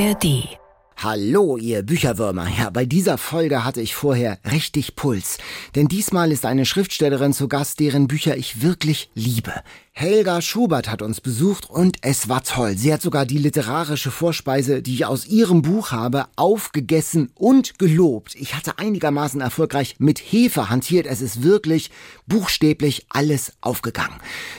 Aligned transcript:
ARD. 0.00 0.59
Hallo, 1.02 1.56
ihr 1.56 1.82
Bücherwürmer. 1.82 2.46
Ja, 2.58 2.68
bei 2.68 2.84
dieser 2.84 3.16
Folge 3.16 3.64
hatte 3.64 3.80
ich 3.80 3.94
vorher 3.94 4.38
richtig 4.52 4.96
Puls. 4.96 5.38
Denn 5.74 5.88
diesmal 5.88 6.30
ist 6.30 6.44
eine 6.44 6.66
Schriftstellerin 6.66 7.32
zu 7.32 7.48
Gast, 7.48 7.80
deren 7.80 8.06
Bücher 8.06 8.36
ich 8.36 8.60
wirklich 8.60 9.10
liebe. 9.14 9.54
Helga 9.92 10.40
Schubert 10.40 10.88
hat 10.90 11.02
uns 11.02 11.20
besucht 11.20 11.68
und 11.68 11.98
es 12.00 12.28
war 12.28 12.42
toll. 12.42 12.76
Sie 12.78 12.90
hat 12.90 13.02
sogar 13.02 13.26
die 13.26 13.36
literarische 13.36 14.10
Vorspeise, 14.10 14.80
die 14.80 14.94
ich 14.94 15.04
aus 15.04 15.26
ihrem 15.26 15.60
Buch 15.60 15.90
habe, 15.90 16.26
aufgegessen 16.36 17.30
und 17.34 17.78
gelobt. 17.78 18.34
Ich 18.34 18.54
hatte 18.54 18.78
einigermaßen 18.78 19.40
erfolgreich 19.40 19.96
mit 19.98 20.18
Hefe 20.18 20.70
hantiert. 20.70 21.06
Es 21.06 21.20
ist 21.20 21.42
wirklich 21.42 21.90
buchstäblich 22.26 23.06
alles 23.10 23.52
aufgegangen. 23.60 24.14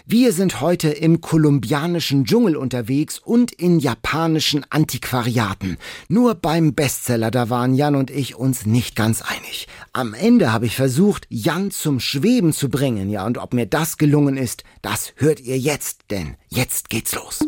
Wir 0.06 0.34
sind 0.34 0.62
heute 0.62 0.90
im 0.90 1.22
kolumbianischen 1.22 2.26
Dschungel 2.26 2.56
unterwegs 2.56 3.18
und 3.18 3.52
in 3.52 3.80
japanischen 3.80 4.66
Antiquariaten. 4.70 5.78
Nur 6.08 6.31
beim 6.36 6.74
Bestseller, 6.74 7.32
da 7.32 7.50
waren 7.50 7.74
Jan 7.74 7.96
und 7.96 8.10
ich 8.10 8.36
uns 8.36 8.66
nicht 8.66 8.96
ganz 8.96 9.22
einig. 9.22 9.68
Am 9.94 10.14
Ende 10.14 10.52
habe 10.52 10.66
ich 10.66 10.76
versucht, 10.76 11.26
Jan 11.30 11.72
zum 11.72 12.00
Schweben 12.00 12.54
zu 12.54 12.70
bringen. 12.70 13.10
Ja, 13.10 13.26
und 13.26 13.38
ob 13.38 13.54
mir 13.54 13.66
das 13.66 13.98
gelungen 13.98 14.38
ist, 14.38 14.64
das 14.82 15.14
hört 15.16 15.40
ihr 15.40 15.58
jetzt, 15.58 16.06
denn 16.10 16.36
jetzt 16.50 16.90
geht's 16.90 17.14
los. 17.16 17.40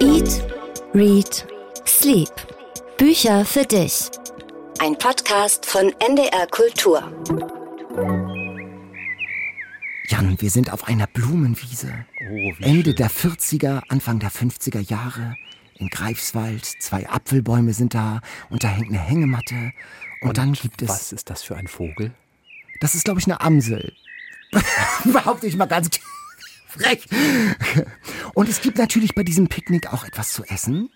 Eat, 0.00 0.44
Read, 0.94 1.46
Sleep. 1.86 2.30
Bücher 2.98 3.44
für 3.44 3.64
dich. 3.64 4.10
Ein 4.80 4.98
Podcast 4.98 5.66
von 5.66 5.92
NDR 6.00 6.46
Kultur. 6.50 7.02
Jan, 10.08 10.40
wir 10.40 10.50
sind 10.50 10.72
auf 10.72 10.88
einer 10.88 11.06
Blumenwiese. 11.06 11.92
Oh, 12.30 12.52
Ende 12.60 12.90
schön. 12.90 12.96
der 12.96 13.10
40er, 13.10 13.82
Anfang 13.88 14.18
der 14.18 14.30
50er 14.30 14.80
Jahre. 14.80 15.36
In 15.78 15.88
Greifswald, 15.88 16.64
zwei 16.64 17.08
Apfelbäume 17.08 17.72
sind 17.72 17.94
da 17.94 18.20
und 18.50 18.64
da 18.64 18.68
hängt 18.68 18.88
eine 18.88 18.98
Hängematte. 18.98 19.72
Und, 20.20 20.36
dann 20.38 20.52
gibt 20.52 20.82
es. 20.82 20.88
Was 20.88 21.12
ist 21.12 21.30
das 21.30 21.42
für 21.44 21.56
ein 21.56 21.68
Vogel? 21.68 22.12
Das 22.80 22.94
ist, 22.94 23.04
glaube 23.04 23.20
ich, 23.20 23.26
eine 23.26 23.40
Amsel. 23.40 23.92
Behaupte 25.04 25.46
ich 25.46 25.56
mal 25.56 25.66
ganz 25.66 25.90
frech. 26.66 27.06
Und 28.34 28.48
es 28.48 28.60
gibt 28.60 28.78
natürlich 28.78 29.14
bei 29.14 29.22
diesem 29.22 29.48
Picknick 29.48 29.92
auch 29.92 30.04
etwas 30.04 30.32
zu 30.32 30.44
essen. 30.44 30.90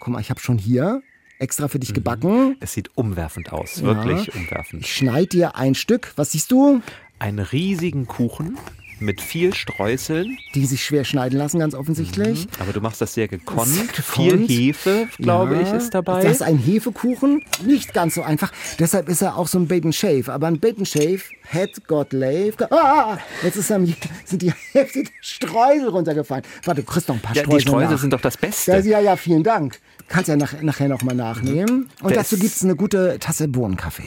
Guck 0.00 0.12
mal, 0.12 0.20
ich 0.20 0.30
habe 0.30 0.40
schon 0.40 0.58
hier 0.58 1.02
extra 1.38 1.68
für 1.68 1.78
dich 1.78 1.94
gebacken. 1.94 2.56
Es 2.60 2.72
sieht 2.72 2.96
umwerfend 2.96 3.52
aus, 3.52 3.76
Ja. 3.80 3.84
wirklich 3.86 4.34
umwerfend. 4.34 4.82
Ich 4.84 4.94
schneide 4.94 5.28
dir 5.28 5.54
ein 5.56 5.74
Stück. 5.74 6.12
Was 6.16 6.32
siehst 6.32 6.50
du? 6.50 6.82
Einen 7.18 7.38
riesigen 7.38 8.06
Kuchen 8.06 8.58
mit 8.98 9.20
viel 9.20 9.52
Streuseln, 9.54 10.38
Die 10.54 10.64
sich 10.66 10.84
schwer 10.84 11.04
schneiden 11.04 11.38
lassen, 11.38 11.58
ganz 11.58 11.74
offensichtlich. 11.74 12.46
aber 12.58 12.72
du 12.72 12.80
machst 12.80 13.00
das 13.00 13.14
sehr 13.14 13.28
gekonnt. 13.28 13.68
Sehr 13.68 13.84
gekonnt. 13.84 14.04
Viel 14.06 14.48
Hefe, 14.48 15.08
glaube 15.18 15.56
Ja, 15.56 15.60
ich, 15.62 15.72
ist 15.72 15.90
dabei. 15.94 16.22
Das 16.22 16.32
ist 16.32 16.42
ein 16.42 16.58
Hefekuchen. 16.58 17.42
Nicht 17.64 17.92
ganz 17.94 18.14
so 18.14 18.22
einfach. 18.22 18.52
Deshalb 18.78 19.08
ist 19.08 19.22
er 19.22 19.36
auch 19.36 19.48
so 19.48 19.58
ein 19.58 19.68
Bacon 19.68 19.92
Shave. 19.92 20.32
Aber 20.32 20.46
ein 20.46 20.58
Bacon 20.60 20.86
Shave 20.86 21.20
had 21.52 21.86
got 21.86 22.12
lave. 22.12 22.54
Ah, 22.70 23.18
jetzt 23.42 23.56
ist 23.56 23.70
am, 23.70 23.84
sind 24.24 24.42
die 24.42 24.52
Hälfte 24.72 25.02
der 25.04 25.12
Streusel 25.20 25.88
runtergefallen. 25.88 26.44
Warte, 26.64 26.82
du 26.82 26.86
kriegst 26.90 27.08
noch 27.08 27.16
ein 27.16 27.20
paar 27.22 27.34
ja, 27.36 27.42
die 27.42 27.46
Streusel 27.48 27.68
Streusel 27.68 27.88
nach. 27.90 27.98
sind 28.00 28.12
doch 28.12 28.20
das 28.20 28.36
Beste. 28.36 28.72
Ja, 28.72 28.78
ja, 28.78 29.00
ja, 29.00 29.16
vielen 29.16 29.42
Dank. 29.42 29.78
Kannst 30.08 30.28
ja 30.28 30.36
nach, 30.36 30.60
nachher 30.62 30.88
noch 30.88 31.02
mal 31.02 31.14
nachnehmen. 31.14 31.88
Und 32.00 32.10
Der 32.10 32.18
dazu 32.18 32.36
ist- 32.36 32.40
gibt's 32.40 32.62
eine 32.64 32.76
gute 32.76 33.18
Tasse 33.18 33.48
Bohnenkaffee. 33.48 34.04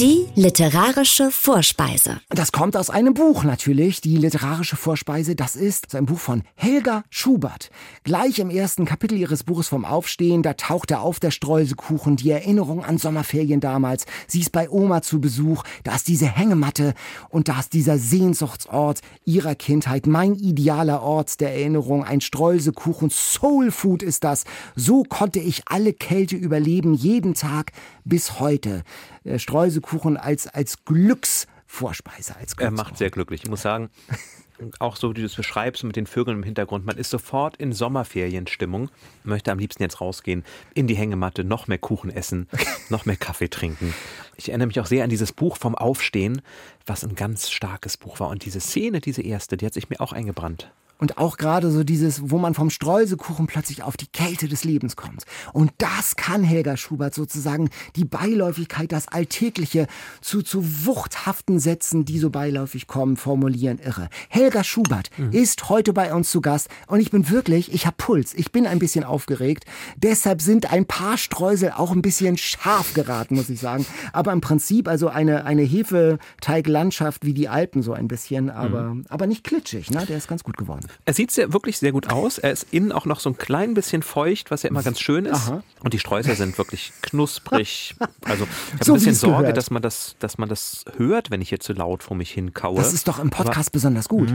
Die 0.00 0.28
literarische 0.34 1.30
Vorspeise. 1.30 2.22
Das 2.30 2.52
kommt 2.52 2.74
aus 2.74 2.88
einem 2.88 3.12
Buch 3.12 3.44
natürlich. 3.44 4.00
Die 4.00 4.16
literarische 4.16 4.76
Vorspeise, 4.76 5.36
das 5.36 5.56
ist 5.56 5.94
ein 5.94 6.06
Buch 6.06 6.18
von 6.18 6.42
Helga 6.54 7.02
Schubert. 7.10 7.68
Gleich 8.02 8.38
im 8.38 8.48
ersten 8.48 8.86
Kapitel 8.86 9.18
ihres 9.18 9.44
Buches 9.44 9.68
vom 9.68 9.84
Aufstehen, 9.84 10.42
da 10.42 10.54
taucht 10.54 10.90
er 10.90 11.02
auf 11.02 11.20
der 11.20 11.30
Streuselkuchen, 11.30 12.16
die 12.16 12.30
Erinnerung 12.30 12.82
an 12.82 12.96
Sommerferien 12.96 13.60
damals. 13.60 14.06
Sie 14.26 14.40
ist 14.40 14.52
bei 14.52 14.70
Oma 14.70 15.02
zu 15.02 15.20
Besuch, 15.20 15.64
da 15.84 15.94
ist 15.96 16.08
diese 16.08 16.34
Hängematte 16.34 16.94
und 17.28 17.48
da 17.48 17.60
ist 17.60 17.74
dieser 17.74 17.98
Sehnsuchtsort 17.98 19.00
ihrer 19.26 19.54
Kindheit, 19.54 20.06
mein 20.06 20.34
idealer 20.34 21.02
Ort 21.02 21.42
der 21.42 21.52
Erinnerung, 21.52 22.04
ein 22.04 22.22
Streuselkuchen, 22.22 23.10
Soul 23.10 23.70
Food 23.70 24.02
ist 24.02 24.24
das. 24.24 24.44
So 24.74 25.02
konnte 25.02 25.40
ich 25.40 25.64
alle 25.66 25.92
Kälte 25.92 26.36
überleben, 26.36 26.94
jeden 26.94 27.34
Tag 27.34 27.72
bis 28.04 28.40
heute. 28.40 28.82
Äh, 29.24 29.38
Streuselkuchen 29.38 30.16
als, 30.16 30.46
als 30.46 30.84
Glücksvorspeise, 30.84 32.36
als 32.36 32.54
Er 32.58 32.70
macht 32.70 32.98
sehr 32.98 33.10
glücklich. 33.10 33.44
Ich 33.44 33.50
muss 33.50 33.62
sagen, 33.62 33.90
auch 34.78 34.96
so, 34.96 35.10
wie 35.10 35.20
du 35.20 35.26
es 35.26 35.34
beschreibst 35.34 35.84
mit 35.84 35.96
den 35.96 36.06
Vögeln 36.06 36.38
im 36.38 36.42
Hintergrund, 36.42 36.84
man 36.84 36.96
ist 36.96 37.10
sofort 37.10 37.56
in 37.56 37.72
Sommerferienstimmung, 37.72 38.90
möchte 39.24 39.52
am 39.52 39.58
liebsten 39.58 39.82
jetzt 39.82 40.00
rausgehen, 40.00 40.44
in 40.74 40.86
die 40.86 40.94
Hängematte, 40.94 41.44
noch 41.44 41.66
mehr 41.66 41.78
Kuchen 41.78 42.10
essen, 42.10 42.48
noch 42.88 43.06
mehr 43.06 43.16
Kaffee 43.16 43.48
trinken. 43.48 43.94
Ich 44.36 44.48
erinnere 44.48 44.68
mich 44.68 44.80
auch 44.80 44.86
sehr 44.86 45.04
an 45.04 45.10
dieses 45.10 45.32
Buch 45.32 45.56
vom 45.56 45.74
Aufstehen, 45.74 46.42
was 46.86 47.04
ein 47.04 47.14
ganz 47.14 47.50
starkes 47.50 47.96
Buch 47.96 48.20
war. 48.20 48.28
Und 48.28 48.44
diese 48.44 48.60
Szene, 48.60 49.00
diese 49.00 49.22
erste, 49.22 49.56
die 49.56 49.66
hat 49.66 49.74
sich 49.74 49.90
mir 49.90 50.00
auch 50.00 50.12
eingebrannt. 50.12 50.70
Und 51.00 51.18
auch 51.18 51.36
gerade 51.38 51.70
so 51.70 51.82
dieses, 51.82 52.30
wo 52.30 52.38
man 52.38 52.54
vom 52.54 52.70
Streuselkuchen 52.70 53.46
plötzlich 53.46 53.82
auf 53.82 53.96
die 53.96 54.06
Kälte 54.06 54.48
des 54.48 54.64
Lebens 54.64 54.96
kommt. 54.96 55.24
Und 55.52 55.72
das 55.78 56.16
kann 56.16 56.44
Helga 56.44 56.76
Schubert 56.76 57.14
sozusagen 57.14 57.70
die 57.96 58.04
Beiläufigkeit, 58.04 58.92
das 58.92 59.08
Alltägliche 59.08 59.86
zu, 60.20 60.42
zu 60.42 60.86
wuchthaften 60.86 61.58
Sätzen, 61.58 62.04
die 62.04 62.18
so 62.18 62.30
beiläufig 62.30 62.86
kommen, 62.86 63.16
formulieren 63.16 63.78
irre. 63.78 64.08
Helga 64.28 64.62
Schubert 64.62 65.10
ist 65.32 65.68
heute 65.68 65.92
bei 65.92 66.12
uns 66.14 66.30
zu 66.30 66.40
Gast 66.40 66.68
und 66.86 67.00
ich 67.00 67.10
bin 67.10 67.30
wirklich, 67.30 67.72
ich 67.72 67.86
habe 67.86 67.96
Puls, 67.96 68.34
ich 68.34 68.52
bin 68.52 68.66
ein 68.66 68.78
bisschen 68.78 69.04
aufgeregt. 69.04 69.64
Deshalb 69.96 70.42
sind 70.42 70.70
ein 70.70 70.84
paar 70.84 71.16
Streusel 71.16 71.72
auch 71.74 71.92
ein 71.92 72.02
bisschen 72.02 72.36
scharf 72.36 72.92
geraten, 72.94 73.36
muss 73.36 73.48
ich 73.48 73.60
sagen. 73.60 73.86
Aber 74.12 74.32
im 74.32 74.40
Prinzip 74.40 74.86
also 74.86 75.08
eine, 75.08 75.44
eine 75.44 75.62
Hefeteiglandschaft 75.62 77.24
wie 77.24 77.34
die 77.34 77.48
Alpen 77.48 77.82
so 77.82 77.92
ein 77.92 78.08
bisschen, 78.08 78.50
aber, 78.50 78.96
aber 79.08 79.26
nicht 79.26 79.44
klitschig, 79.44 79.90
ne? 79.90 80.04
Der 80.06 80.18
ist 80.18 80.28
ganz 80.28 80.44
gut 80.44 80.56
geworden. 80.56 80.89
Er 81.04 81.14
sieht 81.14 81.30
sehr, 81.30 81.52
wirklich 81.52 81.78
sehr 81.78 81.92
gut 81.92 82.10
aus. 82.10 82.38
Er 82.38 82.52
ist 82.52 82.66
innen 82.72 82.92
auch 82.92 83.06
noch 83.06 83.20
so 83.20 83.30
ein 83.30 83.36
klein 83.36 83.74
bisschen 83.74 84.02
feucht, 84.02 84.50
was 84.50 84.62
ja 84.62 84.70
immer 84.70 84.82
ganz 84.82 85.00
schön 85.00 85.24
ist. 85.26 85.48
Aha. 85.48 85.62
Und 85.82 85.94
die 85.94 85.98
Streusel 85.98 86.36
sind 86.36 86.56
wirklich 86.58 86.92
knusprig. 87.02 87.94
Also 88.24 88.44
ich 88.44 88.72
habe 88.74 88.84
So 88.84 88.92
ein 88.92 88.94
bisschen 88.94 89.14
Sorge, 89.14 89.38
gehört. 89.38 89.56
dass 89.56 89.70
man 89.70 89.82
das, 89.82 90.16
dass 90.18 90.38
man 90.38 90.48
das 90.48 90.84
hört, 90.96 91.30
wenn 91.30 91.40
ich 91.40 91.48
hier 91.48 91.60
zu 91.60 91.72
laut 91.72 92.02
vor 92.02 92.16
mich 92.16 92.30
hin 92.30 92.54
kaue. 92.54 92.76
Das 92.76 92.92
ist 92.92 93.08
doch 93.08 93.18
im 93.18 93.30
Podcast 93.30 93.72
besonders 93.72 94.08
gut. 94.08 94.30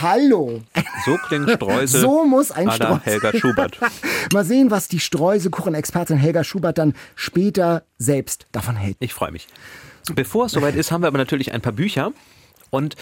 Hallo. 0.00 0.62
so 1.04 1.16
klingen 1.28 1.48
Streusel. 1.48 2.00
So 2.02 2.24
muss 2.24 2.50
ein 2.50 2.70
Streusel. 2.70 3.00
Helga 3.04 3.36
Schubert. 3.36 3.78
Mal 4.32 4.44
sehen, 4.44 4.70
was 4.70 4.88
die 4.88 5.00
Streuselkuchen-Expertin 5.00 6.16
Helga 6.16 6.44
Schubert 6.44 6.78
dann 6.78 6.94
später 7.14 7.82
selbst 7.98 8.46
davon 8.52 8.76
hält. 8.76 8.96
Ich 9.00 9.12
freue 9.12 9.32
mich. 9.32 9.48
Bevor 10.14 10.46
es 10.46 10.52
soweit 10.52 10.74
ist, 10.74 10.90
haben 10.92 11.02
wir 11.02 11.08
aber 11.08 11.18
natürlich 11.18 11.52
ein 11.52 11.60
paar 11.60 11.72
Bücher. 11.72 12.12
Und 12.70 12.96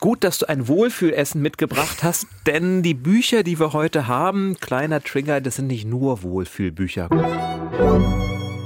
gut, 0.00 0.24
dass 0.24 0.38
du 0.38 0.48
ein 0.48 0.68
Wohlfühlessen 0.68 1.40
mitgebracht 1.42 2.02
hast, 2.02 2.26
denn 2.46 2.82
die 2.82 2.94
Bücher, 2.94 3.42
die 3.42 3.58
wir 3.58 3.72
heute 3.72 4.06
haben, 4.06 4.56
kleiner 4.60 5.02
Trigger, 5.02 5.40
das 5.40 5.56
sind 5.56 5.66
nicht 5.66 5.84
nur 5.84 6.22
Wohlfühlbücher. 6.22 7.08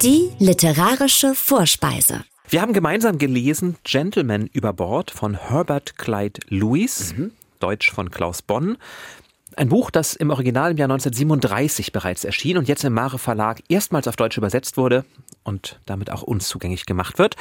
Die 0.02 0.30
literarische 0.38 1.34
Vorspeise. 1.34 2.24
Wir 2.48 2.62
haben 2.62 2.72
gemeinsam 2.72 3.18
gelesen 3.18 3.76
Gentleman 3.84 4.48
über 4.52 4.72
Bord 4.72 5.10
von 5.10 5.34
Herbert 5.34 5.98
Clyde 5.98 6.40
Lewis, 6.48 7.14
Deutsch 7.60 7.92
von 7.92 8.10
Klaus 8.10 8.42
Bonn. 8.42 8.76
Ein 9.56 9.68
Buch, 9.68 9.90
das 9.90 10.14
im 10.14 10.30
Original 10.30 10.72
im 10.72 10.76
Jahr 10.76 10.90
1937 10.90 11.92
bereits 11.92 12.24
erschien 12.24 12.56
und 12.56 12.68
jetzt 12.68 12.84
im 12.84 12.92
Mare 12.92 13.18
Verlag 13.18 13.62
erstmals 13.68 14.08
auf 14.08 14.16
Deutsch 14.16 14.36
übersetzt 14.36 14.76
wurde 14.76 15.04
und 15.50 15.78
damit 15.84 16.10
auch 16.10 16.22
uns 16.22 16.48
zugänglich 16.48 16.86
gemacht 16.86 17.18
wird. 17.18 17.36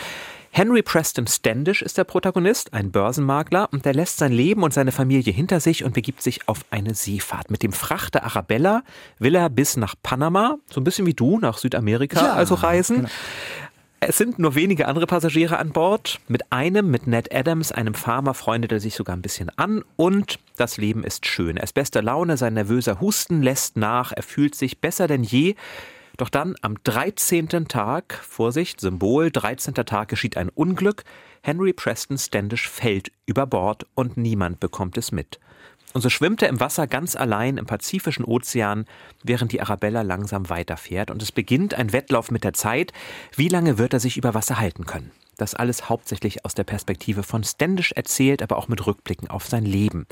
Henry 0.52 0.82
Preston 0.82 1.28
Standish 1.28 1.82
ist 1.84 1.98
der 1.98 2.04
Protagonist, 2.04 2.74
ein 2.74 2.92
Börsenmakler, 2.92 3.70
und 3.72 3.86
der 3.86 3.94
lässt 3.94 4.18
sein 4.18 4.32
Leben 4.34 4.64
und 4.64 4.74
seine 4.74 4.92
Familie 4.92 5.32
hinter 5.32 5.60
sich 5.60 5.84
und 5.84 5.94
begibt 5.94 6.22
sich 6.24 6.50
auf 6.50 6.66
eine 6.72 6.96
Seefahrt. 6.96 7.52
Mit 7.52 7.62
dem 7.64 7.72
Frachter 7.72 8.24
Arabella 8.24 8.84
will 9.20 9.36
er 9.36 9.50
bis 9.50 9.78
nach 9.78 9.94
Panama, 10.02 10.58
so 10.70 10.82
ein 10.82 10.84
bisschen 10.84 11.06
wie 11.06 11.14
du, 11.14 11.40
nach 11.40 11.58
Südamerika, 11.60 12.20
Ja, 12.20 12.34
also 12.34 12.56
reisen. 12.56 12.96
genau. 12.98 13.10
Es 14.02 14.18
sind 14.18 14.40
nur 14.40 14.56
wenige 14.56 14.88
andere 14.88 15.08
Passagiere 15.08 15.58
an 15.58 15.72
Bord. 15.72 16.22
Mit 16.30 16.54
einem, 16.54 16.90
mit 16.90 17.06
Ned 17.06 17.36
Adams, 17.36 17.74
einem 17.74 17.94
Farmer, 17.94 18.34
freundet 18.34 18.72
er 18.72 18.80
sich 18.80 18.96
sogar 18.96 19.14
ein 19.14 19.22
bisschen 19.22 19.52
an. 19.58 19.84
Und 19.98 20.40
das 20.56 20.78
Leben 20.78 21.04
ist 21.04 21.26
schön. 21.26 21.58
Er 21.58 21.64
ist 21.64 21.74
bester 21.74 22.02
Laune, 22.02 22.38
sein 22.38 22.54
nervöser 22.54 23.02
Husten 23.02 23.42
lässt 23.42 23.76
nach, 23.76 24.14
er 24.16 24.24
fühlt 24.24 24.56
sich 24.56 24.80
besser 24.80 25.08
denn 25.08 25.24
je. 25.24 25.56
Doch 26.20 26.28
dann 26.28 26.58
am 26.62 26.76
13. 26.84 27.48
Tag, 27.70 28.14
Vorsicht, 28.14 28.82
Symbol, 28.82 29.32
13. 29.32 29.74
Tag 29.74 30.10
geschieht 30.10 30.36
ein 30.36 30.50
Unglück. 30.50 31.06
Henry 31.44 31.72
Preston 31.72 32.18
Standish 32.18 32.68
fällt 32.68 33.14
über 33.26 33.48
Bord 33.48 33.86
und 33.96 34.18
niemand 34.18 34.60
bekommt 34.60 34.98
es 34.98 35.14
mit. 35.14 35.40
Und 35.94 36.02
so 36.02 36.10
schwimmt 36.10 36.42
er 36.42 36.50
im 36.50 36.60
Wasser 36.60 36.88
ganz 36.88 37.16
allein 37.16 37.56
im 37.56 37.66
Pazifischen 37.66 38.26
Ozean, 38.26 38.84
während 39.24 39.54
die 39.54 39.62
Arabella 39.62 40.02
langsam 40.02 40.50
weiterfährt. 40.50 41.10
Und 41.10 41.24
es 41.24 41.32
beginnt 41.32 41.74
ein 41.74 41.94
Wettlauf 41.94 42.32
mit 42.32 42.44
der 42.44 42.54
Zeit. 42.54 42.92
Wie 43.38 43.48
lange 43.48 43.78
wird 43.78 43.94
er 43.94 44.02
sich 44.02 44.18
über 44.18 44.34
Wasser 44.34 44.60
halten 44.60 44.86
können? 44.86 45.12
Das 45.38 45.56
alles 45.56 45.88
hauptsächlich 45.88 46.44
aus 46.44 46.54
der 46.54 46.66
Perspektive 46.66 47.24
von 47.24 47.46
Standish 47.46 47.94
erzählt, 47.94 48.44
aber 48.44 48.58
auch 48.58 48.68
mit 48.68 48.86
Rückblicken 48.86 49.30
auf 49.30 49.46
sein 49.46 49.64
Leben. 49.64 50.06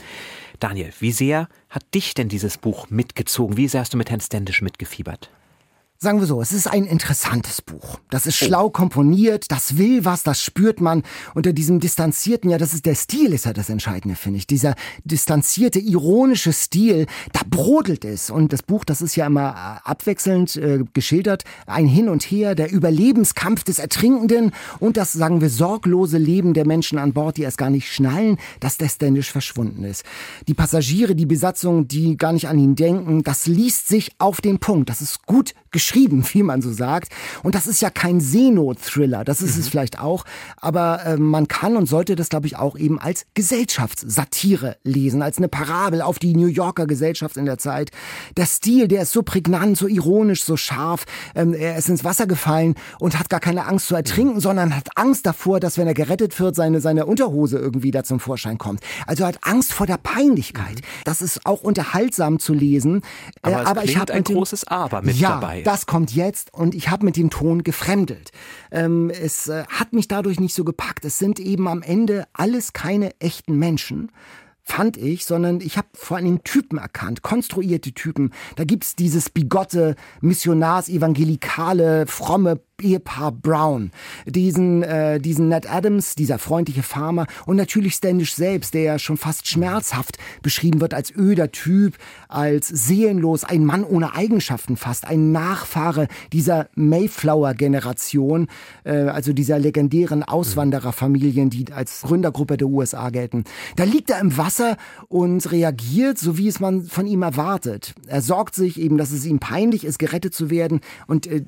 Daniel, 0.61 0.93
wie 1.01 1.11
sehr 1.11 1.49
hat 1.69 1.83
dich 1.93 2.13
denn 2.13 2.29
dieses 2.29 2.57
Buch 2.57 2.89
mitgezogen? 2.89 3.57
Wie 3.57 3.67
sehr 3.67 3.81
hast 3.81 3.93
du 3.93 3.97
mit 3.97 4.09
Herrn 4.09 4.21
Standish 4.21 4.61
mitgefiebert? 4.61 5.29
Sagen 5.99 6.19
wir 6.19 6.27
so, 6.27 6.39
es 6.41 6.51
ist 6.51 6.67
ein 6.67 6.85
interessantes 6.85 7.59
Buch. 7.59 7.97
Das 8.11 8.27
ist 8.27 8.35
schlau 8.35 8.69
komponiert, 8.69 9.49
das 9.49 9.79
will 9.79 10.05
was, 10.05 10.21
das 10.21 10.43
spürt 10.43 10.79
man. 10.79 11.01
Unter 11.33 11.53
diesem 11.53 11.79
distanzierten, 11.79 12.51
ja, 12.51 12.59
das 12.59 12.75
ist 12.75 12.85
der 12.85 12.93
Stil, 12.93 13.33
ist 13.33 13.45
ja 13.45 13.53
das 13.53 13.67
Entscheidende, 13.67 14.15
finde 14.15 14.37
ich. 14.37 14.45
Dieser 14.45 14.75
distanzierte, 15.05 15.79
ironische 15.79 16.53
Stil, 16.53 17.07
da 17.33 17.39
brodelt 17.49 18.05
es. 18.05 18.29
Und 18.29 18.53
das 18.53 18.61
Buch, 18.61 18.85
das 18.85 19.01
ist 19.01 19.15
ja 19.15 19.25
immer 19.25 19.81
äh, 19.83 19.89
abwechselnd 19.89 20.55
äh, 20.57 20.83
geschildert. 20.93 21.45
Ein 21.65 21.87
Hin 21.87 22.09
und 22.09 22.21
Her, 22.21 22.53
der 22.53 22.71
Überlebenskampf 22.71 23.63
des 23.63 23.79
Ertrinkenden 23.79 24.51
und 24.79 24.97
das, 24.97 25.13
sagen 25.13 25.41
wir, 25.41 25.49
sorglose 25.49 26.19
Leben 26.19 26.53
der 26.53 26.67
Menschen 26.67 26.99
an 26.99 27.13
Bord, 27.13 27.37
die 27.37 27.41
erst 27.41 27.57
gar 27.57 27.71
nicht 27.71 27.91
schnallen, 27.91 28.37
dass 28.59 28.77
der 28.77 28.89
Standish 28.89 29.31
verschwunden 29.31 29.83
ist. 29.83 30.03
Die 30.47 30.53
Passagiere, 30.53 31.15
die 31.15 31.25
Besatzung, 31.25 31.87
die 31.87 32.17
gar 32.17 32.33
nicht 32.33 32.47
an 32.47 32.59
ihn 32.59 32.75
denken, 32.75 33.23
das 33.23 33.47
liest 33.47 33.87
sich 33.87 34.11
auf 34.19 34.41
den 34.41 34.59
Punkt. 34.59 34.91
Das 34.91 35.01
ist 35.01 35.25
gut 35.25 35.55
geschrieben, 35.71 35.86
wie 36.33 36.43
man 36.43 36.61
so 36.61 36.71
sagt. 36.71 37.11
Und 37.43 37.55
das 37.55 37.67
ist 37.67 37.81
ja 37.81 37.89
kein 37.89 38.19
Seenot-Thriller, 38.19 39.23
das 39.23 39.41
ist 39.41 39.55
mhm. 39.55 39.61
es 39.61 39.69
vielleicht 39.69 39.99
auch, 39.99 40.25
aber 40.57 41.05
äh, 41.05 41.17
man 41.17 41.47
kann 41.47 41.77
und 41.77 41.87
sollte 41.87 42.15
das, 42.15 42.29
glaube 42.29 42.47
ich, 42.47 42.57
auch 42.57 42.77
eben 42.77 42.99
als 42.99 43.25
Gesellschaftssatire 43.33 44.77
lesen, 44.83 45.21
als 45.21 45.37
eine 45.37 45.47
Parabel 45.47 46.01
auf 46.01 46.19
die 46.19 46.35
New 46.35 46.47
Yorker 46.47 46.87
Gesellschaft 46.87 47.37
in 47.37 47.45
der 47.45 47.57
Zeit. 47.57 47.91
Der 48.35 48.45
Stil, 48.45 48.87
der 48.87 49.03
ist 49.03 49.11
so 49.11 49.23
prägnant, 49.23 49.77
so 49.77 49.87
ironisch, 49.87 50.43
so 50.43 50.57
scharf. 50.57 51.05
Ähm, 51.35 51.53
er 51.53 51.77
ist 51.77 51.89
ins 51.89 52.03
Wasser 52.03 52.27
gefallen 52.27 52.75
und 52.99 53.19
hat 53.19 53.29
gar 53.29 53.39
keine 53.39 53.65
Angst 53.65 53.87
zu 53.87 53.95
ertrinken, 53.95 54.35
mhm. 54.35 54.41
sondern 54.41 54.75
hat 54.75 54.89
Angst 54.95 55.25
davor, 55.25 55.59
dass 55.59 55.77
wenn 55.77 55.87
er 55.87 55.93
gerettet 55.93 56.39
wird, 56.39 56.55
seine, 56.55 56.81
seine 56.81 57.05
Unterhose 57.05 57.57
irgendwie 57.57 57.91
da 57.91 58.03
zum 58.03 58.19
Vorschein 58.19 58.57
kommt. 58.57 58.81
Also 59.05 59.23
er 59.23 59.29
hat 59.29 59.39
Angst 59.41 59.73
vor 59.73 59.87
der 59.87 59.97
Peinlichkeit. 59.97 60.75
Mhm. 60.75 61.03
Das 61.05 61.21
ist 61.21 61.45
auch 61.45 61.61
unterhaltsam 61.61 62.39
zu 62.39 62.53
lesen. 62.53 63.01
Aber, 63.41 63.61
äh, 63.61 63.65
aber 63.65 63.83
ich 63.83 63.97
habe 63.97 64.13
ein 64.13 64.23
großes 64.23 64.67
Aber 64.67 65.01
mit 65.01 65.15
ja, 65.15 65.39
dabei 65.39 65.61
das 65.61 65.76
kommt 65.85 66.13
jetzt 66.13 66.53
und 66.53 66.75
ich 66.75 66.89
habe 66.89 67.05
mit 67.05 67.17
dem 67.17 67.29
Ton 67.29 67.63
gefremdelt. 67.63 68.31
Ähm, 68.71 69.09
es 69.09 69.47
äh, 69.47 69.65
hat 69.69 69.93
mich 69.93 70.07
dadurch 70.07 70.39
nicht 70.39 70.55
so 70.55 70.63
gepackt. 70.63 71.05
Es 71.05 71.19
sind 71.19 71.39
eben 71.39 71.67
am 71.67 71.81
Ende 71.81 72.25
alles 72.33 72.73
keine 72.73 73.11
echten 73.19 73.57
Menschen, 73.57 74.11
fand 74.63 74.97
ich, 74.97 75.25
sondern 75.25 75.61
ich 75.61 75.77
habe 75.77 75.87
vor 75.93 76.17
Dingen 76.19 76.43
Typen 76.43 76.77
erkannt, 76.77 77.21
konstruierte 77.21 77.93
Typen. 77.93 78.31
Da 78.55 78.65
gibt's 78.65 78.95
dieses 78.95 79.29
bigotte, 79.29 79.95
missionars, 80.21 80.89
evangelikale, 80.89 82.05
fromme 82.07 82.59
Ehepaar 82.79 83.31
Brown, 83.31 83.89
diesen, 84.27 84.83
äh, 84.83 85.19
diesen 85.19 85.47
Ned 85.47 85.67
Adams, 85.67 86.13
dieser 86.13 86.37
freundliche 86.37 86.83
Farmer 86.83 87.25
und 87.47 87.55
natürlich 87.55 87.95
Standish 87.95 88.35
selbst, 88.35 88.75
der 88.75 88.83
ja 88.83 88.99
schon 88.99 89.17
fast 89.17 89.47
schmerzhaft 89.47 90.19
beschrieben 90.43 90.79
wird 90.79 90.93
als 90.93 91.11
öder 91.15 91.51
Typ, 91.51 91.95
als 92.27 92.67
seelenlos, 92.67 93.45
ein 93.45 93.65
Mann 93.65 93.83
ohne 93.83 94.13
Eigenschaften 94.13 94.77
fast, 94.77 95.07
ein 95.07 95.31
Nachfahre 95.31 96.07
dieser 96.31 96.69
Mayflower-Generation, 96.75 98.47
äh, 98.83 98.91
also 98.91 99.33
dieser 99.33 99.57
legendären 99.57 100.21
Auswandererfamilien, 100.21 101.49
die 101.49 101.73
als 101.73 102.03
Gründergruppe 102.03 102.57
der 102.57 102.67
USA 102.67 103.09
gelten. 103.09 103.45
Da 103.75 103.85
liegt 103.85 104.11
er 104.11 104.19
im 104.19 104.37
Wasser 104.37 104.77
und 105.07 105.51
reagiert, 105.51 106.19
so 106.19 106.37
wie 106.37 106.47
es 106.47 106.59
man 106.59 106.83
von 106.83 107.07
ihm 107.07 107.23
erwartet. 107.23 107.95
Er 108.05 108.21
sorgt 108.21 108.53
sich 108.53 108.79
eben, 108.79 108.99
dass 108.99 109.09
es 109.09 109.25
ihm 109.25 109.39
peinlich 109.39 109.83
ist, 109.83 109.97
gerettet 109.97 110.35
zu 110.35 110.51
werden 110.51 110.81
und 111.07 111.25
äh, 111.25 111.41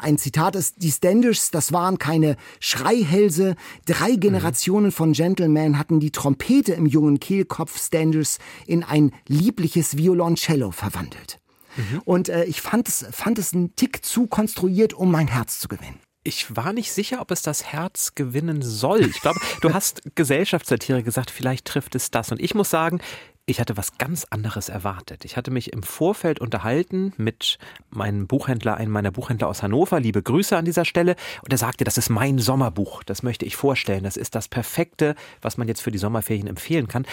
ein 0.00 0.16
Zitat 0.16 0.56
ist, 0.56 0.61
das, 0.62 0.74
die 0.74 0.92
Standish, 0.92 1.50
das 1.50 1.72
waren 1.72 1.98
keine 1.98 2.36
Schreihälse. 2.60 3.56
Drei 3.86 4.14
Generationen 4.14 4.92
von 4.92 5.12
Gentlemen 5.12 5.78
hatten 5.78 5.98
die 5.98 6.12
Trompete 6.12 6.72
im 6.74 6.86
jungen 6.86 7.18
Kehlkopf 7.18 7.78
Standish 7.78 8.36
in 8.66 8.84
ein 8.84 9.12
liebliches 9.26 9.96
Violoncello 9.96 10.70
verwandelt. 10.70 11.40
Mhm. 11.76 12.02
Und 12.04 12.28
äh, 12.28 12.44
ich 12.44 12.60
fand 12.60 12.88
es, 12.88 13.06
fand 13.10 13.38
es 13.38 13.52
einen 13.54 13.74
Tick 13.74 14.04
zu 14.04 14.26
konstruiert, 14.26 14.94
um 14.94 15.10
mein 15.10 15.26
Herz 15.26 15.58
zu 15.58 15.68
gewinnen. 15.68 15.98
Ich 16.24 16.54
war 16.54 16.72
nicht 16.72 16.92
sicher, 16.92 17.20
ob 17.20 17.32
es 17.32 17.42
das 17.42 17.64
Herz 17.64 18.14
gewinnen 18.14 18.62
soll. 18.62 19.00
Ich 19.00 19.20
glaube, 19.20 19.40
du 19.60 19.72
hast 19.74 20.02
Gesellschaftssatire 20.14 21.02
gesagt, 21.02 21.32
vielleicht 21.32 21.64
trifft 21.64 21.96
es 21.96 22.12
das. 22.12 22.30
Und 22.30 22.40
ich 22.40 22.54
muss 22.54 22.70
sagen, 22.70 23.00
ich 23.44 23.58
hatte 23.60 23.76
was 23.76 23.98
ganz 23.98 24.24
anderes 24.30 24.68
erwartet. 24.68 25.24
Ich 25.24 25.36
hatte 25.36 25.50
mich 25.50 25.72
im 25.72 25.82
Vorfeld 25.82 26.40
unterhalten 26.40 27.12
mit 27.16 27.58
meinem 27.90 28.28
Buchhändler, 28.28 28.76
einem 28.76 28.92
meiner 28.92 29.10
Buchhändler 29.10 29.48
aus 29.48 29.64
Hannover. 29.64 29.98
Liebe 29.98 30.22
Grüße 30.22 30.56
an 30.56 30.64
dieser 30.64 30.84
Stelle. 30.84 31.16
Und 31.42 31.52
er 31.52 31.58
sagte, 31.58 31.82
das 31.82 31.98
ist 31.98 32.08
mein 32.08 32.38
Sommerbuch. 32.38 33.02
Das 33.02 33.24
möchte 33.24 33.44
ich 33.44 33.56
vorstellen. 33.56 34.04
Das 34.04 34.16
ist 34.16 34.36
das 34.36 34.46
Perfekte, 34.46 35.16
was 35.40 35.56
man 35.56 35.66
jetzt 35.66 35.82
für 35.82 35.90
die 35.90 35.98
Sommerferien 35.98 36.46
empfehlen 36.46 36.86
kann. 36.86 37.04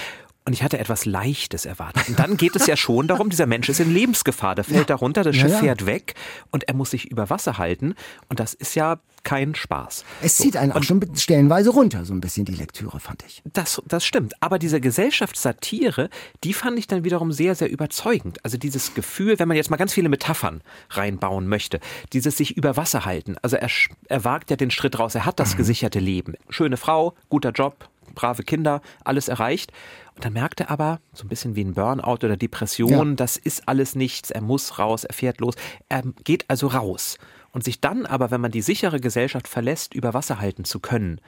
Und 0.50 0.54
ich 0.54 0.63
hatte 0.63 0.80
etwas 0.80 1.06
Leichtes 1.06 1.66
erwartet. 1.66 2.10
Und 2.10 2.18
dann 2.18 2.36
geht 2.36 2.56
es 2.56 2.66
ja 2.66 2.75
schon 2.75 3.07
darum, 3.07 3.30
dieser 3.30 3.46
Mensch 3.46 3.69
ist 3.69 3.80
in 3.80 3.94
Lebensgefahr. 3.94 4.56
Der 4.56 4.63
fällt 4.63 4.80
ja. 4.80 4.84
darunter, 4.86 5.22
das 5.22 5.36
Schiff 5.36 5.50
ja, 5.50 5.57
ja. 5.57 5.60
fährt 5.60 5.86
weg 5.86 6.16
und 6.50 6.68
er 6.68 6.74
muss 6.74 6.90
sich 6.90 7.12
über 7.12 7.30
Wasser 7.30 7.60
halten. 7.60 7.94
Und 8.30 8.40
das 8.40 8.56
ist 8.56 8.74
ja 8.74 8.98
kein 9.22 9.54
Spaß. 9.54 10.06
Es 10.24 10.38
zieht 10.38 10.57
einen 10.57 10.72
auch 10.72 10.81
schon 10.81 11.06
stellenweise 11.16 11.69
runter, 11.69 12.04
so 12.04 12.16
ein 12.16 12.19
bisschen 12.19 12.46
die 12.46 12.56
Lektüre, 12.56 13.00
fand 13.00 13.24
ich. 13.28 13.44
Das, 13.54 13.80
das 13.88 14.04
stimmt. 14.04 14.34
Aber 14.40 14.57
diese 14.57 14.81
Gesellschaftssatire, 14.81 16.10
die 16.44 16.54
fand 16.54 16.80
ich 16.80 16.88
dann 16.88 17.04
wiederum 17.04 17.31
sehr, 17.31 17.54
sehr 17.54 17.69
überzeugend. 17.69 18.44
Also 18.44 18.57
dieses 18.57 18.96
Gefühl, 18.96 19.38
wenn 19.38 19.48
man 19.48 19.56
jetzt 19.56 19.69
mal 19.69 19.78
ganz 19.78 19.94
viele 19.94 20.10
Metaphern 20.10 20.62
reinbauen 20.90 21.48
möchte, 21.48 21.80
dieses 22.12 22.38
sich 22.38 22.57
über 22.57 22.75
Wasser 22.75 23.06
halten. 23.06 23.36
Also 23.44 23.56
er, 23.56 23.69
er 24.07 24.24
wagt 24.24 24.50
ja 24.50 24.56
den 24.56 24.72
Schritt 24.72 24.98
raus, 24.98 25.13
er 25.13 25.28
hat 25.28 25.40
das 25.40 25.57
gesicherte 25.57 26.00
Leben. 26.00 26.34
Schöne 26.50 26.78
Frau, 26.78 27.13
guter 27.30 27.51
Job, 27.51 27.88
brave 28.13 28.44
Kinder, 28.44 28.81
alles 29.03 29.27
erreicht. 29.27 29.71
Und 30.15 30.25
dann 30.25 30.33
merkt 30.33 30.59
er 30.59 30.69
aber, 30.69 31.00
so 31.13 31.25
ein 31.25 31.29
bisschen 31.29 31.56
wie 31.56 31.63
ein 31.63 31.73
Burnout 31.73 32.25
oder 32.25 32.38
Depression, 32.38 33.09
ja. 33.09 33.15
das 33.15 33.38
ist 33.38 33.67
alles 33.67 33.95
nichts, 33.95 34.31
er 34.31 34.41
muss 34.41 34.79
raus, 34.79 35.03
er 35.03 35.13
fährt 35.13 35.39
los, 35.39 35.56
er 35.88 36.03
geht 36.23 36.45
also 36.50 36.67
raus. 36.67 37.17
Und 37.51 37.63
sich 37.63 37.79
dann 37.79 38.06
aber, 38.06 38.29
wenn 38.31 38.41
man 38.41 38.51
die 38.51 38.61
sichere 38.61 39.00
Gesellschaft 39.00 39.47
verlässt, 39.47 39.94
über 39.94 40.13
Wasser 40.13 40.39
halten 40.39 40.65
zu 40.65 40.79
können, 40.79 41.19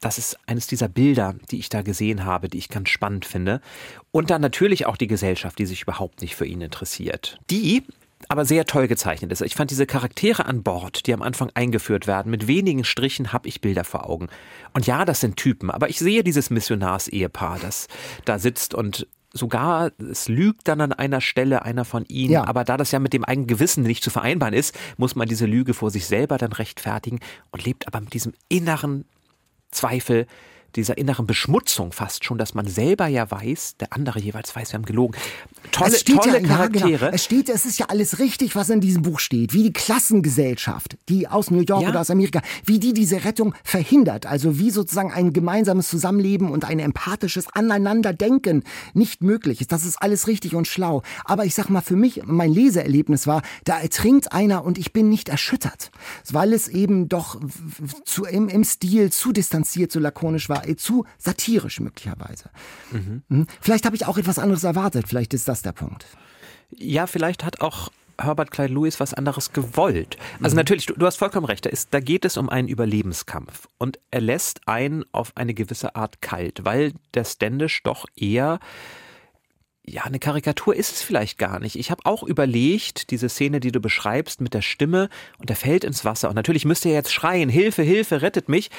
das 0.00 0.18
ist 0.18 0.38
eines 0.46 0.66
dieser 0.66 0.88
Bilder, 0.88 1.34
die 1.50 1.58
ich 1.58 1.68
da 1.68 1.82
gesehen 1.82 2.24
habe, 2.24 2.48
die 2.48 2.58
ich 2.58 2.68
ganz 2.68 2.90
spannend 2.90 3.24
finde. 3.24 3.60
Und 4.10 4.30
dann 4.30 4.42
natürlich 4.42 4.86
auch 4.86 4.96
die 4.96 5.06
Gesellschaft, 5.06 5.58
die 5.58 5.66
sich 5.66 5.82
überhaupt 5.82 6.20
nicht 6.20 6.36
für 6.36 6.46
ihn 6.46 6.60
interessiert. 6.60 7.38
Die 7.50 7.82
aber 8.28 8.44
sehr 8.44 8.64
toll 8.64 8.88
gezeichnet 8.88 9.30
ist. 9.32 9.42
Ich 9.42 9.54
fand 9.54 9.70
diese 9.70 9.86
Charaktere 9.86 10.46
an 10.46 10.62
Bord, 10.62 11.06
die 11.06 11.14
am 11.14 11.22
Anfang 11.22 11.50
eingeführt 11.54 12.06
werden, 12.06 12.30
mit 12.30 12.46
wenigen 12.46 12.84
Strichen 12.84 13.32
habe 13.32 13.48
ich 13.48 13.60
Bilder 13.60 13.84
vor 13.84 14.08
Augen. 14.08 14.28
Und 14.72 14.86
ja, 14.86 15.04
das 15.04 15.20
sind 15.20 15.36
Typen, 15.36 15.70
aber 15.70 15.88
ich 15.88 15.98
sehe 15.98 16.24
dieses 16.24 16.50
Missionars-Ehepaar, 16.50 17.58
das 17.60 17.88
da 18.24 18.38
sitzt 18.38 18.74
und 18.74 19.06
sogar, 19.32 19.92
es 19.98 20.28
lügt 20.28 20.66
dann 20.68 20.80
an 20.80 20.92
einer 20.92 21.20
Stelle 21.20 21.62
einer 21.62 21.84
von 21.84 22.04
ihnen, 22.06 22.32
ja. 22.32 22.46
aber 22.46 22.64
da 22.64 22.76
das 22.76 22.90
ja 22.90 22.98
mit 22.98 23.12
dem 23.12 23.24
eigenen 23.24 23.46
Gewissen 23.46 23.82
nicht 23.82 24.02
zu 24.02 24.10
vereinbaren 24.10 24.54
ist, 24.54 24.74
muss 24.96 25.14
man 25.14 25.28
diese 25.28 25.46
Lüge 25.46 25.74
vor 25.74 25.90
sich 25.90 26.06
selber 26.06 26.38
dann 26.38 26.52
rechtfertigen 26.52 27.20
und 27.50 27.64
lebt 27.64 27.86
aber 27.86 28.00
mit 28.00 28.14
diesem 28.14 28.32
inneren 28.48 29.04
Zweifel, 29.70 30.26
dieser 30.74 30.98
inneren 30.98 31.26
Beschmutzung 31.26 31.92
fast 31.92 32.24
schon, 32.24 32.38
dass 32.38 32.54
man 32.54 32.66
selber 32.66 33.06
ja 33.06 33.30
weiß, 33.30 33.76
der 33.78 33.92
andere 33.92 34.20
jeweils 34.20 34.54
weiß, 34.54 34.72
wir 34.72 34.78
haben 34.78 34.84
gelogen. 34.84 35.16
Tolle, 35.72 35.98
tolle 35.98 36.40
ja, 36.40 36.46
Charaktere. 36.46 36.90
Ja, 36.90 36.98
genau. 36.98 37.12
Es 37.12 37.24
steht, 37.24 37.48
es 37.48 37.66
ist 37.66 37.78
ja 37.78 37.86
alles 37.86 38.18
richtig, 38.18 38.56
was 38.56 38.70
in 38.70 38.80
diesem 38.80 39.02
Buch 39.02 39.20
steht. 39.20 39.52
Wie 39.52 39.62
die 39.62 39.72
Klassengesellschaft, 39.72 40.96
die 41.08 41.28
aus 41.28 41.50
New 41.50 41.60
York 41.60 41.82
ja. 41.82 41.90
oder 41.90 42.00
aus 42.00 42.10
Amerika, 42.10 42.40
wie 42.64 42.78
die 42.78 42.92
diese 42.92 43.24
Rettung 43.24 43.54
verhindert. 43.64 44.26
Also 44.26 44.58
wie 44.58 44.70
sozusagen 44.70 45.12
ein 45.12 45.32
gemeinsames 45.32 45.88
Zusammenleben 45.88 46.50
und 46.50 46.64
ein 46.64 46.78
empathisches 46.78 47.46
Aneinanderdenken 47.52 48.64
nicht 48.94 49.22
möglich 49.22 49.60
ist. 49.60 49.72
Das 49.72 49.84
ist 49.84 49.96
alles 49.96 50.26
richtig 50.26 50.54
und 50.54 50.66
schlau. 50.66 51.02
Aber 51.24 51.44
ich 51.44 51.54
sag 51.54 51.68
mal, 51.68 51.80
für 51.80 51.96
mich, 51.96 52.22
mein 52.24 52.52
Leseerlebnis 52.52 53.26
war, 53.26 53.42
da 53.64 53.78
ertrinkt 53.78 54.32
einer 54.32 54.64
und 54.64 54.78
ich 54.78 54.92
bin 54.92 55.08
nicht 55.08 55.28
erschüttert. 55.28 55.90
Weil 56.30 56.52
es 56.52 56.68
eben 56.68 57.08
doch 57.08 57.40
zu, 58.04 58.24
im, 58.24 58.48
im 58.48 58.64
Stil 58.64 59.10
zu 59.10 59.32
distanziert, 59.32 59.92
zu 59.92 60.00
lakonisch 60.00 60.48
war 60.48 60.55
zu 60.76 61.04
satirisch 61.18 61.80
möglicherweise. 61.80 62.50
Mhm. 62.92 63.22
Hm? 63.28 63.46
Vielleicht 63.60 63.84
habe 63.86 63.96
ich 63.96 64.06
auch 64.06 64.18
etwas 64.18 64.38
anderes 64.38 64.64
erwartet. 64.64 65.08
Vielleicht 65.08 65.34
ist 65.34 65.48
das 65.48 65.62
der 65.62 65.72
Punkt. 65.72 66.06
Ja, 66.70 67.06
vielleicht 67.06 67.44
hat 67.44 67.60
auch 67.60 67.90
Herbert 68.18 68.50
Clyde 68.50 68.72
Lewis 68.72 68.98
was 68.98 69.14
anderes 69.14 69.52
gewollt. 69.52 70.16
Also 70.42 70.54
mhm. 70.54 70.58
natürlich, 70.58 70.86
du, 70.86 70.94
du, 70.94 71.06
hast 71.06 71.16
vollkommen 71.16 71.46
recht, 71.46 71.66
da, 71.66 71.70
ist, 71.70 71.92
da 71.92 72.00
geht 72.00 72.24
es 72.24 72.36
um 72.36 72.48
einen 72.48 72.68
Überlebenskampf. 72.68 73.68
Und 73.78 73.98
er 74.10 74.20
lässt 74.20 74.66
einen 74.66 75.04
auf 75.12 75.32
eine 75.36 75.54
gewisse 75.54 75.96
Art 75.96 76.22
kalt, 76.22 76.64
weil 76.64 76.92
der 77.14 77.24
Standish 77.24 77.82
doch 77.82 78.06
eher 78.16 78.58
ja, 79.88 80.02
eine 80.02 80.18
Karikatur 80.18 80.74
ist 80.74 80.96
es 80.96 81.02
vielleicht 81.02 81.38
gar 81.38 81.60
nicht. 81.60 81.76
Ich 81.76 81.92
habe 81.92 82.04
auch 82.04 82.24
überlegt, 82.24 83.12
diese 83.12 83.28
Szene, 83.28 83.60
die 83.60 83.70
du 83.70 83.78
beschreibst 83.78 84.40
mit 84.40 84.52
der 84.52 84.62
Stimme 84.62 85.08
und 85.38 85.48
er 85.48 85.54
fällt 85.54 85.84
ins 85.84 86.04
Wasser 86.04 86.28
und 86.28 86.34
natürlich 86.34 86.64
müsste 86.64 86.88
er 86.88 86.96
jetzt 86.96 87.12
schreien, 87.12 87.48
Hilfe, 87.48 87.82
Hilfe, 87.82 88.20
rettet 88.20 88.48
mich 88.48 88.70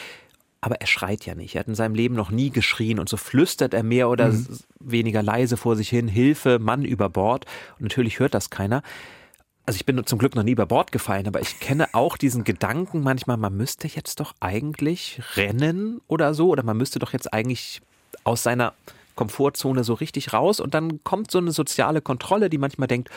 aber 0.62 0.82
er 0.82 0.88
schreit 0.88 1.26
ja 1.26 1.36
nicht. 1.36 1.56
Er 1.56 1.60
hat 1.60 1.68
in 1.68 1.76
seinem 1.76 1.96
Leben 1.96 2.16
noch 2.16 2.32
nie 2.32 2.50
geschrien 2.50 3.00
und 3.00 3.10
so 3.10 3.18
flüstert 3.18 3.74
er 3.74 3.84
mehr 3.84 4.10
oder 4.10 4.30
mhm. 4.30 4.48
weniger 4.80 5.22
leise 5.22 5.58
vor 5.58 5.76
sich 5.76 5.90
hin, 5.90 6.08
Hilfe, 6.08 6.60
Mann 6.60 6.84
über 6.84 7.10
Bord. 7.10 7.46
Und 7.80 7.84
natürlich 7.84 8.20
hört 8.20 8.34
das 8.34 8.50
keiner. 8.50 8.82
also 9.66 9.78
ich 9.78 9.86
bin 9.86 10.04
zum 10.06 10.20
Glück 10.20 10.36
noch 10.36 10.44
nie 10.44 10.52
über 10.52 10.66
Bord 10.66 10.92
gefallen, 10.92 11.28
aber 11.28 11.42
ich 11.42 11.60
kenne 11.60 11.94
auch 11.94 12.18
diesen 12.18 12.44
Gedanken 12.44 13.02
manchmal, 13.02 13.38
man 13.38 13.56
müsste 13.56 13.88
jetzt 13.88 14.20
doch 14.20 14.34
eigentlich 14.40 15.22
rennen 15.36 16.02
oder 16.08 16.34
so, 16.34 16.50
oder 16.50 16.64
man 16.64 16.78
müsste 16.78 17.00
doch 17.00 17.14
jetzt 17.14 17.34
eigentlich 17.34 17.82
aus 18.24 18.44
seiner 18.44 18.74
Komfortzone 19.16 19.84
so 19.84 19.94
richtig 19.94 20.32
raus 20.32 20.60
und 20.60 20.74
dann 20.74 21.04
kommt 21.04 21.32
so 21.32 21.40
eine 21.40 21.52
soziale 21.52 22.02
Kontrolle, 22.02 22.50
die 22.50 22.58
manchmal 22.58 22.88
denkt, 22.88 23.10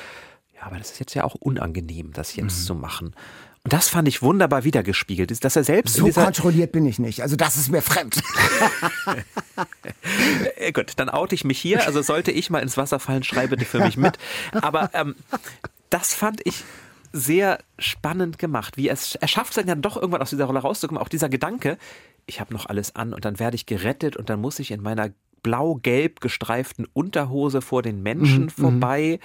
ja, 0.57 0.67
aber 0.67 0.79
das 0.79 0.93
ist 0.93 0.99
jetzt 0.99 1.15
ja 1.15 1.25
auch 1.25 1.37
unangenehm, 1.37 2.13
das 2.13 2.35
jetzt 2.37 2.61
mhm. 2.61 2.65
zu 2.65 2.75
machen. 2.75 3.15
Und 3.63 3.75
das 3.75 3.91
fand 3.91 4.09
ich 4.09 4.23
wunderbar 4.23 4.65
wiedergespiegelt, 4.65 5.45
dass 5.45 5.55
er 5.55 5.65
selbst 5.65 5.95
so 5.97 6.09
kontrolliert 6.09 6.73
bin 6.73 6.87
ich 6.87 6.99
nicht. 6.99 7.21
Also 7.21 7.37
das 7.37 7.57
ist 7.57 7.71
mir 7.71 7.83
fremd. 7.83 8.23
äh, 10.57 10.73
gut, 10.73 10.93
dann 10.97 11.11
oute 11.11 11.35
ich 11.35 11.45
mich 11.45 11.61
hier. 11.61 11.87
Also 11.87 12.01
sollte 12.01 12.31
ich 12.31 12.49
mal 12.49 12.61
ins 12.61 12.79
Wasser 12.79 12.99
fallen, 12.99 13.23
schreibe 13.23 13.57
bitte 13.57 13.67
für 13.67 13.81
mich 13.81 13.99
mit. 13.99 14.17
Aber 14.53 14.91
ähm, 14.95 15.15
das 15.91 16.15
fand 16.15 16.41
ich 16.45 16.65
sehr 17.13 17.59
spannend 17.79 18.39
gemacht, 18.39 18.77
wie 18.77 18.89
es 18.89 19.17
er 19.17 19.29
schafft 19.29 19.57
es 19.57 19.67
dann 19.67 19.83
doch 19.83 19.97
irgendwann 19.97 20.23
aus 20.23 20.31
dieser 20.31 20.47
Rolle 20.47 20.61
rauszukommen. 20.61 21.03
Auch 21.03 21.09
dieser 21.09 21.29
Gedanke, 21.29 21.77
ich 22.27 22.41
habe 22.41 22.55
noch 22.55 22.67
alles 22.67 22.97
an 22.97 23.13
und 23.13 23.25
dann 23.25 23.39
werde 23.39 23.57
ich 23.57 23.67
gerettet 23.67 24.17
und 24.17 24.31
dann 24.31 24.41
muss 24.41 24.59
ich 24.59 24.71
in 24.71 24.81
meiner 24.81 25.11
blau-gelb 25.43 26.21
gestreiften 26.21 26.87
Unterhose 26.93 27.63
vor 27.63 27.83
den 27.83 28.03
Menschen 28.03 28.45
mhm, 28.45 28.51
vorbei. 28.51 29.21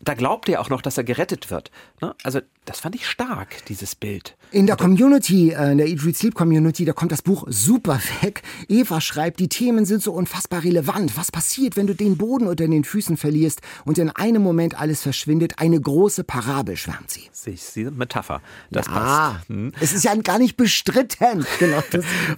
Da 0.00 0.14
glaubt 0.14 0.48
er 0.48 0.60
auch 0.60 0.68
noch, 0.68 0.82
dass 0.82 0.98
er 0.98 1.04
gerettet 1.04 1.50
wird. 1.50 1.70
Ne? 2.00 2.14
Also 2.22 2.40
das 2.68 2.80
fand 2.80 2.94
ich 2.94 3.06
stark, 3.06 3.64
dieses 3.66 3.94
Bild. 3.94 4.36
In 4.50 4.66
der 4.66 4.76
Community, 4.76 5.50
äh, 5.50 5.72
in 5.72 5.78
der 5.78 5.88
Eat, 5.88 6.04
Read, 6.04 6.16
Sleep 6.16 6.34
Community, 6.34 6.84
da 6.84 6.92
kommt 6.92 7.12
das 7.12 7.22
Buch 7.22 7.44
super 7.48 7.98
weg. 8.22 8.42
Eva 8.68 9.00
schreibt, 9.00 9.40
die 9.40 9.48
Themen 9.48 9.86
sind 9.86 10.02
so 10.02 10.12
unfassbar 10.12 10.64
relevant. 10.64 11.16
Was 11.16 11.32
passiert, 11.32 11.76
wenn 11.76 11.86
du 11.86 11.94
den 11.94 12.18
Boden 12.18 12.46
unter 12.46 12.68
den 12.68 12.84
Füßen 12.84 13.16
verlierst 13.16 13.62
und 13.86 13.96
in 13.98 14.10
einem 14.10 14.42
Moment 14.42 14.78
alles 14.78 15.02
verschwindet? 15.02 15.54
Eine 15.58 15.80
große 15.80 16.24
Parabel, 16.24 16.76
schwärmt 16.76 17.10
sie. 17.10 17.28
Ich 17.46 17.62
sehe 17.62 17.90
Metapher. 17.90 18.42
Das 18.70 18.86
ja, 18.86 18.92
passt. 18.92 19.48
Hm. 19.48 19.72
Es 19.80 19.94
ist 19.94 20.04
ja 20.04 20.14
gar 20.16 20.38
nicht 20.38 20.56
bestritten. 20.56 21.46
Genau. 21.58 21.82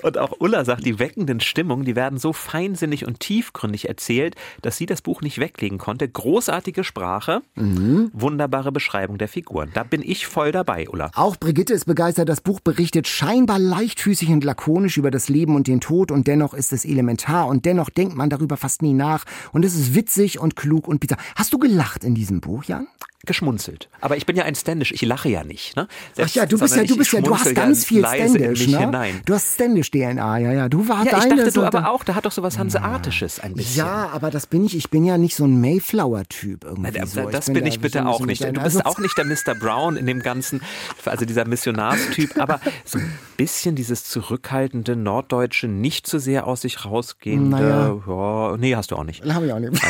und 0.02 0.18
auch 0.18 0.40
Ulla 0.40 0.64
sagt, 0.64 0.86
die 0.86 0.98
weckenden 0.98 1.40
Stimmungen, 1.40 1.84
die 1.84 1.96
werden 1.96 2.18
so 2.18 2.32
feinsinnig 2.32 3.06
und 3.06 3.20
tiefgründig 3.20 3.88
erzählt, 3.88 4.34
dass 4.62 4.76
sie 4.76 4.86
das 4.86 5.02
Buch 5.02 5.20
nicht 5.20 5.38
weglegen 5.38 5.78
konnte. 5.78 6.08
Großartige 6.08 6.84
Sprache, 6.84 7.42
mhm. 7.56 8.10
wunderbare 8.14 8.72
Beschreibung 8.72 9.18
der 9.18 9.28
Figuren. 9.28 9.70
Da 9.74 9.82
bin 9.82 10.02
ich 10.02 10.19
voll 10.26 10.52
dabei, 10.52 10.88
Ulla. 10.88 11.10
Auch 11.14 11.36
Brigitte 11.36 11.74
ist 11.74 11.84
begeistert. 11.84 12.28
Das 12.28 12.40
Buch 12.40 12.60
berichtet 12.60 13.08
scheinbar 13.08 13.58
leichtfüßig 13.58 14.30
und 14.30 14.44
lakonisch 14.44 14.96
über 14.96 15.10
das 15.10 15.28
Leben 15.28 15.54
und 15.54 15.66
den 15.66 15.80
Tod 15.80 16.10
und 16.10 16.26
dennoch 16.26 16.54
ist 16.54 16.72
es 16.72 16.84
elementar 16.84 17.46
und 17.46 17.64
dennoch 17.64 17.90
denkt 17.90 18.16
man 18.16 18.30
darüber 18.30 18.56
fast 18.56 18.82
nie 18.82 18.94
nach 18.94 19.24
und 19.52 19.64
es 19.64 19.74
ist 19.74 19.94
witzig 19.94 20.38
und 20.38 20.56
klug 20.56 20.88
und 20.88 21.00
bizarr. 21.00 21.18
Hast 21.36 21.52
du 21.52 21.58
gelacht 21.58 22.04
in 22.04 22.14
diesem 22.14 22.40
Buch, 22.40 22.64
Jan? 22.64 22.86
Geschmunzelt. 23.26 23.88
Aber 24.00 24.16
ich 24.16 24.24
bin 24.24 24.36
ja 24.36 24.44
ein 24.44 24.54
Standish, 24.54 24.92
ich 24.92 25.02
lache 25.02 25.28
ja 25.28 25.44
nicht. 25.44 25.76
Ne? 25.76 25.88
Selbst, 26.14 26.32
Ach 26.32 26.36
ja, 26.36 26.46
du 26.46 26.58
bist 26.58 26.74
ja, 26.74 26.84
du 26.84 26.96
bist 26.96 27.12
ja, 27.12 27.20
du 27.20 27.36
hast 27.36 27.54
ganz 27.54 27.84
viel 27.84 28.04
Standish, 28.06 28.66
ne? 28.68 28.78
Hinein. 28.78 29.20
Du 29.26 29.34
hast 29.34 29.54
Standish 29.54 29.90
DNA, 29.90 30.38
ja, 30.38 30.52
ja. 30.52 30.68
Du 30.68 30.88
war 30.88 31.04
ja, 31.04 31.18
ich 31.18 31.24
dachte 31.26 31.50
so, 31.50 31.60
du 31.60 31.66
aber 31.66 31.90
auch, 31.90 32.02
da 32.02 32.14
hat 32.14 32.24
doch 32.24 32.32
so 32.32 32.42
was 32.42 32.58
Hanseatisches 32.58 33.40
ein 33.40 33.54
bisschen. 33.54 33.84
Ja, 33.84 34.08
aber 34.12 34.30
das 34.30 34.46
bin 34.46 34.64
ich, 34.64 34.74
ich 34.74 34.88
bin 34.88 35.04
ja 35.04 35.18
nicht 35.18 35.36
so 35.36 35.44
ein 35.44 35.60
Mayflower-Typ 35.60 36.64
irgendwie. 36.64 36.92
Na, 36.94 37.06
so. 37.06 37.28
Das 37.28 37.46
bin, 37.46 37.54
bin 37.54 37.66
ich 37.66 37.80
bitte 37.80 38.06
auch 38.06 38.20
nicht. 38.20 38.42
Du 38.42 38.52
bist 38.52 38.64
also 38.64 38.80
auch 38.84 38.98
nicht 38.98 39.16
der 39.18 39.26
Mr. 39.26 39.54
Brown 39.54 39.96
in 39.96 40.06
dem 40.06 40.20
ganzen, 40.20 40.62
also 41.04 41.26
dieser 41.26 41.46
Missionarstyp, 41.46 42.38
aber 42.38 42.60
so 42.86 42.98
ein 42.98 43.12
bisschen 43.36 43.74
dieses 43.74 44.04
zurückhaltende, 44.04 44.96
norddeutsche, 44.96 45.68
nicht 45.68 46.06
zu 46.06 46.18
sehr 46.18 46.46
aus 46.46 46.62
sich 46.62 46.86
rausgehende, 46.86 47.50
naja. 47.50 48.00
ja, 48.06 48.56
nee, 48.56 48.74
hast 48.74 48.90
du 48.92 48.96
auch 48.96 49.04
nicht. 49.04 49.24
Hab 49.24 49.42
ich 49.42 49.52
auch 49.52 49.58
nicht. 49.58 49.80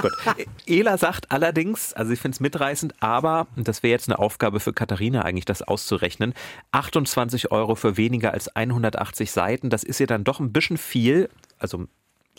Gut. 0.00 0.12
Ela 0.66 0.98
sagt 0.98 1.30
allerdings, 1.30 1.92
also 1.94 2.12
ich 2.12 2.20
finde 2.20 2.34
es 2.36 2.40
mitreißend, 2.50 2.94
aber, 3.00 3.46
und 3.56 3.68
das 3.68 3.82
wäre 3.82 3.92
jetzt 3.92 4.08
eine 4.08 4.18
Aufgabe 4.18 4.60
für 4.60 4.72
Katharina 4.72 5.22
eigentlich, 5.22 5.44
das 5.44 5.62
auszurechnen, 5.62 6.34
28 6.72 7.52
Euro 7.52 7.76
für 7.76 7.96
weniger 7.96 8.32
als 8.32 8.54
180 8.54 9.30
Seiten, 9.30 9.70
das 9.70 9.84
ist 9.84 10.00
ja 10.00 10.06
dann 10.06 10.24
doch 10.24 10.40
ein 10.40 10.52
bisschen 10.52 10.76
viel, 10.76 11.30
also 11.58 11.86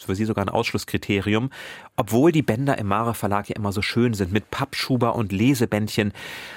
für 0.05 0.15
sie 0.15 0.25
sogar 0.25 0.46
ein 0.46 0.50
Ausschlusskriterium, 0.50 1.50
obwohl 1.96 2.31
die 2.31 2.41
Bänder 2.41 2.77
im 2.77 2.88
Mare 2.88 3.13
Verlag 3.13 3.50
ja 3.50 3.55
immer 3.55 3.72
so 3.72 3.81
schön 3.81 4.13
sind 4.13 4.31
mit 4.31 4.51
Pappschuber 4.51 5.15
und 5.15 5.31
Lesebändchen. 5.31 6.13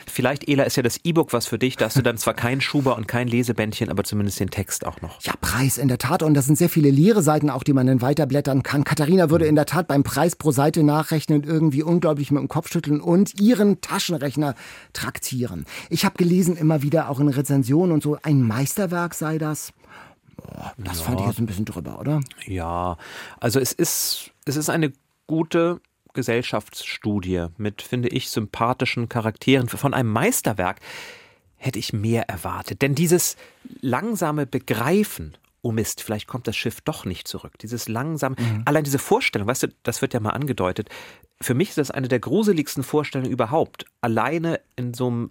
Vielleicht, 0.06 0.48
Ela, 0.48 0.64
ist 0.64 0.76
ja 0.76 0.82
das 0.82 1.00
E-Book 1.04 1.32
was 1.32 1.46
für 1.46 1.58
dich, 1.58 1.76
da 1.76 1.86
hast 1.86 1.96
du 1.96 2.02
dann 2.02 2.18
zwar 2.18 2.34
kein 2.34 2.60
Schuber 2.60 2.96
und 2.96 3.08
kein 3.08 3.28
Lesebändchen, 3.28 3.90
aber 3.90 4.04
zumindest 4.04 4.40
den 4.40 4.50
Text 4.50 4.86
auch 4.86 5.00
noch. 5.00 5.20
Ja, 5.22 5.34
Preis 5.40 5.78
in 5.78 5.88
der 5.88 5.98
Tat 5.98 6.22
und 6.22 6.34
das 6.34 6.46
sind 6.46 6.56
sehr 6.56 6.68
viele 6.68 6.90
leere 6.90 7.22
Seiten 7.22 7.50
auch, 7.50 7.62
die 7.62 7.72
man 7.72 7.86
dann 7.86 8.00
weiterblättern 8.00 8.62
kann. 8.62 8.84
Katharina 8.84 9.30
würde 9.30 9.46
in 9.46 9.54
der 9.54 9.66
Tat 9.66 9.88
beim 9.88 10.02
Preis 10.02 10.36
pro 10.36 10.50
Seite 10.50 10.82
nachrechnen, 10.82 11.42
irgendwie 11.44 11.82
unglaublich 11.82 12.30
mit 12.30 12.40
dem 12.40 12.48
Kopf 12.48 12.70
schütteln 12.70 13.00
und 13.00 13.40
ihren 13.40 13.80
Taschenrechner 13.80 14.54
traktieren. 14.92 15.66
Ich 15.90 16.04
habe 16.04 16.16
gelesen 16.16 16.56
immer 16.56 16.82
wieder 16.82 17.10
auch 17.10 17.20
in 17.20 17.28
Rezensionen 17.28 17.92
und 17.92 18.02
so, 18.02 18.16
ein 18.22 18.42
Meisterwerk 18.42 19.14
sei 19.14 19.38
das. 19.38 19.72
Das 20.78 21.00
ja. 21.00 21.04
fand 21.04 21.20
ich 21.20 21.26
jetzt 21.26 21.38
ein 21.38 21.46
bisschen 21.46 21.64
drüber, 21.64 21.98
oder? 22.00 22.20
Ja, 22.46 22.96
also 23.40 23.60
es 23.60 23.72
ist, 23.72 24.30
es 24.44 24.56
ist 24.56 24.70
eine 24.70 24.92
gute 25.26 25.80
Gesellschaftsstudie 26.14 27.46
mit, 27.56 27.82
finde 27.82 28.08
ich, 28.08 28.30
sympathischen 28.30 29.08
Charakteren. 29.08 29.68
Von 29.68 29.94
einem 29.94 30.10
Meisterwerk 30.10 30.80
hätte 31.56 31.78
ich 31.78 31.92
mehr 31.92 32.28
erwartet. 32.28 32.82
Denn 32.82 32.94
dieses 32.94 33.36
langsame 33.80 34.46
Begreifen, 34.46 35.36
oh 35.62 35.72
Mist, 35.72 36.02
vielleicht 36.02 36.26
kommt 36.26 36.46
das 36.46 36.56
Schiff 36.56 36.80
doch 36.82 37.04
nicht 37.04 37.26
zurück. 37.26 37.58
Dieses 37.58 37.88
langsame, 37.88 38.36
mhm. 38.38 38.62
allein 38.64 38.84
diese 38.84 38.98
Vorstellung, 38.98 39.48
weißt 39.48 39.64
du, 39.64 39.68
das 39.82 40.02
wird 40.02 40.14
ja 40.14 40.20
mal 40.20 40.30
angedeutet. 40.30 40.88
Für 41.40 41.54
mich 41.54 41.70
ist 41.70 41.78
das 41.78 41.90
eine 41.90 42.08
der 42.08 42.20
gruseligsten 42.20 42.84
Vorstellungen 42.84 43.30
überhaupt. 43.30 43.86
Alleine 44.00 44.60
in 44.76 44.94
so 44.94 45.08
einem 45.08 45.30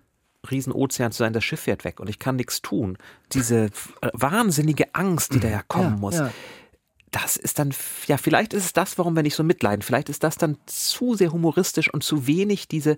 Riesenozean 0.50 1.12
zu 1.12 1.20
sein, 1.20 1.34
das 1.34 1.44
Schiff 1.44 1.62
fährt 1.62 1.84
weg 1.84 2.00
und 2.00 2.10
ich 2.10 2.20
kann 2.20 2.36
nichts 2.36 2.62
tun. 2.62 2.98
Diese 3.32 3.70
wahnsinnige 4.14 4.94
Angst, 4.94 5.34
die 5.34 5.40
da 5.40 5.50
ja 5.50 5.62
kommen 5.68 5.96
ja, 5.96 6.00
muss. 6.00 6.16
Ja. 6.16 6.32
Das 7.12 7.38
ist 7.38 7.60
dann, 7.60 7.74
ja, 8.08 8.18
vielleicht 8.18 8.54
ist 8.54 8.66
es 8.66 8.74
das, 8.74 8.98
warum 8.98 9.16
wir 9.16 9.24
nicht 9.24 9.36
so 9.36 9.44
mitleiden. 9.44 9.84
Vielleicht 9.84 10.10
ist 10.10 10.24
das 10.24 10.36
dann 10.36 10.58
zu 10.66 11.16
sehr 11.16 11.32
humoristisch 11.32 11.94
und 11.94 12.04
zu 12.04 12.26
wenig 12.26 12.68
diese 12.68 12.98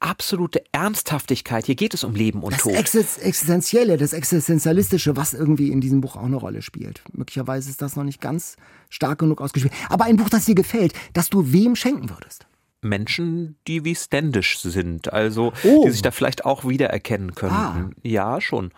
absolute 0.00 0.64
Ernsthaftigkeit. 0.72 1.66
Hier 1.66 1.76
geht 1.76 1.94
es 1.94 2.02
um 2.02 2.14
Leben 2.14 2.42
und 2.42 2.54
das 2.54 2.62
Tod. 2.62 2.74
Das 2.74 3.18
Existenzielle, 3.18 3.96
das 3.96 4.12
Existenzialistische, 4.12 5.16
was 5.16 5.32
irgendwie 5.32 5.70
in 5.70 5.80
diesem 5.80 6.00
Buch 6.00 6.16
auch 6.16 6.24
eine 6.24 6.36
Rolle 6.36 6.60
spielt. 6.60 7.02
Möglicherweise 7.12 7.70
ist 7.70 7.80
das 7.80 7.94
noch 7.94 8.02
nicht 8.02 8.20
ganz 8.20 8.56
stark 8.90 9.20
genug 9.20 9.40
ausgespielt. 9.40 9.72
Aber 9.88 10.04
ein 10.04 10.16
Buch, 10.16 10.28
das 10.28 10.44
dir 10.44 10.56
gefällt, 10.56 10.92
das 11.12 11.30
du 11.30 11.52
wem 11.52 11.76
schenken 11.76 12.10
würdest. 12.10 12.46
Menschen, 12.82 13.56
die 13.66 13.84
wie 13.84 13.94
Standish 13.94 14.58
sind, 14.58 15.12
also 15.12 15.52
oh. 15.64 15.84
die 15.84 15.90
sich 15.90 16.02
da 16.02 16.10
vielleicht 16.10 16.44
auch 16.44 16.66
wiedererkennen 16.68 17.34
könnten. 17.34 17.56
Ah. 17.56 17.90
Ja, 18.02 18.40
schon. 18.40 18.72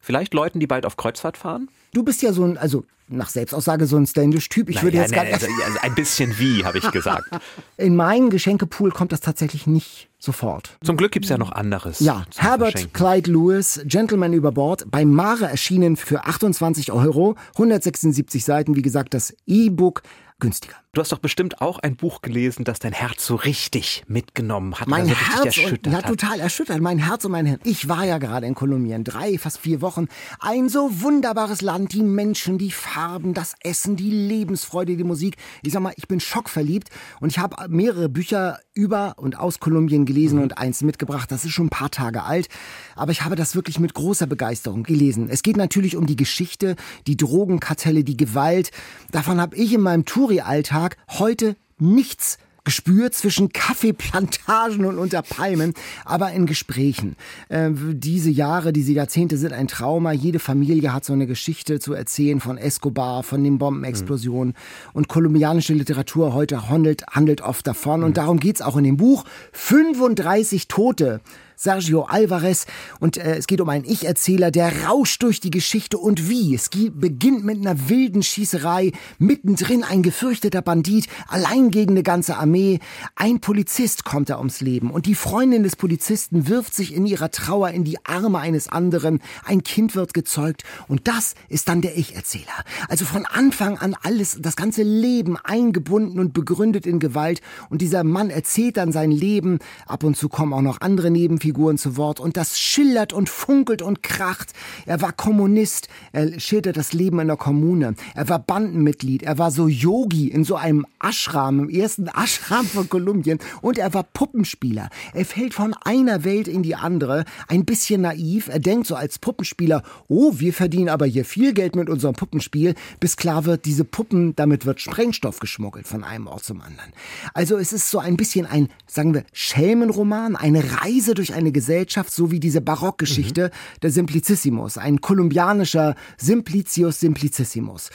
Vielleicht 0.00 0.34
Leuten, 0.34 0.60
die 0.60 0.66
bald 0.66 0.84
auf 0.86 0.96
Kreuzfahrt 0.96 1.36
fahren? 1.36 1.68
Du 1.92 2.02
bist 2.02 2.22
ja 2.22 2.32
so 2.32 2.44
ein, 2.44 2.58
also 2.58 2.84
nach 3.08 3.28
Selbstaussage 3.28 3.86
so 3.86 3.96
ein 3.96 4.06
Standish-Typ. 4.06 4.70
Ich 4.70 4.76
Na, 4.76 4.82
würde 4.82 4.96
ja, 4.96 5.02
jetzt 5.02 5.12
ne, 5.12 5.20
also, 5.20 5.46
also 5.64 5.78
ein 5.82 5.94
bisschen 5.94 6.38
wie, 6.38 6.64
habe 6.64 6.78
ich 6.78 6.90
gesagt. 6.90 7.28
In 7.76 7.96
meinen 7.96 8.30
Geschenkepool 8.30 8.90
kommt 8.90 9.12
das 9.12 9.20
tatsächlich 9.20 9.66
nicht 9.66 10.08
sofort. 10.18 10.76
Zum 10.82 10.96
Glück 10.96 11.12
gibt 11.12 11.26
es 11.26 11.30
ja 11.30 11.38
noch 11.38 11.52
anderes. 11.52 12.00
Ja, 12.00 12.24
Herbert 12.36 12.94
Clyde 12.94 13.30
Lewis, 13.30 13.80
Gentleman 13.84 14.32
über 14.32 14.52
Bord, 14.52 14.90
bei 14.90 15.04
Mare 15.04 15.46
erschienen 15.46 15.96
für 15.96 16.24
28 16.24 16.92
Euro, 16.92 17.36
176 17.54 18.44
Seiten, 18.44 18.74
wie 18.74 18.82
gesagt, 18.82 19.12
das 19.12 19.34
E-Book 19.46 20.02
günstiger. 20.38 20.76
Du 20.94 21.00
hast 21.00 21.10
doch 21.10 21.18
bestimmt 21.18 21.60
auch 21.60 21.80
ein 21.80 21.96
Buch 21.96 22.22
gelesen, 22.22 22.62
das 22.62 22.78
dein 22.78 22.92
Herz 22.92 23.26
so 23.26 23.34
richtig 23.34 24.04
mitgenommen 24.06 24.76
hat. 24.76 24.86
Mein 24.86 25.02
also 25.02 25.14
Herz 25.16 25.44
erschüttert 25.46 25.86
und, 25.88 25.92
ja, 25.92 26.02
total 26.02 26.38
erschüttert. 26.38 26.80
Mein 26.80 26.98
Herz 26.98 27.24
und 27.24 27.32
mein 27.32 27.46
Hirn. 27.46 27.58
Ich 27.64 27.88
war 27.88 28.04
ja 28.04 28.18
gerade 28.18 28.46
in 28.46 28.54
Kolumbien, 28.54 29.02
drei, 29.02 29.36
fast 29.36 29.58
vier 29.58 29.80
Wochen. 29.80 30.06
Ein 30.38 30.68
so 30.68 31.02
wunderbares 31.02 31.62
Land, 31.62 31.94
die 31.94 32.02
Menschen, 32.04 32.58
die 32.58 32.70
Farben, 32.70 33.34
das 33.34 33.56
Essen, 33.60 33.96
die 33.96 34.08
Lebensfreude, 34.08 34.96
die 34.96 35.02
Musik. 35.02 35.36
Ich 35.62 35.72
sag 35.72 35.82
mal, 35.82 35.94
ich 35.96 36.06
bin 36.06 36.20
schockverliebt 36.20 36.90
und 37.18 37.30
ich 37.30 37.40
habe 37.40 37.56
mehrere 37.68 38.08
Bücher 38.08 38.60
über 38.72 39.14
und 39.16 39.36
aus 39.36 39.58
Kolumbien 39.58 40.06
gelesen 40.06 40.36
mhm. 40.36 40.44
und 40.44 40.58
eins 40.58 40.82
mitgebracht. 40.82 41.32
Das 41.32 41.44
ist 41.44 41.50
schon 41.50 41.66
ein 41.66 41.70
paar 41.70 41.90
Tage 41.90 42.22
alt, 42.22 42.48
aber 42.94 43.10
ich 43.10 43.24
habe 43.24 43.34
das 43.34 43.56
wirklich 43.56 43.80
mit 43.80 43.94
großer 43.94 44.28
Begeisterung 44.28 44.84
gelesen. 44.84 45.28
Es 45.28 45.42
geht 45.42 45.56
natürlich 45.56 45.96
um 45.96 46.06
die 46.06 46.16
Geschichte, 46.16 46.76
die 47.08 47.16
Drogenkartelle, 47.16 48.04
die 48.04 48.16
Gewalt. 48.16 48.70
Davon 49.10 49.40
habe 49.40 49.56
ich 49.56 49.72
in 49.72 49.80
meinem 49.80 50.04
Touri-Alltag 50.04 50.83
Tag 50.84 50.98
heute 51.18 51.56
nichts 51.78 52.36
gespürt 52.62 53.14
zwischen 53.14 53.50
Kaffeeplantagen 53.50 54.84
und 54.84 54.98
unter 54.98 55.22
Palmen, 55.22 55.72
aber 56.04 56.32
in 56.32 56.44
Gesprächen. 56.44 57.16
Äh, 57.48 57.70
diese 57.72 58.28
Jahre, 58.28 58.74
diese 58.74 58.92
Jahrzehnte 58.92 59.38
sind 59.38 59.54
ein 59.54 59.66
Trauma. 59.66 60.12
Jede 60.12 60.38
Familie 60.38 60.92
hat 60.92 61.06
so 61.06 61.14
eine 61.14 61.26
Geschichte 61.26 61.78
zu 61.80 61.94
erzählen 61.94 62.40
von 62.40 62.58
Escobar, 62.58 63.22
von 63.22 63.42
den 63.44 63.56
Bombenexplosionen. 63.56 64.48
Mhm. 64.54 64.90
Und 64.92 65.08
kolumbianische 65.08 65.72
Literatur 65.72 66.34
heute 66.34 66.68
handelt, 66.68 67.06
handelt 67.06 67.40
oft 67.40 67.66
davon. 67.66 68.00
Mhm. 68.00 68.06
Und 68.06 68.16
darum 68.18 68.38
geht's 68.38 68.60
auch 68.60 68.76
in 68.76 68.84
dem 68.84 68.98
Buch. 68.98 69.24
35 69.52 70.68
Tote 70.68 71.20
Sergio 71.56 72.02
Alvarez. 72.02 72.66
Und 73.00 73.16
äh, 73.16 73.36
es 73.36 73.46
geht 73.46 73.60
um 73.60 73.68
einen 73.68 73.84
Ich-Erzähler, 73.84 74.50
der 74.50 74.84
rauscht 74.86 75.22
durch 75.22 75.40
die 75.40 75.50
Geschichte 75.50 75.98
und 75.98 76.28
wie. 76.28 76.54
Es 76.54 76.68
beginnt 76.68 77.44
mit 77.44 77.58
einer 77.58 77.88
wilden 77.88 78.22
Schießerei, 78.22 78.92
mittendrin 79.18 79.84
ein 79.84 80.02
gefürchteter 80.02 80.62
Bandit, 80.62 81.06
allein 81.28 81.70
gegen 81.70 81.92
eine 81.92 82.02
ganze 82.02 82.36
Armee. 82.36 82.80
Ein 83.14 83.40
Polizist 83.40 84.04
kommt 84.04 84.30
da 84.30 84.38
ums 84.38 84.60
Leben 84.60 84.90
und 84.90 85.06
die 85.06 85.14
Freundin 85.14 85.62
des 85.62 85.76
Polizisten 85.76 86.48
wirft 86.48 86.74
sich 86.74 86.94
in 86.94 87.06
ihrer 87.06 87.30
Trauer 87.30 87.70
in 87.70 87.84
die 87.84 88.04
Arme 88.04 88.38
eines 88.38 88.68
anderen. 88.68 89.20
Ein 89.44 89.62
Kind 89.62 89.94
wird 89.94 90.14
gezeugt 90.14 90.64
und 90.88 91.06
das 91.08 91.34
ist 91.48 91.68
dann 91.68 91.80
der 91.80 91.96
Ich-Erzähler. 91.96 92.64
Also 92.88 93.04
von 93.04 93.26
Anfang 93.26 93.78
an 93.78 93.96
alles, 94.02 94.38
das 94.40 94.56
ganze 94.56 94.82
Leben 94.82 95.36
eingebunden 95.36 96.18
und 96.18 96.32
begründet 96.32 96.86
in 96.86 96.98
Gewalt 96.98 97.40
und 97.70 97.80
dieser 97.80 98.04
Mann 98.04 98.30
erzählt 98.30 98.76
dann 98.76 98.92
sein 98.92 99.10
Leben. 99.10 99.58
Ab 99.86 100.04
und 100.04 100.16
zu 100.16 100.28
kommen 100.28 100.52
auch 100.52 100.62
noch 100.62 100.80
andere 100.80 101.10
Nebenfiguren 101.10 101.43
zu 101.76 101.96
Wort 101.96 102.20
und 102.20 102.36
das 102.36 102.58
schillert 102.58 103.12
und 103.12 103.28
funkelt 103.28 103.82
und 103.82 104.02
kracht. 104.02 104.52
Er 104.86 105.00
war 105.02 105.12
Kommunist, 105.12 105.88
er 106.12 106.40
schildert 106.40 106.76
das 106.76 106.92
Leben 106.92 107.20
in 107.20 107.26
der 107.26 107.36
Kommune. 107.36 107.94
Er 108.14 108.28
war 108.28 108.38
Bandenmitglied, 108.38 109.22
er 109.22 109.38
war 109.38 109.50
so 109.50 109.68
Yogi 109.68 110.28
in 110.28 110.44
so 110.44 110.56
einem 110.56 110.86
Ashram, 111.02 111.60
im 111.60 111.68
ersten 111.68 112.08
Ashram 112.08 112.66
von 112.66 112.88
Kolumbien 112.88 113.38
und 113.60 113.78
er 113.78 113.92
war 113.92 114.04
Puppenspieler. 114.04 114.88
Er 115.12 115.24
fällt 115.24 115.54
von 115.54 115.74
einer 115.84 116.24
Welt 116.24 116.48
in 116.48 116.62
die 116.62 116.76
andere, 116.76 117.24
ein 117.48 117.64
bisschen 117.64 118.02
naiv. 118.02 118.48
Er 118.48 118.60
denkt 118.60 118.86
so 118.86 118.94
als 118.94 119.18
Puppenspieler, 119.18 119.82
oh, 120.08 120.32
wir 120.36 120.54
verdienen 120.54 120.88
aber 120.88 121.06
hier 121.06 121.24
viel 121.24 121.52
Geld 121.52 121.76
mit 121.76 121.90
unserem 121.90 122.14
Puppenspiel, 122.14 122.74
bis 123.00 123.16
klar 123.16 123.44
wird, 123.44 123.64
diese 123.66 123.84
Puppen, 123.84 124.34
damit 124.36 124.64
wird 124.64 124.80
Sprengstoff 124.80 125.40
geschmuggelt 125.40 125.86
von 125.86 126.04
einem 126.04 126.26
Ort 126.26 126.44
zum 126.44 126.60
anderen. 126.60 126.92
Also 127.34 127.58
es 127.58 127.72
ist 127.72 127.90
so 127.90 127.98
ein 127.98 128.16
bisschen 128.16 128.46
ein, 128.46 128.68
sagen 128.86 129.12
wir, 129.12 129.24
Schelmenroman, 129.32 130.36
eine 130.36 130.80
Reise 130.80 131.14
durch 131.14 131.33
eine 131.34 131.52
Gesellschaft, 131.52 132.12
so 132.12 132.30
wie 132.30 132.40
diese 132.40 132.60
Barockgeschichte 132.60 133.48
mhm. 133.52 133.80
der 133.82 133.90
Simplicissimus, 133.90 134.78
ein 134.78 135.00
kolumbianischer 135.00 135.94
Simplicius 136.16 137.00
Simplicissimus. 137.00 137.90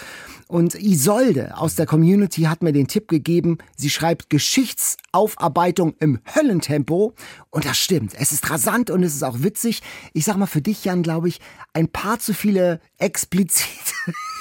Und 0.48 0.74
Isolde 0.74 1.55
aus 1.58 1.75
der 1.75 1.86
Community 1.86 2.43
hat 2.43 2.63
mir 2.63 2.74
den 2.74 2.88
Tipp 2.88 3.08
gegeben, 3.08 3.60
sie 3.75 3.91
schreibt 3.91 4.31
Geschichtsaufarbeitung 4.31 5.93
im 6.00 6.19
Höllentempo. 6.36 7.13
Und 7.51 7.65
das 7.65 7.77
stimmt. 7.77 8.13
Es 8.19 8.31
ist 8.31 8.50
rasant 8.50 8.89
und 8.89 9.03
es 9.03 9.13
ist 9.13 9.24
auch 9.24 9.43
witzig. 9.43 9.81
Ich 10.13 10.25
sag 10.25 10.38
mal 10.38 10.48
für 10.48 10.62
dich, 10.62 10.86
Jan, 10.86 11.03
glaube 11.03 11.27
ich, 11.27 11.39
ein 11.74 11.88
paar 11.88 12.17
zu 12.17 12.34
viele 12.34 12.79
explizite 12.98 13.93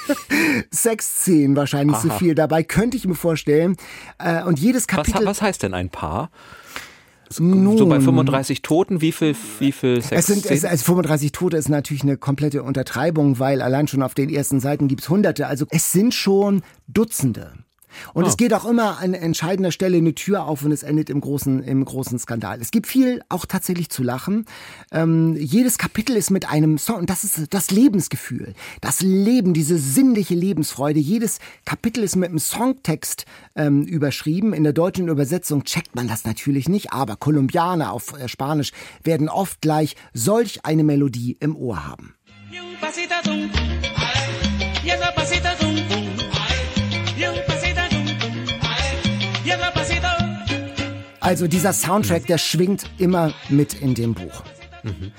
Sexszenen 0.71 1.55
wahrscheinlich 1.55 1.97
Aha. 1.97 2.01
zu 2.01 2.09
viel 2.11 2.33
dabei, 2.33 2.63
könnte 2.63 2.97
ich 2.97 3.05
mir 3.05 3.15
vorstellen. 3.15 3.77
Äh, 4.17 4.43
und 4.43 4.59
jedes 4.59 4.87
Kapitel. 4.87 5.19
Was, 5.19 5.25
was 5.25 5.41
heißt 5.43 5.63
denn 5.63 5.75
ein 5.75 5.89
Paar? 5.89 6.31
Nun, 7.37 7.77
so 7.77 7.85
bei 7.85 7.99
35 7.99 8.61
Toten, 8.61 9.01
wie 9.01 9.11
viel, 9.11 9.35
wie 9.59 9.71
viel 9.71 10.01
Sex? 10.01 10.11
Es 10.11 10.25
sind, 10.25 10.49
es, 10.49 10.65
also 10.65 10.83
35 10.85 11.31
Tote 11.31 11.57
ist 11.57 11.69
natürlich 11.69 12.03
eine 12.03 12.17
komplette 12.17 12.63
Untertreibung, 12.63 13.37
weil 13.39 13.61
allein 13.61 13.87
schon 13.87 14.01
auf 14.01 14.15
den 14.15 14.29
ersten 14.29 14.59
Seiten 14.59 14.87
gibt's 14.87 15.09
Hunderte. 15.09 15.47
Also 15.47 15.65
es 15.69 15.91
sind 15.91 16.13
schon 16.13 16.63
Dutzende. 16.87 17.53
Und 18.13 18.23
oh. 18.23 18.27
es 18.27 18.37
geht 18.37 18.53
auch 18.53 18.65
immer 18.65 18.99
an 18.99 19.13
entscheidender 19.13 19.71
Stelle 19.71 19.97
eine 19.97 20.15
Tür 20.15 20.45
auf 20.45 20.63
und 20.63 20.71
es 20.71 20.83
endet 20.83 21.09
im 21.09 21.21
großen, 21.21 21.63
im 21.63 21.85
großen 21.85 22.19
Skandal. 22.19 22.61
Es 22.61 22.71
gibt 22.71 22.87
viel 22.87 23.21
auch 23.29 23.45
tatsächlich 23.45 23.89
zu 23.89 24.03
lachen. 24.03 24.45
Ähm, 24.91 25.35
jedes 25.37 25.77
Kapitel 25.77 26.15
ist 26.15 26.29
mit 26.31 26.49
einem 26.49 26.77
Song, 26.77 26.97
und 26.97 27.09
das 27.09 27.23
ist 27.23 27.53
das 27.53 27.71
Lebensgefühl, 27.71 28.53
das 28.81 29.01
Leben, 29.01 29.53
diese 29.53 29.77
sinnliche 29.77 30.35
Lebensfreude. 30.35 30.99
Jedes 30.99 31.39
Kapitel 31.65 32.03
ist 32.03 32.15
mit 32.15 32.29
einem 32.29 32.39
Songtext 32.39 33.25
ähm, 33.55 33.83
überschrieben. 33.83 34.53
In 34.53 34.63
der 34.63 34.73
deutschen 34.73 35.07
Übersetzung 35.07 35.63
checkt 35.63 35.95
man 35.95 36.07
das 36.07 36.25
natürlich 36.25 36.69
nicht, 36.69 36.93
aber 36.93 37.15
Kolumbianer 37.15 37.91
auf 37.91 38.13
äh, 38.13 38.27
Spanisch 38.27 38.71
werden 39.03 39.29
oft 39.29 39.61
gleich 39.61 39.95
solch 40.13 40.65
eine 40.65 40.83
Melodie 40.83 41.37
im 41.39 41.55
Ohr 41.55 41.85
haben. 41.85 42.15
Also 51.29 51.45
dieser 51.45 51.73
Soundtrack, 51.73 52.25
der 52.25 52.39
schwingt 52.39 52.89
immer 52.97 53.35
mit 53.49 53.75
in 53.75 53.93
dem 53.93 54.15
Buch. 54.15 54.43
Mhm. 54.81 55.11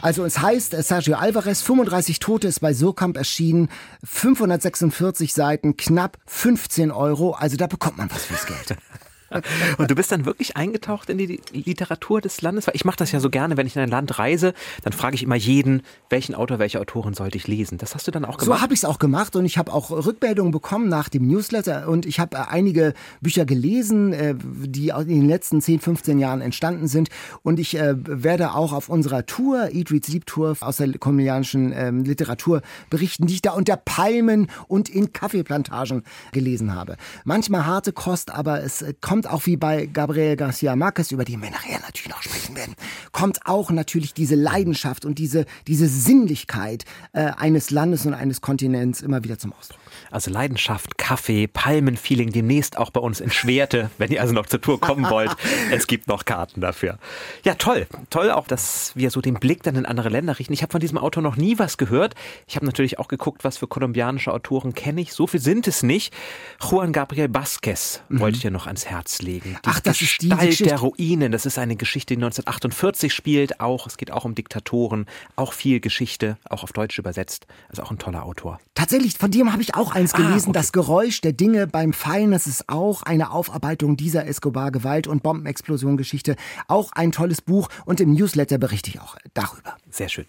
Also 0.00 0.24
es 0.24 0.38
heißt, 0.38 0.70
Sergio 0.82 1.16
Alvarez, 1.16 1.60
35 1.60 2.20
Tote 2.20 2.48
ist 2.48 2.60
bei 2.60 2.72
Surkamp 2.72 3.18
erschienen, 3.18 3.68
546 4.02 5.34
Seiten, 5.34 5.76
knapp 5.76 6.16
15 6.24 6.90
Euro, 6.90 7.32
also 7.32 7.58
da 7.58 7.66
bekommt 7.66 7.98
man 7.98 8.10
was 8.10 8.24
fürs 8.24 8.46
Geld. 8.46 8.78
Und 9.78 9.90
du 9.90 9.94
bist 9.94 10.10
dann 10.10 10.24
wirklich 10.24 10.56
eingetaucht 10.56 11.10
in 11.10 11.18
die 11.18 11.40
Literatur 11.52 12.20
des 12.20 12.40
Landes? 12.40 12.66
Weil 12.66 12.76
ich 12.76 12.84
mache 12.84 12.96
das 12.96 13.12
ja 13.12 13.20
so 13.20 13.30
gerne, 13.30 13.56
wenn 13.56 13.66
ich 13.66 13.76
in 13.76 13.82
ein 13.82 13.90
Land 13.90 14.18
reise, 14.18 14.54
dann 14.82 14.92
frage 14.92 15.14
ich 15.16 15.22
immer 15.22 15.34
jeden, 15.34 15.82
welchen 16.10 16.34
Autor, 16.34 16.58
welche 16.58 16.80
Autorin 16.80 17.14
sollte 17.14 17.36
ich 17.36 17.46
lesen. 17.46 17.78
Das 17.78 17.94
hast 17.94 18.06
du 18.06 18.10
dann 18.10 18.24
auch 18.24 18.38
gemacht? 18.38 18.58
So 18.58 18.62
habe 18.62 18.74
ich 18.74 18.80
es 18.80 18.84
auch 18.84 18.98
gemacht 18.98 19.36
und 19.36 19.44
ich 19.44 19.58
habe 19.58 19.72
auch 19.72 19.90
Rückmeldungen 19.90 20.52
bekommen 20.52 20.88
nach 20.88 21.08
dem 21.08 21.26
Newsletter 21.26 21.88
und 21.88 22.06
ich 22.06 22.20
habe 22.20 22.36
äh, 22.36 22.40
einige 22.48 22.94
Bücher 23.20 23.44
gelesen, 23.44 24.12
äh, 24.12 24.34
die 24.38 24.88
in 24.88 25.06
den 25.06 25.28
letzten 25.28 25.60
10, 25.60 25.80
15 25.80 26.18
Jahren 26.18 26.40
entstanden 26.40 26.88
sind 26.88 27.08
und 27.42 27.58
ich 27.58 27.76
äh, 27.76 27.94
werde 27.96 28.54
auch 28.54 28.72
auf 28.72 28.88
unserer 28.88 29.26
Tour, 29.26 29.70
Eat, 29.72 29.90
Read, 29.90 30.04
Sleep 30.04 30.26
Tour 30.26 30.56
aus 30.60 30.78
der 30.78 30.96
kolumbianischen 30.98 31.72
ähm, 31.74 32.04
Literatur 32.04 32.62
berichten, 32.90 33.26
die 33.26 33.34
ich 33.34 33.42
da 33.42 33.52
unter 33.52 33.76
Palmen 33.76 34.48
und 34.68 34.88
in 34.88 35.12
Kaffeeplantagen 35.12 36.02
gelesen 36.32 36.74
habe. 36.74 36.96
Manchmal 37.24 37.66
harte 37.66 37.92
Kost, 37.92 38.30
aber 38.30 38.62
es 38.62 38.84
kommt 39.00 39.17
kommt 39.18 39.34
auch 39.34 39.46
wie 39.46 39.56
bei 39.56 39.86
Gabriel 39.86 40.36
Garcia 40.36 40.76
Marquez, 40.76 41.10
über 41.10 41.24
den 41.24 41.42
wir 41.42 41.50
nachher 41.50 41.80
natürlich 41.80 42.08
noch 42.08 42.22
sprechen 42.22 42.54
werden, 42.54 42.76
kommt 43.10 43.46
auch 43.46 43.72
natürlich 43.72 44.14
diese 44.14 44.36
Leidenschaft 44.36 45.04
und 45.04 45.18
diese, 45.18 45.44
diese 45.66 45.88
Sinnlichkeit 45.88 46.84
äh, 47.14 47.32
eines 47.36 47.70
Landes 47.72 48.06
und 48.06 48.14
eines 48.14 48.40
Kontinents 48.40 49.00
immer 49.00 49.24
wieder 49.24 49.36
zum 49.36 49.52
Ausdruck. 49.54 49.80
Also 50.10 50.30
Leidenschaft, 50.30 50.98
Kaffee, 50.98 51.46
Palmenfeeling 51.46 52.32
demnächst 52.32 52.78
auch 52.78 52.90
bei 52.90 53.00
uns 53.00 53.20
in 53.20 53.30
Schwerte, 53.30 53.90
wenn 53.98 54.10
ihr 54.10 54.20
also 54.20 54.34
noch 54.34 54.46
zur 54.46 54.60
Tour 54.60 54.80
kommen 54.80 55.08
wollt. 55.10 55.30
es 55.70 55.86
gibt 55.86 56.08
noch 56.08 56.24
Karten 56.24 56.60
dafür. 56.60 56.98
Ja, 57.44 57.54
toll. 57.54 57.86
Toll 58.10 58.30
auch, 58.30 58.46
dass 58.46 58.92
wir 58.94 59.10
so 59.10 59.20
den 59.20 59.34
Blick 59.34 59.62
dann 59.62 59.76
in 59.76 59.86
andere 59.86 60.08
Länder 60.08 60.38
richten. 60.38 60.52
Ich 60.52 60.62
habe 60.62 60.72
von 60.72 60.80
diesem 60.80 60.98
Autor 60.98 61.22
noch 61.22 61.36
nie 61.36 61.58
was 61.58 61.78
gehört. 61.78 62.14
Ich 62.46 62.56
habe 62.56 62.66
natürlich 62.66 62.98
auch 62.98 63.08
geguckt, 63.08 63.44
was 63.44 63.58
für 63.58 63.66
kolumbianische 63.66 64.32
Autoren 64.32 64.74
kenne 64.74 65.00
ich. 65.00 65.12
So 65.12 65.26
viel 65.26 65.40
sind 65.40 65.66
es 65.68 65.82
nicht. 65.82 66.12
Juan 66.60 66.92
Gabriel 66.92 67.28
Vasquez 67.32 68.02
mhm. 68.08 68.20
wollte 68.20 68.36
ich 68.36 68.42
dir 68.42 68.50
noch 68.50 68.66
ans 68.66 68.86
Herz 68.86 69.20
legen. 69.22 69.56
Die 69.64 69.68
Ach, 69.70 69.80
das 69.80 69.98
Gestalt 69.98 70.42
ist 70.48 70.60
die 70.60 70.64
der 70.64 70.78
Ruinen. 70.78 71.32
Das 71.32 71.46
ist 71.46 71.58
eine 71.58 71.76
Geschichte, 71.76 72.14
die 72.14 72.18
1948 72.18 73.12
spielt. 73.12 73.60
Auch, 73.60 73.86
es 73.86 73.96
geht 73.96 74.10
auch 74.10 74.24
um 74.24 74.34
Diktatoren. 74.34 75.06
Auch 75.36 75.52
viel 75.52 75.80
Geschichte, 75.80 76.36
auch 76.48 76.62
auf 76.62 76.72
Deutsch 76.72 76.98
übersetzt. 76.98 77.46
Also 77.68 77.82
auch 77.82 77.90
ein 77.90 77.98
toller 77.98 78.24
Autor. 78.24 78.60
Tatsächlich, 78.74 79.14
von 79.14 79.30
dem 79.30 79.52
habe 79.52 79.62
ich 79.62 79.74
auch 79.78 79.92
eins 79.92 80.14
ah, 80.14 80.18
gelesen, 80.18 80.50
okay. 80.50 80.58
das 80.58 80.72
Geräusch 80.72 81.20
der 81.20 81.32
Dinge 81.32 81.66
beim 81.66 81.92
Fallen, 81.92 82.30
das 82.30 82.46
ist 82.46 82.68
auch 82.68 83.02
eine 83.02 83.30
Aufarbeitung 83.30 83.96
dieser 83.96 84.26
Escobar-Gewalt- 84.26 85.06
und 85.06 85.22
Bombenexplosion-Geschichte. 85.22 86.36
Auch 86.66 86.92
ein 86.92 87.12
tolles 87.12 87.40
Buch 87.40 87.68
und 87.84 88.00
im 88.00 88.12
Newsletter 88.14 88.58
berichte 88.58 88.90
ich 88.90 89.00
auch 89.00 89.16
darüber. 89.34 89.76
Sehr 89.90 90.08
schön. 90.08 90.26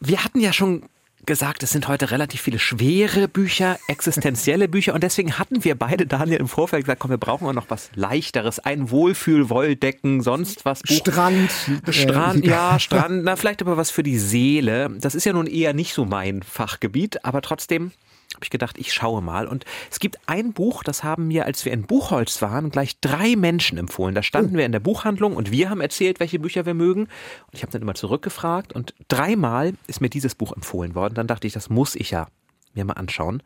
Wir 0.00 0.24
hatten 0.24 0.40
ja 0.40 0.52
schon 0.52 0.82
gesagt, 1.24 1.62
es 1.62 1.70
sind 1.70 1.86
heute 1.86 2.10
relativ 2.10 2.40
viele 2.40 2.58
schwere 2.58 3.28
Bücher, 3.28 3.78
existenzielle 3.86 4.68
Bücher 4.68 4.94
und 4.94 5.04
deswegen 5.04 5.38
hatten 5.38 5.62
wir 5.62 5.76
beide, 5.76 6.06
Daniel, 6.06 6.40
im 6.40 6.48
Vorfeld 6.48 6.84
gesagt, 6.84 7.00
komm, 7.00 7.10
wir 7.10 7.18
brauchen 7.18 7.46
auch 7.46 7.52
noch 7.52 7.70
was 7.70 7.90
leichteres, 7.94 8.58
ein 8.58 8.90
Wohlfühl-Wolldecken, 8.90 10.20
sonst 10.22 10.64
was. 10.64 10.82
Buch. 10.82 10.96
Strand. 10.96 11.50
Strand, 11.90 12.44
äh, 12.44 12.48
ja, 12.48 12.78
Strand, 12.80 13.22
na 13.24 13.36
vielleicht 13.36 13.62
aber 13.62 13.76
was 13.76 13.90
für 13.90 14.02
die 14.02 14.18
Seele. 14.18 14.90
Das 14.98 15.14
ist 15.14 15.24
ja 15.24 15.32
nun 15.32 15.46
eher 15.46 15.74
nicht 15.74 15.94
so 15.94 16.04
mein 16.04 16.42
Fachgebiet, 16.42 17.24
aber 17.24 17.40
trotzdem 17.40 17.92
habe 18.34 18.44
ich 18.44 18.50
gedacht, 18.50 18.78
ich 18.78 18.92
schaue 18.92 19.22
mal. 19.22 19.46
Und 19.46 19.64
es 19.90 20.00
gibt 20.00 20.18
ein 20.26 20.52
Buch, 20.52 20.82
das 20.84 21.04
haben 21.04 21.28
mir, 21.28 21.46
als 21.46 21.64
wir 21.64 21.72
in 21.72 21.84
Buchholz 21.84 22.42
waren, 22.42 22.70
gleich 22.70 22.98
drei 23.00 23.36
Menschen 23.36 23.78
empfohlen. 23.78 24.14
Da 24.14 24.22
standen 24.22 24.54
oh. 24.54 24.58
wir 24.58 24.66
in 24.66 24.72
der 24.72 24.80
Buchhandlung 24.80 25.36
und 25.36 25.50
wir 25.50 25.70
haben 25.70 25.80
erzählt, 25.80 26.20
welche 26.20 26.38
Bücher 26.38 26.66
wir 26.66 26.74
mögen. 26.74 27.02
Und 27.02 27.54
ich 27.54 27.62
habe 27.62 27.72
dann 27.72 27.82
immer 27.82 27.94
zurückgefragt 27.94 28.72
und 28.72 28.94
dreimal 29.08 29.74
ist 29.86 30.00
mir 30.00 30.10
dieses 30.10 30.34
Buch 30.34 30.52
empfohlen 30.52 30.94
worden. 30.94 31.14
Dann 31.14 31.26
dachte 31.26 31.46
ich, 31.46 31.52
das 31.52 31.70
muss 31.70 31.94
ich 31.94 32.10
ja 32.10 32.28
mir 32.74 32.84
mal 32.84 32.94
anschauen. 32.94 33.42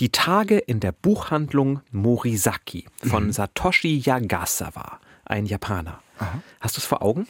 Die 0.00 0.10
Tage 0.10 0.58
in 0.58 0.80
der 0.80 0.92
Buchhandlung 0.92 1.80
Morisaki 1.90 2.86
von 3.02 3.26
mhm. 3.26 3.32
Satoshi 3.32 3.98
Yagasawa, 3.98 5.00
ein 5.24 5.46
Japaner. 5.46 6.00
Aha. 6.18 6.42
Hast 6.60 6.76
du 6.76 6.80
es 6.80 6.86
vor 6.86 7.02
Augen? 7.02 7.26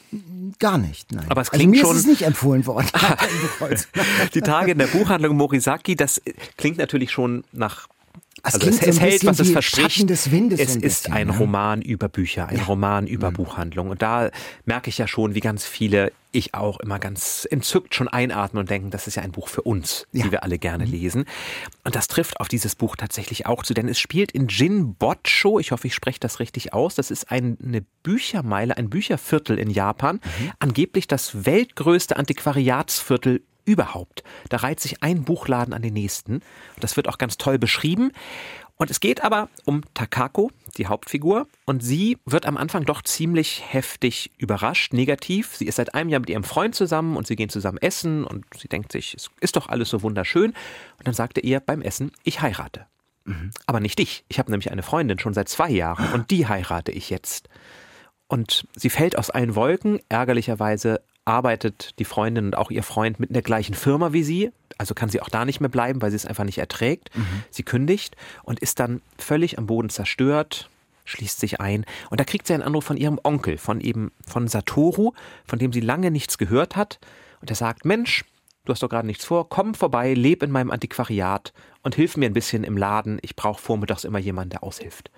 Gar 0.59 0.79
nicht, 0.79 1.13
nein. 1.13 1.27
Aber 1.29 1.41
es 1.41 1.51
also 1.51 1.59
klingt 1.59 1.75
also 1.75 1.87
mir 1.87 1.89
schon. 1.89 1.97
Ist 1.97 2.03
es 2.03 2.09
nicht 2.09 2.23
empfohlen 2.23 2.67
worden. 2.67 2.89
die 4.35 4.41
Tage 4.41 4.73
in 4.73 4.79
der 4.79 4.87
Buchhandlung 4.87 5.37
Morisaki, 5.37 5.97
das 5.97 6.23
klingt 6.57 6.79
natürlich 6.79 7.11
schon 7.11 7.45
nach 7.53 7.89
also 8.55 8.69
es, 8.69 8.81
es 8.83 8.97
so 8.97 9.01
hält, 9.01 9.25
was 9.25 9.39
es 9.41 9.51
verspricht. 9.51 10.11
Es 10.11 10.27
ist 10.27 10.81
bisschen, 10.81 11.13
ein 11.13 11.27
ne? 11.29 11.39
Roman 11.39 11.83
über 11.83 12.09
Bücher, 12.09 12.49
ein 12.49 12.57
Ja. 12.57 12.63
Roman 12.65 13.07
über 13.07 13.31
Mhm. 13.31 13.35
Buchhandlung. 13.35 13.91
Und 13.91 14.03
da 14.03 14.31
merke 14.65 14.89
ich 14.91 14.99
ja 14.99 15.07
schon, 15.09 15.35
wie 15.35 15.41
ganz 15.41 15.65
viele, 15.67 16.13
ich 16.33 16.55
auch 16.55 16.81
immer 16.81 16.99
ganz 16.99 17.47
entzückt 17.51 17.95
schon 17.95 18.09
einatmen 18.09 18.61
und 18.61 18.71
denken, 18.71 18.91
das 18.91 19.07
ist 19.07 19.15
ja 19.17 19.23
ein 19.23 19.33
Buch 19.33 19.49
für 19.49 19.63
uns, 19.63 20.07
Ja. 20.13 20.25
die 20.25 20.33
wir 20.33 20.43
alle 20.43 20.59
gerne 20.59 20.85
lesen. 20.85 21.25
Und 21.85 21.95
das 21.97 22.09
trifft 22.09 22.41
auf 22.41 22.49
dieses 22.49 22.75
Buch 22.75 22.97
tatsächlich 22.97 23.47
auch 23.47 23.63
zu, 23.63 23.73
denn 23.75 23.89
es 23.89 23.99
spielt 23.99 24.33
in 24.33 24.49
Jinbotcho, 24.49 25.59
ich 25.59 25.73
hoffe, 25.73 25.87
ich 25.87 25.95
spreche 25.95 26.21
das 26.21 26.39
richtig 26.41 26.75
aus, 26.75 26.95
das 26.95 27.11
ist 27.11 27.31
ein, 27.31 27.57
eine 27.65 27.83
Büchermeile, 28.03 28.77
ein 28.77 28.91
Bücherviertel 28.91 29.59
in 29.59 29.71
Japan, 29.71 30.21
angeblich 30.59 31.07
das 31.09 31.45
weltgrößte 31.47 32.17
Antiquariatsviertel 32.17 33.43
überhaupt. 33.67 34.23
Da 34.49 34.59
reiht 34.59 34.81
sich 34.81 35.03
ein 35.03 35.25
Buchladen 35.25 35.75
an 35.75 35.83
den 35.83 35.93
nächsten. 35.93 36.41
Das 36.81 36.97
wird 36.97 37.09
auch 37.09 37.19
ganz 37.19 37.37
toll 37.37 37.59
beschrieben. 37.59 38.13
Und 38.77 38.91
es 38.91 39.01
geht 39.01 39.25
aber 39.25 39.49
um 39.65 39.83
Takako, 39.95 40.51
die 40.77 40.87
Hauptfigur, 40.87 41.47
und 41.65 41.83
sie 41.83 42.19
wird 42.27 42.45
am 42.45 42.59
Anfang 42.59 42.85
doch 42.85 43.01
ziemlich 43.03 43.63
heftig 43.67 44.31
überrascht, 44.37 44.93
negativ. 44.93 45.57
Sie 45.57 45.67
ist 45.67 45.77
seit 45.77 45.95
einem 45.95 46.11
Jahr 46.11 46.21
mit 46.21 46.29
ihrem 46.29 46.45
Freund 46.45 46.75
zusammen 46.75 47.17
und 47.17 47.27
sie 47.27 47.37
gehen 47.37 47.49
zusammen 47.49 47.79
essen 47.79 48.25
und 48.25 48.45
sie 48.57 48.69
denkt 48.69 48.93
sich, 48.93 49.15
es 49.15 49.31
ist 49.41 49.57
doch 49.57 49.69
alles 49.71 49.89
so 49.89 50.03
wunderschön. 50.03 50.51
Und 50.99 51.07
dann 51.07 51.15
sagt 51.15 51.39
er 51.39 51.45
ihr 51.45 51.61
beim 51.61 51.81
Essen, 51.81 52.13
ich 52.23 52.43
heirate. 52.43 52.87
Aber 53.67 53.81
nicht 53.81 53.99
dich. 53.99 54.25
Ich 54.29 54.39
habe 54.39 54.51
nämlich 54.51 54.71
eine 54.71 54.83
Freundin 54.83 55.19
schon 55.19 55.35
seit 55.35 55.49
zwei 55.49 55.71
Jahren 55.71 56.13
und 56.13 56.31
die 56.31 56.47
heirate 56.47 56.93
ich 56.93 57.09
jetzt. 57.09 57.49
Und 58.29 58.67
sie 58.77 58.91
fällt 58.91 59.17
aus 59.17 59.31
allen 59.31 59.55
Wolken. 59.55 60.01
Ärgerlicherweise 60.09 61.01
arbeitet 61.27 61.99
die 61.99 62.05
Freundin 62.05 62.47
und 62.47 62.57
auch 62.57 62.71
ihr 62.71 62.83
Freund 62.83 63.21
mit 63.21 63.31
in 63.31 63.35
der 63.35 63.43
gleichen 63.43 63.75
Firma 63.75 64.13
wie 64.13 64.23
sie. 64.23 64.51
Also 64.79 64.95
kann 64.95 65.09
sie 65.09 65.21
auch 65.21 65.29
da 65.29 65.45
nicht 65.45 65.61
mehr 65.61 65.69
bleiben, 65.69 66.01
weil 66.01 66.11
sie 66.11 66.17
es 66.17 66.27
einfach 66.27 66.45
nicht 66.45 66.59
erträgt. 66.59 67.11
Sie 67.51 67.63
kündigt 67.63 68.17
und 68.43 68.61
ist 68.61 68.79
dann 68.81 69.03
völlig 69.19 69.59
am 69.59 69.67
Boden 69.67 69.89
zerstört, 69.91 70.71
schließt 71.05 71.41
sich 71.41 71.61
ein. 71.61 71.85
Und 72.11 72.21
da 72.21 72.25
kriegt 72.25 72.47
sie 72.47 72.55
einen 72.55 72.63
Anruf 72.63 72.85
von 72.85 72.97
ihrem 72.97 73.19
Onkel, 73.23 73.59
von 73.59 73.81
eben 73.81 74.13
von 74.27 74.49
Satoru, 74.49 75.13
von 75.47 75.59
dem 75.59 75.73
sie 75.73 75.81
lange 75.81 76.11
nichts 76.11 76.39
gehört 76.39 76.77
hat. 76.77 76.99
Und 77.41 77.51
er 77.51 77.57
sagt, 77.57 77.85
Mensch, 77.85 78.25
du 78.65 78.73
hast 78.73 78.83
doch 78.83 78.89
gerade 78.89 79.07
nichts 79.07 79.25
vor, 79.25 79.49
komm 79.49 79.75
vorbei, 79.75 80.15
leb 80.15 80.43
in 80.43 80.51
meinem 80.51 80.71
Antiquariat 80.71 81.53
und 81.83 81.95
hilf 81.95 82.17
mir 82.17 82.27
ein 82.27 82.35
bisschen 82.35 82.65
im 82.65 82.77
Laden. 82.77 83.19
Ich 83.23 83.37
brauche 83.37 83.61
vormittags 83.61 84.05
immer 84.05 84.19
jemanden, 84.19 84.51
der 84.51 84.63
aushilft. 84.63 85.11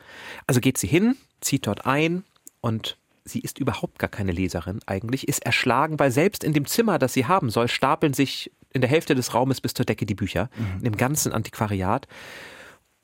Also 0.46 0.60
geht 0.60 0.78
sie 0.78 0.86
hin, 0.86 1.16
zieht 1.40 1.66
dort 1.66 1.86
ein 1.86 2.24
und 2.60 2.96
sie 3.28 3.40
ist 3.40 3.58
überhaupt 3.58 3.98
gar 3.98 4.10
keine 4.10 4.32
Leserin 4.32 4.80
eigentlich, 4.86 5.28
ist 5.28 5.44
erschlagen, 5.44 5.98
weil 5.98 6.10
selbst 6.10 6.42
in 6.44 6.52
dem 6.52 6.66
Zimmer, 6.66 6.98
das 6.98 7.12
sie 7.12 7.26
haben 7.26 7.50
soll, 7.50 7.68
stapeln 7.68 8.14
sich 8.14 8.50
in 8.72 8.80
der 8.80 8.90
Hälfte 8.90 9.14
des 9.14 9.34
Raumes 9.34 9.60
bis 9.60 9.74
zur 9.74 9.86
Decke 9.86 10.06
die 10.06 10.14
Bücher, 10.14 10.50
in 10.78 10.84
dem 10.84 10.96
ganzen 10.96 11.32
Antiquariat. 11.32 12.06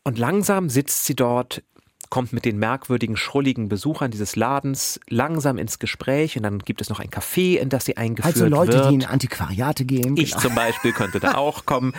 Und 0.04 0.18
langsam 0.18 0.68
sitzt 0.68 1.06
sie 1.06 1.14
dort, 1.16 1.62
kommt 2.10 2.32
mit 2.32 2.44
den 2.44 2.58
merkwürdigen, 2.58 3.16
schrulligen 3.16 3.68
Besuchern 3.68 4.10
dieses 4.10 4.36
Ladens 4.36 5.00
langsam 5.08 5.58
ins 5.58 5.78
Gespräch 5.78 6.36
und 6.36 6.42
dann 6.42 6.58
gibt 6.58 6.80
es 6.80 6.90
noch 6.90 7.00
ein 7.00 7.08
Café, 7.08 7.56
in 7.56 7.70
das 7.70 7.86
sie 7.86 7.96
eingeführt 7.96 8.34
Also 8.36 8.46
Leute, 8.46 8.74
wird. 8.74 8.90
die 8.90 8.94
in 8.94 9.04
Antiquariate 9.06 9.84
gehen. 9.84 10.16
Ich 10.16 10.30
genau. 10.32 10.42
zum 10.42 10.54
Beispiel 10.54 10.92
könnte 10.92 11.18
da 11.18 11.34
auch 11.34 11.64
kommen. 11.66 11.94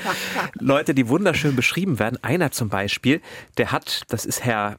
Leute, 0.54 0.94
die 0.94 1.10
wunderschön 1.10 1.56
beschrieben 1.56 1.98
werden. 2.00 2.18
Einer 2.24 2.52
zum 2.52 2.70
Beispiel, 2.70 3.20
der 3.58 3.72
hat, 3.72 4.04
das 4.10 4.26
ist 4.26 4.46
Herr 4.46 4.78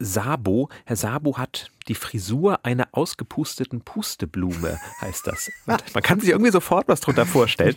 Sabo. 0.00 0.68
Herr 0.84 0.96
Sabo 0.96 1.38
hat 1.38 1.70
die 1.88 1.94
Frisur 1.94 2.64
einer 2.64 2.88
ausgepusteten 2.92 3.82
Pusteblume, 3.82 4.78
heißt 5.00 5.26
das. 5.26 5.50
Und 5.66 5.94
man 5.94 6.02
kann 6.02 6.20
sich 6.20 6.30
irgendwie 6.30 6.50
sofort 6.50 6.88
was 6.88 7.00
drunter 7.00 7.26
vorstellen. 7.26 7.76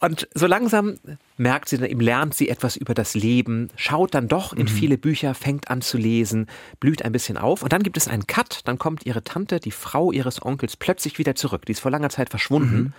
Und 0.00 0.28
so 0.34 0.46
langsam 0.46 0.96
merkt 1.36 1.68
sie 1.68 1.78
dann 1.78 1.88
eben, 1.88 2.00
lernt 2.00 2.34
sie 2.34 2.48
etwas 2.48 2.76
über 2.76 2.94
das 2.94 3.14
Leben, 3.14 3.70
schaut 3.76 4.14
dann 4.14 4.28
doch 4.28 4.52
in 4.52 4.68
viele 4.68 4.98
Bücher, 4.98 5.34
fängt 5.34 5.70
an 5.70 5.82
zu 5.82 5.98
lesen, 5.98 6.46
blüht 6.80 7.02
ein 7.02 7.12
bisschen 7.12 7.36
auf. 7.36 7.62
Und 7.62 7.72
dann 7.72 7.82
gibt 7.82 7.96
es 7.96 8.08
einen 8.08 8.26
Cut, 8.26 8.60
dann 8.64 8.78
kommt 8.78 9.06
ihre 9.06 9.22
Tante, 9.22 9.60
die 9.60 9.70
Frau 9.70 10.12
ihres 10.12 10.44
Onkels, 10.44 10.76
plötzlich 10.76 11.18
wieder 11.18 11.34
zurück. 11.34 11.66
Die 11.66 11.72
ist 11.72 11.80
vor 11.80 11.90
langer 11.90 12.10
Zeit 12.10 12.30
verschwunden. 12.30 12.94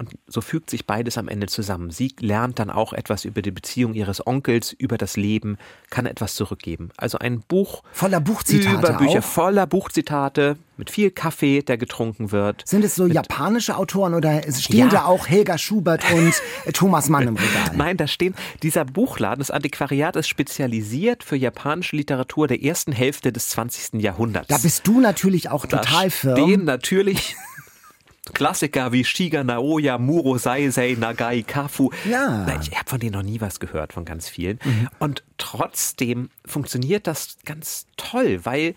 Und 0.00 0.16
so 0.26 0.40
fügt 0.40 0.70
sich 0.70 0.86
beides 0.86 1.18
am 1.18 1.28
Ende 1.28 1.46
zusammen. 1.46 1.90
Sie 1.90 2.14
lernt 2.20 2.58
dann 2.58 2.70
auch 2.70 2.94
etwas 2.94 3.26
über 3.26 3.42
die 3.42 3.50
Beziehung 3.50 3.92
ihres 3.92 4.26
Onkels, 4.26 4.72
über 4.72 4.96
das 4.96 5.16
Leben, 5.16 5.58
kann 5.90 6.06
etwas 6.06 6.36
zurückgeben. 6.36 6.90
Also 6.96 7.18
ein 7.18 7.40
Buch 7.40 7.82
Voller 7.92 8.20
Buchzitate 8.20 8.76
über 8.76 8.92
Bücher, 8.94 9.18
auch. 9.18 9.24
voller 9.24 9.66
Buchzitate, 9.90 10.56
mit 10.76 10.88
viel 10.88 11.10
Kaffee, 11.10 11.62
der 11.62 11.76
getrunken 11.76 12.30
wird. 12.30 12.62
Sind 12.64 12.84
es 12.84 12.94
so 12.94 13.06
japanische 13.06 13.76
Autoren 13.76 14.14
oder 14.14 14.40
stehen 14.52 14.78
Ja. 14.78 14.88
da 14.88 15.04
auch 15.06 15.26
Helga 15.26 15.58
Schubert 15.58 16.04
und 16.12 16.32
äh, 16.64 16.70
Thomas 16.72 17.08
Mann 17.08 17.26
im 17.26 17.36
Regal? 17.36 17.72
Nein, 17.76 17.96
da 17.96 18.06
stehen, 18.06 18.34
dieser 18.62 18.84
Buchladen, 18.84 19.40
das 19.40 19.50
Antiquariat 19.50 20.14
ist 20.14 20.28
spezialisiert 20.28 21.24
für 21.24 21.34
japanische 21.36 21.96
Literatur 21.96 22.46
der 22.46 22.62
ersten 22.62 22.92
Hälfte 22.92 23.32
des 23.32 23.48
20. 23.48 24.00
Jahrhunderts. 24.00 24.46
Da 24.46 24.58
bist 24.58 24.86
du 24.86 25.00
natürlich 25.00 25.50
auch 25.50 25.66
Da 25.66 25.78
total 25.78 26.08
firm. 26.10 26.36
stehen 26.36 26.64
natürlich 26.64 27.34
Klassiker 28.32 28.92
wie 28.92 29.04
Shiga 29.04 29.42
Naoya, 29.42 29.98
Muro 29.98 30.38
Seisei, 30.38 30.96
Nagai, 30.96 31.42
Kafu. 31.42 31.90
Ja. 32.08 32.44
Na, 32.46 32.60
Ich 32.62 32.70
habe 32.78 32.88
von 32.88 33.00
denen 33.00 33.14
noch 33.14 33.22
nie 33.24 33.40
was 33.40 33.58
gehört, 33.58 33.92
von 33.92 34.04
ganz 34.04 34.28
vielen. 34.28 34.60
Und 35.00 35.24
trotzdem 35.36 36.30
funktioniert 36.46 37.08
das 37.08 37.38
ganz 37.44 37.86
toll, 37.96 38.40
weil 38.44 38.76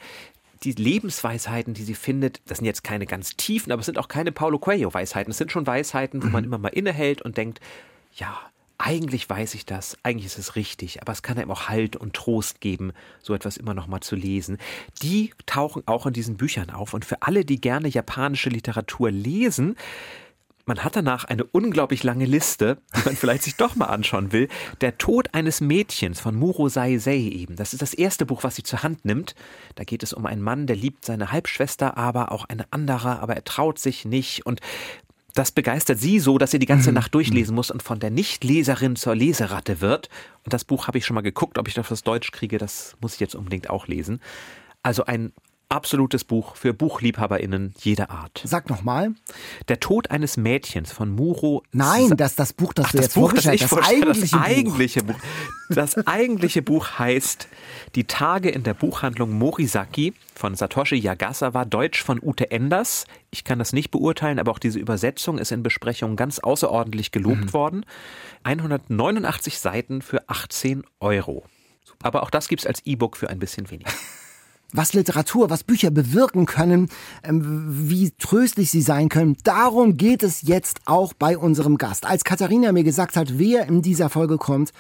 die 0.64 0.72
Lebensweisheiten, 0.72 1.74
die 1.74 1.84
sie 1.84 1.96
findet, 1.96 2.42
das 2.46 2.60
sind 2.60 2.66
jetzt 2.66 2.84
keine 2.84 3.06
ganz 3.06 3.36
tiefen, 3.36 3.72
aber 3.72 3.82
es 3.82 3.86
sind 3.86 3.98
auch 3.98 4.08
keine 4.08 4.32
Paulo 4.32 4.60
Coelho-Weisheiten. 4.60 5.32
Es 5.32 5.38
sind 5.38 5.52
schon 5.52 5.68
Weisheiten, 5.68 6.24
wo 6.24 6.28
man 6.28 6.44
immer 6.44 6.58
mal 6.58 6.70
innehält 6.70 7.22
und 7.22 7.38
denkt, 7.38 7.60
ja, 8.16 8.40
eigentlich 8.78 9.30
weiß 9.30 9.54
ich 9.54 9.66
das, 9.66 9.98
eigentlich 10.04 10.26
ist 10.26 10.38
es 10.38 10.56
richtig, 10.56 11.02
aber 11.02 11.14
es 11.14 11.22
kann 11.22 11.38
einem 11.38 11.52
auch 11.52 11.70
Halt 11.70 11.96
und 11.96 12.14
Trost 12.14 12.60
geben, 12.60 12.92
so 13.22 13.34
etwas 13.34 13.58
immer 13.58 13.74
noch 13.74 13.88
mal 13.88 14.02
zu 14.02 14.16
lesen. 14.16 14.58
Die 15.02 15.32
tauchen 15.46 15.84
auch 15.86 16.06
in 16.06 16.14
diesen 16.14 16.38
Büchern 16.38 16.70
auf 16.70 16.94
und 16.94 17.06
für 17.06 17.22
alle, 17.22 17.46
die 17.46 17.62
gerne 17.62 17.88
japanische 17.88 18.50
Literatur 18.50 19.12
lesen, 19.12 19.76
man 20.66 20.84
hat 20.84 20.96
danach 20.96 21.26
eine 21.26 21.44
unglaublich 21.44 22.04
lange 22.04 22.26
Liste, 22.26 22.78
die 22.96 23.02
man 23.06 23.16
vielleicht 23.18 23.44
sich 23.44 23.56
doch 23.56 23.76
mal 23.76 23.88
anschauen 23.88 24.32
will. 24.32 24.48
Der 24.82 24.98
Tod 24.98 25.34
eines 25.34 25.62
Mädchens 25.62 26.20
von 26.20 26.36
Muro 26.36 26.70
Saisei 26.70 27.18
eben. 27.18 27.56
Das 27.56 27.74
ist 27.74 27.82
das 27.82 27.94
erste 27.94 28.26
Buch, 28.26 28.44
was 28.44 28.56
sie 28.56 28.64
zur 28.64 28.84
Hand 28.84 29.06
nimmt. 29.06 29.36
Da 29.76 29.84
geht 29.84 30.04
es 30.04 30.14
um 30.14 30.26
einen 30.26 30.42
Mann, 30.42 30.68
der 30.68 30.76
liebt 30.76 31.06
seine 31.06 31.32
Halbschwester, 31.32 31.98
aber 31.98 32.32
auch 32.32 32.46
eine 32.46 32.66
andere, 32.72 33.20
aber 33.20 33.36
er 33.36 33.44
traut 33.44 33.80
sich 33.80 34.06
nicht 34.06 34.46
und 34.46 34.62
das 35.36 35.52
begeistert 35.52 36.00
sie 36.00 36.20
so, 36.20 36.38
dass 36.38 36.52
sie 36.52 36.60
die 36.60 36.68
ganze 36.68 36.92
Nacht 36.92 37.16
durchlesen 37.16 37.56
muss 37.56 37.72
und 37.72 37.82
von 37.82 38.00
der 38.00 38.12
Nichtleserin 38.12 38.96
zur 38.96 39.16
Leseratte 39.16 39.82
wird. 39.82 40.10
Und 40.44 40.54
das 40.54 40.64
Buch 40.64 40.88
habe 40.88 41.00
ich 41.00 41.08
schon 41.08 41.16
mal 41.16 41.22
geguckt, 41.22 41.58
ob 41.58 41.68
ich 41.68 41.74
das 41.74 41.92
auf 41.92 42.02
Deutsch 42.04 42.32
kriege, 42.32 42.60
das 42.60 42.96
muss 43.02 43.16
ich 43.16 43.20
jetzt 43.20 43.34
unbedingt 43.34 43.68
auch 43.70 43.88
lesen. 43.88 44.22
Also 44.84 45.06
ein 45.06 45.34
absolutes 45.74 46.24
Buch 46.24 46.56
für 46.56 46.74
BuchliebhaberInnen 46.74 47.74
jeder 47.80 48.10
Art. 48.10 48.42
Sag 48.46 48.70
nochmal. 48.70 49.12
Der 49.68 49.80
Tod 49.80 50.12
eines 50.12 50.38
Mädchens 50.38 50.92
von 50.92 51.10
Muro. 51.14 51.64
Nein, 51.72 52.10
Sa- 52.10 52.16
das 52.16 52.36
das 52.36 52.54
Buch, 52.54 52.74
das 52.74 52.86
Ach, 52.88 52.92
du 52.92 52.98
das 52.98 53.06
jetzt 53.08 53.16
Buch, 53.16 53.34
das 53.34 53.44
vorgestellt 53.44 53.62
das 53.62 53.70
vorstelle, 53.70 54.02
eigentliche 54.08 54.22
das 54.22 54.32
Buch. 54.32 54.48
eigentliche 54.48 55.04
Buch. 55.04 55.16
Das 55.70 56.08
eigentliche 56.08 56.62
Buch 56.62 57.00
heißt 57.00 57.48
Die 57.96 58.04
Tage 58.06 58.50
in 58.50 58.64
der 58.64 58.74
Buchhandlung 58.74 59.32
Morisaki 59.32 60.14
von 60.36 60.56
Satoshi 60.56 60.96
Yagasawa, 60.96 61.66
Deutsch 61.66 62.04
von 62.04 62.20
Ute 62.22 62.52
Enders. 62.52 63.06
Ich 63.32 63.44
kann 63.44 63.60
das 63.60 63.74
nicht 63.74 63.90
beurteilen, 63.92 64.40
aber 64.40 64.52
auch 64.52 64.60
diese 64.60 64.80
Übersetzung 64.80 65.38
ist 65.40 65.52
in 65.52 65.64
Besprechungen 65.64 66.16
ganz 66.16 66.40
außerordentlich 66.40 67.12
gelobt 67.12 67.46
Mhm. 67.46 67.54
worden. 67.54 67.86
189 68.44 69.60
Seiten 69.60 70.02
für 70.02 70.28
18 70.30 70.84
Euro. 71.00 71.44
Aber 72.02 72.24
auch 72.24 72.30
das 72.30 72.48
gibt's 72.48 72.66
als 72.68 72.82
E-Book 72.86 73.18
für 73.18 73.30
ein 73.30 73.40
bisschen 73.40 73.70
weniger. 73.72 73.92
was 74.74 74.94
Literatur, 74.94 75.50
was 75.50 75.64
Bücher 75.64 75.92
bewirken 75.92 76.46
können, 76.46 76.90
ähm, 77.24 77.66
wie 77.90 78.12
tröstlich 78.12 78.70
sie 78.72 78.82
sein 78.82 79.08
können. 79.08 79.38
Darum 79.44 79.96
geht 79.96 80.24
es 80.24 80.42
jetzt 80.42 80.82
auch 80.86 81.14
bei 81.14 81.38
unserem 81.38 81.78
Gast. 81.78 82.06
Als 82.06 82.24
Katharina 82.24 82.72
mir 82.72 82.84
gesagt 82.84 83.16
hat, 83.16 83.38
wer 83.38 83.68
in 83.68 83.82
dieser 83.82 84.10
Folge 84.10 84.38
kommt, 84.38 84.74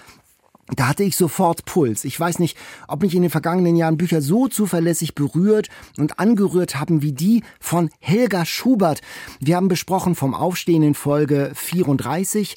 da 0.76 0.88
hatte 0.88 1.04
ich 1.04 1.16
sofort 1.16 1.66
Puls. 1.66 2.06
Ich 2.06 2.18
weiß 2.18 2.40
nicht, 2.40 2.58
ob 2.88 3.02
mich 3.02 3.14
in 3.16 3.22
den 3.22 3.32
vergangenen 3.32 3.76
Jahren 3.76 3.98
Bücher 3.98 4.22
so 4.22 4.48
zuverlässig 4.48 5.14
berührt 5.14 5.68
und 5.98 6.20
angerührt 6.20 6.80
haben 6.80 7.02
wie 7.02 7.12
die 7.12 7.44
von 7.60 7.90
Helga 8.00 8.46
Schubert. 8.46 9.02
Wir 9.40 9.58
haben 9.58 9.68
besprochen 9.68 10.16
vom 10.16 10.34
Aufstehen 10.34 10.84
in 10.84 10.94
Folge 10.96 11.52
34. 11.54 12.56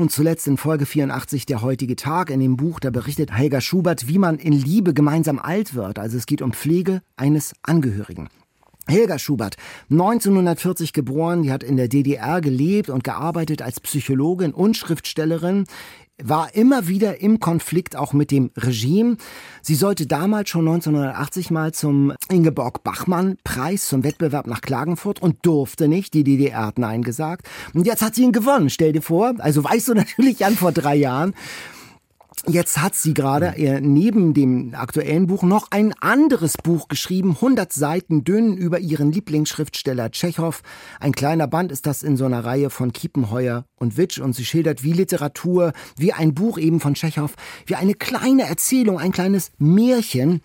Und 0.00 0.12
zuletzt 0.12 0.46
in 0.46 0.56
Folge 0.56 0.86
84 0.86 1.44
der 1.44 1.60
heutige 1.60 1.96
Tag. 1.96 2.30
In 2.30 2.38
dem 2.38 2.56
Buch, 2.56 2.78
da 2.78 2.90
berichtet 2.90 3.32
Helga 3.32 3.60
Schubert, 3.60 4.06
wie 4.06 4.18
man 4.18 4.38
in 4.38 4.52
Liebe 4.52 4.94
gemeinsam 4.94 5.40
alt 5.40 5.74
wird. 5.74 5.98
Also 5.98 6.16
es 6.16 6.26
geht 6.26 6.40
um 6.40 6.52
Pflege 6.52 7.02
eines 7.16 7.52
Angehörigen. 7.62 8.28
Helga 8.86 9.18
Schubert, 9.18 9.56
1940 9.90 10.92
geboren, 10.92 11.42
die 11.42 11.50
hat 11.50 11.64
in 11.64 11.76
der 11.76 11.88
DDR 11.88 12.40
gelebt 12.40 12.90
und 12.90 13.02
gearbeitet 13.02 13.60
als 13.60 13.80
Psychologin 13.80 14.54
und 14.54 14.76
Schriftstellerin, 14.76 15.64
war 16.22 16.54
immer 16.54 16.88
wieder 16.88 17.20
im 17.20 17.40
Konflikt 17.40 17.96
auch 17.96 18.12
mit 18.12 18.30
dem 18.30 18.50
Regime. 18.56 19.16
Sie 19.62 19.74
sollte 19.74 20.06
damals 20.06 20.48
schon 20.48 20.66
1980 20.66 21.50
mal 21.50 21.72
zum 21.72 22.12
Ingeborg 22.28 22.82
Bachmann 22.82 23.36
Preis 23.44 23.88
zum 23.88 24.04
Wettbewerb 24.04 24.46
nach 24.46 24.60
Klagenfurt 24.60 25.22
und 25.22 25.46
durfte 25.46 25.88
nicht. 25.88 26.14
Die 26.14 26.24
DDR 26.24 26.66
hat 26.66 26.78
Nein 26.78 27.02
gesagt. 27.02 27.48
Und 27.74 27.86
jetzt 27.86 28.02
hat 28.02 28.14
sie 28.14 28.22
ihn 28.22 28.32
gewonnen, 28.32 28.70
stell 28.70 28.92
dir 28.92 29.02
vor. 29.02 29.34
Also 29.38 29.62
weißt 29.62 29.88
du 29.88 29.94
natürlich 29.94 30.44
an 30.44 30.56
vor 30.56 30.72
drei 30.72 30.96
Jahren. 30.96 31.34
Jetzt 32.46 32.78
hat 32.78 32.94
sie 32.94 33.14
gerade 33.14 33.56
äh, 33.56 33.80
neben 33.80 34.32
dem 34.32 34.74
aktuellen 34.74 35.26
Buch 35.26 35.42
noch 35.42 35.70
ein 35.70 35.92
anderes 36.00 36.56
Buch 36.56 36.88
geschrieben, 36.88 37.32
100 37.32 37.72
Seiten 37.72 38.24
dünn 38.24 38.56
über 38.56 38.78
ihren 38.78 39.12
Lieblingsschriftsteller 39.12 40.10
Tschechow. 40.12 40.62
Ein 41.00 41.12
kleiner 41.12 41.46
Band 41.46 41.72
ist 41.72 41.86
das 41.86 42.02
in 42.02 42.16
so 42.16 42.24
einer 42.24 42.44
Reihe 42.44 42.70
von 42.70 42.92
Kiepenheuer 42.92 43.64
und 43.76 43.96
Witsch 43.96 44.18
und 44.18 44.34
sie 44.34 44.44
schildert 44.44 44.82
wie 44.82 44.92
Literatur, 44.92 45.72
wie 45.96 46.12
ein 46.12 46.34
Buch 46.34 46.58
eben 46.58 46.80
von 46.80 46.94
Tschechow, 46.94 47.34
wie 47.66 47.74
eine 47.74 47.94
kleine 47.94 48.44
Erzählung, 48.44 48.98
ein 48.98 49.12
kleines 49.12 49.50
Märchen 49.58 50.40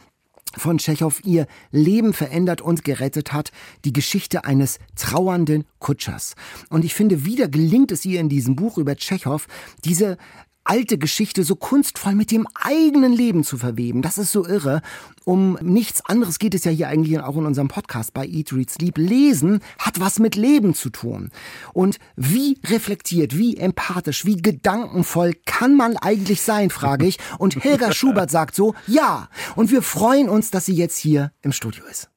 von 0.56 0.78
Tschechow 0.78 1.20
ihr 1.24 1.48
Leben 1.72 2.14
verändert 2.14 2.62
und 2.62 2.84
gerettet 2.84 3.34
hat, 3.34 3.52
die 3.86 3.94
Geschichte 3.94 4.46
eines 4.46 4.80
trauernden 4.96 5.66
Kutschers. 5.80 6.36
Und 6.70 6.86
ich 6.86 6.94
finde, 6.94 7.26
wieder 7.26 7.48
gelingt 7.48 7.92
es 7.92 8.06
ihr 8.06 8.20
in 8.20 8.30
diesem 8.30 8.56
Buch 8.56 8.78
über 8.78 8.96
Tschechow, 8.96 9.48
diese 9.84 10.18
alte 10.64 10.98
Geschichte 10.98 11.44
so 11.44 11.56
kunstvoll 11.56 12.16
mit 12.16 12.32
dem 12.32 12.48
eigenen 12.56 13.14
Leben 13.14 13.44
zu 13.44 13.58
verweben. 13.58 14.02
Das 14.02 14.18
ist 14.18 14.32
so 14.32 14.46
irre. 14.46 14.82
Um 15.26 15.58
nichts 15.62 16.06
anderes 16.06 16.40
geht 16.40 16.56
es 16.56 16.64
ja 16.64 16.72
hier 16.72 16.88
eigentlich 16.88 17.20
auch 17.20 17.38
in 17.38 17.46
unserem 17.46 17.68
Podcast 17.68 18.14
bei 18.14 18.26
Eat, 18.26 18.54
Read, 18.54 18.70
Sleep. 18.70 18.98
Lesen 18.98 19.62
hat 19.80 20.00
was 20.00 20.20
mit 20.20 20.36
Leben 20.36 20.74
zu 20.74 20.90
tun. 20.90 21.32
Und 21.74 22.00
wie 22.16 22.58
reflektiert, 22.66 23.38
wie 23.38 23.58
empathisch, 23.58 24.26
wie 24.26 24.38
gedankenvoll 24.38 25.34
kann 25.46 25.76
man 25.76 25.98
eigentlich 25.98 26.42
sein, 26.42 26.70
frage 26.70 27.06
ich. 27.06 27.18
Und 27.40 27.64
Helga 27.64 27.92
Schubert 27.94 28.32
sagt 28.32 28.56
so, 28.56 28.76
ja. 28.88 29.30
Und 29.56 29.72
wir 29.72 29.82
freuen 29.82 30.30
uns, 30.30 30.52
dass 30.52 30.66
sie 30.66 30.76
jetzt 30.76 30.98
hier 30.98 31.32
im 31.42 31.52
Studio 31.52 31.84
ist. 31.90 32.10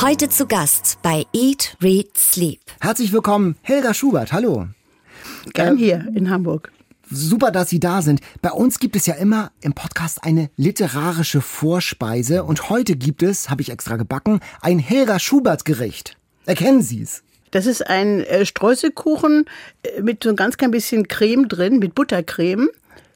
Heute 0.00 0.28
zu 0.28 0.46
Gast 0.46 0.98
bei 1.02 1.24
Eat, 1.32 1.76
Read, 1.80 2.16
Sleep. 2.16 2.60
Herzlich 2.80 3.12
willkommen, 3.12 3.56
Helga 3.62 3.94
Schubert. 3.94 4.32
Hallo. 4.32 4.66
Gern 5.52 5.76
hier 5.76 6.08
in 6.14 6.30
Hamburg. 6.30 6.72
Super, 7.12 7.50
dass 7.50 7.68
Sie 7.68 7.80
da 7.80 8.02
sind. 8.02 8.20
Bei 8.40 8.52
uns 8.52 8.78
gibt 8.78 8.94
es 8.94 9.04
ja 9.04 9.14
immer 9.14 9.50
im 9.62 9.72
Podcast 9.72 10.22
eine 10.22 10.48
literarische 10.56 11.40
Vorspeise 11.40 12.44
und 12.44 12.70
heute 12.70 12.94
gibt 12.94 13.24
es, 13.24 13.50
habe 13.50 13.62
ich 13.62 13.70
extra 13.70 13.96
gebacken, 13.96 14.38
ein 14.60 14.78
Helga 14.78 15.18
Schubert 15.18 15.64
Gericht. 15.64 16.16
Erkennen 16.46 16.82
Sie 16.82 17.02
es? 17.02 17.24
Das 17.50 17.66
ist 17.66 17.84
ein 17.84 18.20
äh, 18.20 18.46
Streuselkuchen 18.46 19.46
äh, 19.82 20.02
mit 20.02 20.22
so 20.22 20.30
ein 20.30 20.36
ganz 20.36 20.56
klein 20.56 20.70
bisschen 20.70 21.08
Creme 21.08 21.48
drin, 21.48 21.80
mit 21.80 21.96
Buttercreme. 21.96 22.68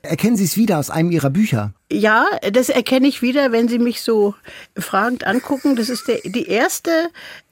Erkennen 0.02 0.37
Sie 0.37 0.44
es 0.44 0.57
wieder 0.57 0.80
aus 0.80 0.90
einem 0.90 1.12
Ihrer 1.12 1.30
Bücher? 1.30 1.72
Ja, 1.90 2.26
das 2.52 2.70
erkenne 2.70 3.07
ich 3.07 3.22
wieder, 3.22 3.52
wenn 3.52 3.68
Sie 3.68 3.78
mich 3.78 4.02
so 4.02 4.35
fragend 4.76 5.24
angucken. 5.24 5.76
Das 5.76 5.88
ist 5.88 6.09
der, 6.09 6.18
die 6.24 6.48
erste 6.48 6.90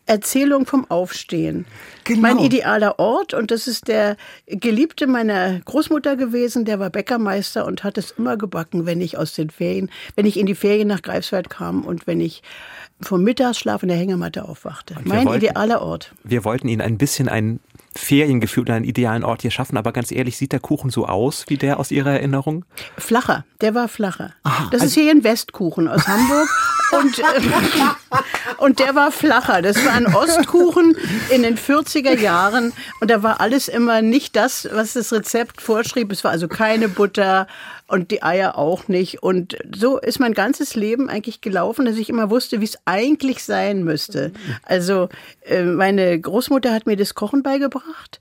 Erzählung 0.07 0.67
vom 0.67 0.85
Aufstehen. 0.91 1.65
Genau. 2.05 2.21
Mein 2.23 2.38
idealer 2.38 2.99
Ort 2.99 3.35
und 3.35 3.51
das 3.51 3.69
ist 3.69 3.88
der 3.88 4.17
Geliebte 4.47 5.07
meiner 5.07 5.61
Großmutter 5.61 6.17
gewesen, 6.17 6.65
der 6.65 6.81
war 6.81 6.91
Bäckermeister 6.91 7.65
und 7.65 7.85
hat 7.85 7.97
es 7.99 8.12
immer 8.12 8.37
gebacken, 8.37 8.85
wenn 8.85 9.01
ich 9.01 9.17
aus 9.17 9.35
den 9.35 9.51
Ferien, 9.51 9.91
wenn 10.17 10.27
ich 10.27 10.38
in 10.38 10.47
die 10.47 10.55
Ferien 10.55 10.88
nach 10.88 11.03
Greifswald 11.03 11.51
kam 11.51 11.85
und 11.85 12.07
wenn 12.07 12.21
ich 12.21 12.43
vom 13.01 13.23
Mittagsschlaf 13.23 13.83
in 13.83 13.88
der 13.88 13.99
Hängematte 13.99 14.49
aufwachte. 14.49 14.97
Mein 15.05 15.27
wollten, 15.27 15.45
idealer 15.45 15.83
Ort. 15.83 16.12
Wir 16.25 16.45
wollten 16.45 16.69
Ihnen 16.69 16.81
ein 16.81 16.99
bisschen 16.99 17.29
ein 17.29 17.61
Feriengefühl 17.94 18.62
oder 18.62 18.74
einen 18.74 18.85
idealen 18.85 19.24
Ort 19.24 19.42
hier 19.42 19.50
schaffen, 19.50 19.76
aber 19.76 19.92
ganz 19.92 20.11
ehrlich, 20.11 20.37
sieht 20.37 20.52
der 20.52 20.61
Kuchen 20.61 20.90
so 20.90 21.07
aus 21.07 21.44
wie 21.48 21.57
der 21.57 21.78
aus 21.78 21.90
Ihrer 21.90 22.12
Erinnerung? 22.12 22.64
Flacher, 22.96 23.44
der 23.61 23.74
war 23.74 23.88
flacher. 23.88 24.33
Aha, 24.42 24.68
das 24.70 24.83
also 24.83 24.87
ist 24.87 24.94
hier 24.94 25.11
ein 25.11 25.24
Westkuchen 25.24 25.88
aus 25.88 26.07
Hamburg 26.09 26.48
und, 26.92 27.18
äh, 27.18 27.22
und 28.59 28.78
der 28.78 28.94
war 28.94 29.12
flacher. 29.12 29.62
Das 29.62 29.85
war 29.85 29.92
ein 29.92 30.07
Ostkuchen 30.07 30.96
in 31.31 31.42
den 31.42 31.59
40er 31.59 32.18
Jahren 32.18 32.72
und 33.00 33.11
da 33.11 33.22
war 33.22 33.40
alles 33.40 33.68
immer 33.68 34.02
nicht 34.02 34.37
das, 34.37 34.68
was 34.72 34.94
das 34.94 35.12
Rezept 35.12 35.61
vorschrieb. 35.61 36.11
Es 36.12 36.24
war 36.24 36.31
also 36.31 36.48
keine 36.48 36.88
Butter, 36.88 37.46
und 37.92 38.11
die 38.11 38.22
Eier 38.22 38.57
auch 38.57 38.88
nicht. 38.88 39.22
Und 39.22 39.59
so 39.74 39.98
ist 39.98 40.18
mein 40.18 40.33
ganzes 40.33 40.74
Leben 40.74 41.11
eigentlich 41.11 41.42
gelaufen, 41.42 41.85
dass 41.85 41.98
ich 41.98 42.09
immer 42.09 42.31
wusste, 42.31 42.62
wie 42.62 42.64
es 42.64 42.78
eigentlich 42.87 43.44
sein 43.44 43.85
müsste. 43.85 44.33
Also 44.62 45.11
äh, 45.44 45.62
meine 45.62 46.18
Großmutter 46.18 46.72
hat 46.72 46.87
mir 46.87 46.96
das 46.96 47.14
Kochen 47.14 47.42
beigebracht 47.42 48.18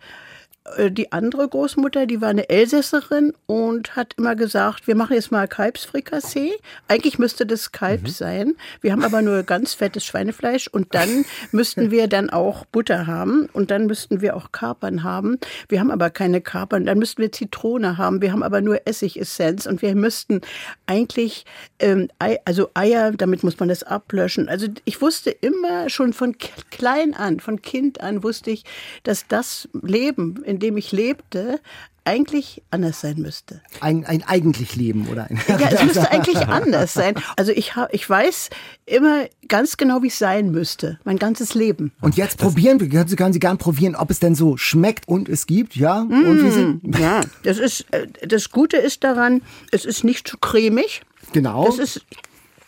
die 0.89 1.11
andere 1.11 1.47
Großmutter, 1.47 2.05
die 2.05 2.21
war 2.21 2.29
eine 2.29 2.49
Elsässerin 2.49 3.33
und 3.47 3.95
hat 3.95 4.13
immer 4.17 4.35
gesagt, 4.35 4.85
wir 4.85 4.95
machen 4.95 5.15
jetzt 5.15 5.31
mal 5.31 5.47
Kalbsfrikassee. 5.47 6.53
Eigentlich 6.87 7.17
müsste 7.17 7.47
das 7.47 7.71
Kalb 7.71 8.03
mhm. 8.03 8.07
sein. 8.07 8.55
Wir 8.79 8.91
haben 8.91 9.03
aber 9.03 9.23
nur 9.23 9.41
ganz 9.41 9.73
fettes 9.73 10.05
Schweinefleisch 10.05 10.67
und 10.67 10.93
dann 10.93 11.25
müssten 11.51 11.89
wir 11.89 12.07
dann 12.07 12.29
auch 12.29 12.65
Butter 12.65 13.07
haben 13.07 13.49
und 13.53 13.71
dann 13.71 13.87
müssten 13.87 14.21
wir 14.21 14.35
auch 14.35 14.51
Kapern 14.51 15.03
haben. 15.03 15.39
Wir 15.67 15.79
haben 15.79 15.89
aber 15.89 16.11
keine 16.11 16.41
Kapern. 16.41 16.85
Dann 16.85 16.99
müssten 16.99 17.23
wir 17.23 17.31
Zitrone 17.31 17.97
haben. 17.97 18.21
Wir 18.21 18.31
haben 18.31 18.43
aber 18.43 18.61
nur 18.61 18.85
Essigessenz 18.85 19.65
und 19.65 19.81
wir 19.81 19.95
müssten 19.95 20.41
eigentlich, 20.85 21.45
ähm, 21.79 22.07
Ei, 22.19 22.37
also 22.45 22.69
Eier, 22.75 23.11
damit 23.11 23.43
muss 23.43 23.59
man 23.59 23.69
das 23.69 23.81
ablöschen. 23.81 24.47
Also 24.47 24.67
ich 24.85 25.01
wusste 25.01 25.31
immer 25.31 25.89
schon 25.89 26.13
von 26.13 26.35
klein 26.69 27.15
an, 27.15 27.39
von 27.39 27.63
Kind 27.63 28.01
an 28.01 28.23
wusste 28.23 28.51
ich, 28.51 28.63
dass 29.03 29.27
das 29.27 29.67
Leben 29.81 30.43
in 30.51 30.59
dem 30.59 30.77
ich 30.77 30.91
lebte, 30.91 31.59
eigentlich 32.03 32.63
anders 32.71 33.01
sein 33.01 33.17
müsste. 33.19 33.61
Ein, 33.79 34.05
ein 34.05 34.23
eigentlich 34.23 34.75
Leben 34.75 35.07
oder 35.07 35.29
ein. 35.29 35.39
Ja, 35.47 35.69
es 35.69 35.83
müsste 35.85 36.11
eigentlich 36.11 36.47
anders 36.47 36.93
sein. 36.93 37.15
Also 37.37 37.51
ich, 37.51 37.75
hab, 37.75 37.93
ich 37.93 38.09
weiß 38.09 38.49
immer 38.85 39.25
ganz 39.47 39.77
genau, 39.77 40.01
wie 40.01 40.07
es 40.07 40.17
sein 40.17 40.51
müsste. 40.51 40.99
Mein 41.03 41.19
ganzes 41.19 41.53
Leben. 41.53 41.91
Und 42.01 42.17
jetzt 42.17 42.41
das 42.41 42.47
probieren, 42.47 42.79
können 42.79 43.07
Sie, 43.07 43.15
können 43.15 43.33
Sie 43.33 43.39
gern 43.39 43.57
probieren, 43.57 43.95
ob 43.95 44.09
es 44.09 44.19
denn 44.19 44.35
so 44.35 44.57
schmeckt 44.57 45.07
und 45.07 45.29
es 45.29 45.45
gibt, 45.45 45.75
ja? 45.75 46.03
Mm, 46.03 46.25
und 46.25 46.43
wie 46.43 46.51
Sie, 46.51 47.01
ja, 47.01 47.21
das 47.43 47.59
ist, 47.59 47.85
äh, 47.91 48.07
das 48.27 48.49
Gute 48.49 48.77
ist 48.77 49.03
daran, 49.03 49.43
es 49.71 49.85
ist 49.85 50.03
nicht 50.03 50.27
zu 50.27 50.37
cremig. 50.37 51.03
Genau. 51.33 51.65
Das 51.65 51.77
ist, 51.77 52.05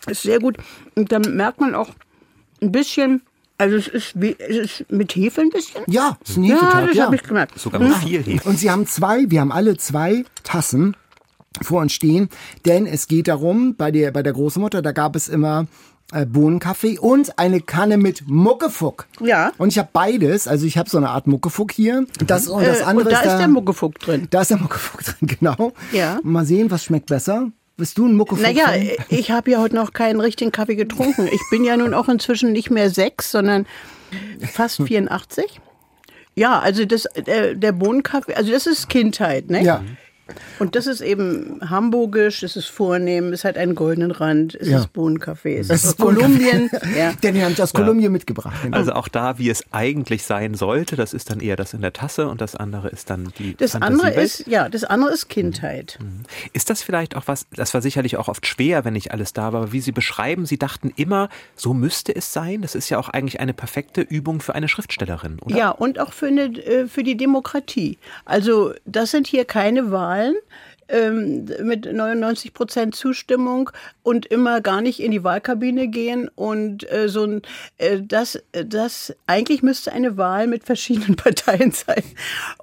ist 0.08 0.22
sehr 0.22 0.40
gut. 0.40 0.58
Und 0.96 1.12
dann 1.12 1.36
merkt 1.36 1.60
man 1.60 1.74
auch 1.74 1.90
ein 2.62 2.72
bisschen, 2.72 3.24
also 3.64 3.78
es 3.78 3.88
ist, 3.88 4.22
wie, 4.22 4.36
es 4.38 4.58
ist 4.58 4.92
mit 4.92 5.16
Hefe 5.16 5.40
ein 5.40 5.50
bisschen? 5.50 5.84
Ja, 5.88 6.18
es 6.22 6.32
ist 6.32 6.38
ein 6.38 6.44
Hefeteig. 6.44 6.74
Ja, 6.74 6.88
das 6.88 6.96
ja. 6.98 7.06
habe 7.06 7.16
ich 7.16 7.24
gemerkt. 7.24 7.58
Sogar 7.58 7.80
mit 7.80 7.96
viel 7.96 8.22
Hefe. 8.22 8.50
Und 8.50 8.60
Sie 8.60 8.70
haben 8.70 8.86
zwei, 8.88 9.30
wir 9.30 9.40
haben 9.40 9.54
alle 9.54 9.78
zwei 9.78 10.26
Tassen 10.44 10.98
vor 11.62 11.82
uns 11.82 11.94
stehen, 11.94 12.30
denn 12.66 12.86
es 12.86 13.08
geht 13.08 13.30
darum, 13.30 13.76
bei 13.76 13.90
der, 13.92 14.12
bei 14.12 14.22
der 14.22 14.34
Großmutter, 14.34 14.82
da 14.82 14.92
gab 14.92 15.16
es 15.16 15.30
immer 15.30 15.68
äh, 16.12 16.26
Bohnenkaffee 16.26 17.00
und 17.00 17.40
eine 17.40 17.62
Kanne 17.62 17.96
mit 17.96 18.28
Muckefuck. 18.28 19.08
Ja. 19.22 19.54
Und 19.58 19.70
ich 19.70 19.80
habe 19.80 19.90
beides, 19.94 20.46
also 20.48 20.66
ich 20.66 20.78
habe 20.78 20.90
so 20.90 20.98
eine 20.98 21.10
Art 21.10 21.26
Muckefuck 21.28 21.72
hier. 21.72 22.06
Das, 22.26 22.50
und 22.50 22.68
das 22.68 22.82
andere 22.82 23.12
äh, 23.12 23.14
und 23.14 23.14
da 23.14 23.22
ist, 23.22 23.32
ist 23.32 23.38
der 23.38 23.48
Muckefuck 23.48 24.00
drin. 24.00 24.28
Da 24.30 24.42
ist 24.42 24.50
der 24.50 24.58
Muckefuck 24.58 25.04
drin, 25.06 25.38
genau. 25.40 25.72
Ja. 25.94 26.20
Mal 26.22 26.46
sehen, 26.46 26.70
was 26.70 26.84
schmeckt 26.84 27.06
besser. 27.06 27.50
Bist 27.76 27.98
du 27.98 28.08
ein 28.08 28.16
Muckefuchs? 28.16 28.44
Naja, 28.44 28.72
ich 29.10 29.32
habe 29.32 29.52
ja 29.52 29.60
heute 29.60 29.76
noch 29.76 29.94
keinen 29.94 30.20
richtigen 30.20 30.52
Kaffee 30.52 30.76
getrunken. 30.76 31.28
Ich 31.32 31.42
bin 31.50 31.64
ja 31.64 31.76
nun 31.76 31.94
auch 31.94 32.08
inzwischen 32.08 32.52
nicht 32.52 32.70
mehr 32.70 32.90
sechs, 32.90 33.32
sondern 33.32 33.66
fast 34.52 34.82
84. 34.84 35.60
Ja, 36.36 36.60
also 36.60 36.86
das, 36.86 37.08
der, 37.16 37.56
der 37.56 37.72
Bohnenkaffee, 37.72 38.34
also 38.36 38.52
das 38.52 38.68
ist 38.68 38.90
Kindheit, 38.90 39.50
ne? 39.50 39.64
Ja. 39.64 39.84
Und 40.60 40.76
das 40.76 40.88
ist 40.88 41.02
eben 41.02 41.60
hamburgisch, 41.70 42.44
es 42.44 42.56
ist 42.56 42.68
vornehm, 42.68 43.34
es 43.34 43.44
hat 43.44 43.58
einen 43.58 43.76
goldenen 43.76 44.12
Rand, 44.12 44.56
es 44.56 44.70
ja. 44.70 44.80
ist 44.80 44.94
Bohnenkaffee, 44.94 45.58
es, 45.58 45.70
es 45.70 45.84
ist 45.84 45.98
Kolumbien. 45.98 46.70
ja. 46.98 47.12
Denn 47.22 47.36
ihr 47.36 47.46
habt 47.46 47.60
aus 47.60 47.74
Kolumbien 47.74 48.06
ja. 48.06 48.10
mitgebracht. 48.10 48.56
Genau. 48.64 48.78
Also 48.78 48.94
auch 48.94 49.10
da, 49.10 49.38
wie 49.38 49.50
es 49.50 49.66
eigentlich 49.72 50.24
sein 50.24 50.54
sollte, 50.56 50.96
das 50.96 51.14
ist 51.14 51.30
dann 51.30 51.42
eher 51.42 51.58
das 51.58 51.74
in 51.74 51.82
der 51.82 51.92
Tasse 51.92 52.30
und 52.30 52.40
das 52.40 52.56
andere 52.56 52.88
ist 52.88 53.10
dann 53.10 53.34
die 53.38 53.56
Das 53.56 53.76
andere 53.76 54.12
ist, 54.12 54.48
ja, 54.48 54.70
das 54.70 54.86
andere 54.86 55.12
ist 55.12 55.28
Kindheit. 55.28 55.98
Mhm. 56.02 56.24
Ist 56.54 56.70
das 56.70 56.82
vielleicht 56.82 57.18
auch 57.18 57.24
was, 57.26 57.46
das 57.54 57.74
war 57.74 57.82
sicherlich 57.82 58.16
auch 58.16 58.30
oft 58.30 58.48
schwer, 58.48 58.86
wenn 58.86 58.94
nicht 58.94 59.12
alles 59.12 59.34
da 59.34 59.52
war, 59.52 59.64
aber 59.64 59.72
wie 59.74 59.82
Sie 59.82 59.92
beschreiben, 59.92 60.46
Sie 60.46 60.58
dachten 60.58 60.94
immer, 60.96 61.28
so 61.56 61.74
müsste 61.74 62.16
es 62.16 62.32
sein. 62.32 62.62
Das 62.62 62.76
ist 62.76 62.90
ja 62.90 62.98
auch 62.98 63.10
eigentlich 63.10 63.42
eine 63.42 63.54
perfekte 63.54 64.00
Übung 64.00 64.40
für 64.40 64.56
eine 64.56 64.70
Schriftstellerin, 64.70 65.40
oder? 65.42 65.56
Ja, 65.56 65.70
und 65.70 66.00
auch 66.00 66.14
für, 66.14 66.28
eine, 66.28 66.44
äh, 66.44 66.88
für 66.88 67.04
die 67.04 67.18
Demokratie. 67.18 67.98
Also 68.24 68.74
das 68.86 69.12
sind 69.12 69.28
hier 69.28 69.44
keine 69.44 69.92
Wahlen 69.92 70.13
Wahlen 70.14 70.36
ähm, 70.90 71.46
mit 71.64 71.92
99 71.92 72.54
Prozent 72.54 72.96
Zustimmung 72.96 73.70
und 74.04 74.26
immer 74.26 74.62
gar 74.62 74.82
nicht 74.82 75.00
in 75.00 75.12
die 75.12 75.24
Wahlkabine 75.24 75.88
gehen 75.88 76.30
und 76.36 76.90
äh, 76.92 77.08
so 77.08 77.24
ein 77.24 77.42
äh, 77.78 78.02
das 78.02 78.42
das 78.52 79.16
eigentlich 79.26 79.64
müsste 79.64 79.92
eine 79.94 80.18
Wahl 80.18 80.48
mit 80.48 80.66
verschiedenen 80.66 81.16
Parteien 81.16 81.72
sein 81.72 82.04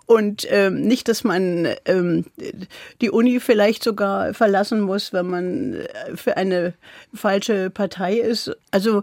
und 0.06 0.46
ähm, 0.50 0.82
nicht, 0.82 1.08
dass 1.08 1.24
man 1.24 1.68
ähm, 1.86 2.24
die 3.00 3.10
Uni 3.10 3.40
vielleicht 3.40 3.82
sogar 3.82 4.34
verlassen 4.34 4.80
muss, 4.80 5.12
wenn 5.12 5.26
man 5.26 5.74
äh, 5.74 6.16
für 6.16 6.36
eine 6.36 6.74
falsche 7.14 7.70
Partei 7.70 8.18
ist. 8.18 8.54
Also 8.70 9.02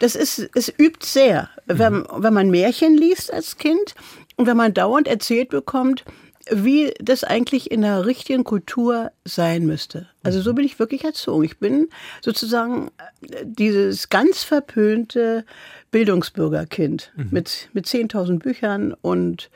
das 0.00 0.16
ist 0.16 0.50
es 0.54 0.72
übt 0.76 1.06
sehr, 1.06 1.48
wenn, 1.66 2.04
wenn 2.10 2.34
man 2.34 2.50
Märchen 2.50 2.96
liest 2.96 3.32
als 3.32 3.56
Kind 3.58 3.94
und 4.36 4.46
wenn 4.46 4.56
man 4.56 4.74
dauernd 4.74 5.08
erzählt 5.08 5.50
bekommt 5.50 6.04
wie 6.50 6.92
das 7.00 7.24
eigentlich 7.24 7.70
in 7.70 7.82
der 7.82 8.06
richtigen 8.06 8.44
Kultur 8.44 9.10
sein 9.24 9.66
müsste. 9.66 10.08
Also 10.22 10.40
so 10.40 10.54
bin 10.54 10.64
ich 10.64 10.78
wirklich 10.78 11.04
erzogen. 11.04 11.44
Ich 11.44 11.58
bin 11.58 11.88
sozusagen 12.22 12.90
äh, 13.30 13.44
dieses 13.44 14.08
ganz 14.08 14.42
verpönte 14.42 15.44
Bildungsbürgerkind 15.90 17.12
mhm. 17.16 17.28
mit, 17.30 17.68
mit 17.72 17.86
10.000 17.86 18.38
Büchern 18.38 18.94
und 19.00 19.50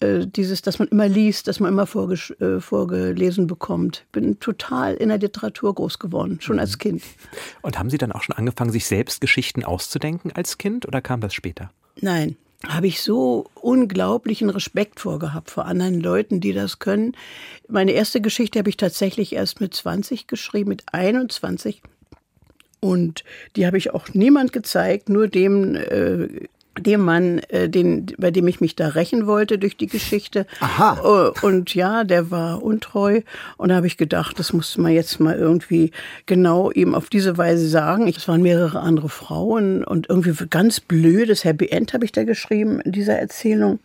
äh, 0.00 0.26
dieses, 0.26 0.62
dass 0.62 0.78
man 0.78 0.88
immer 0.88 1.08
liest, 1.08 1.48
dass 1.48 1.60
man 1.60 1.72
immer 1.72 1.82
äh, 1.82 2.60
vorgelesen 2.60 3.46
bekommt. 3.46 4.06
Bin 4.12 4.38
total 4.40 4.94
in 4.94 5.08
der 5.08 5.18
Literatur 5.18 5.74
groß 5.74 5.98
geworden, 5.98 6.38
schon 6.40 6.56
mhm. 6.56 6.60
als 6.60 6.78
Kind. 6.78 7.02
Und 7.62 7.78
haben 7.78 7.90
Sie 7.90 7.98
dann 7.98 8.12
auch 8.12 8.22
schon 8.22 8.36
angefangen, 8.36 8.70
sich 8.70 8.86
selbst 8.86 9.20
Geschichten 9.20 9.64
auszudenken 9.64 10.32
als 10.32 10.56
Kind 10.58 10.86
oder 10.86 11.00
kam 11.00 11.20
das 11.20 11.34
später? 11.34 11.70
Nein, 12.00 12.36
habe 12.66 12.88
ich 12.88 13.02
so 13.02 13.46
unglaublichen 13.54 14.50
Respekt 14.50 15.00
vorgehabt 15.00 15.50
vor 15.50 15.66
anderen 15.66 16.00
Leuten, 16.00 16.40
die 16.40 16.52
das 16.52 16.80
können. 16.80 17.16
Meine 17.68 17.92
erste 17.92 18.20
Geschichte 18.20 18.58
habe 18.58 18.70
ich 18.70 18.76
tatsächlich 18.76 19.34
erst 19.34 19.60
mit 19.60 19.74
20 19.74 20.26
geschrieben, 20.26 20.70
mit 20.70 20.82
21. 20.92 21.82
Und 22.80 23.24
die 23.56 23.66
habe 23.66 23.78
ich 23.78 23.92
auch 23.94 24.08
niemand 24.12 24.52
gezeigt, 24.52 25.08
nur 25.08 25.28
dem 25.28 25.76
äh, 25.76 26.48
dem 26.78 27.04
Mann, 27.04 27.38
äh, 27.48 27.68
den, 27.68 28.06
bei 28.18 28.30
dem 28.30 28.46
ich 28.48 28.60
mich 28.60 28.76
da 28.76 28.88
rächen 28.88 29.26
wollte 29.26 29.58
durch 29.58 29.76
die 29.76 29.86
Geschichte. 29.86 30.46
Aha. 30.60 31.32
Äh, 31.42 31.46
und 31.46 31.74
ja, 31.74 32.04
der 32.04 32.30
war 32.30 32.62
untreu. 32.62 33.22
Und 33.56 33.68
da 33.68 33.76
habe 33.76 33.86
ich 33.86 33.96
gedacht, 33.96 34.38
das 34.38 34.52
musste 34.52 34.80
man 34.80 34.92
jetzt 34.92 35.20
mal 35.20 35.36
irgendwie 35.36 35.90
genau 36.26 36.70
ihm 36.70 36.94
auf 36.94 37.08
diese 37.08 37.38
Weise 37.38 37.68
sagen. 37.68 38.08
Es 38.08 38.28
waren 38.28 38.42
mehrere 38.42 38.80
andere 38.80 39.08
Frauen 39.08 39.84
und 39.84 40.08
irgendwie 40.08 40.32
ganz 40.50 40.80
blödes 40.80 41.44
Happy 41.44 41.68
End 41.68 41.92
habe 41.92 42.04
ich 42.04 42.12
da 42.12 42.24
geschrieben 42.24 42.80
in 42.80 42.92
dieser 42.92 43.18
Erzählung. 43.18 43.78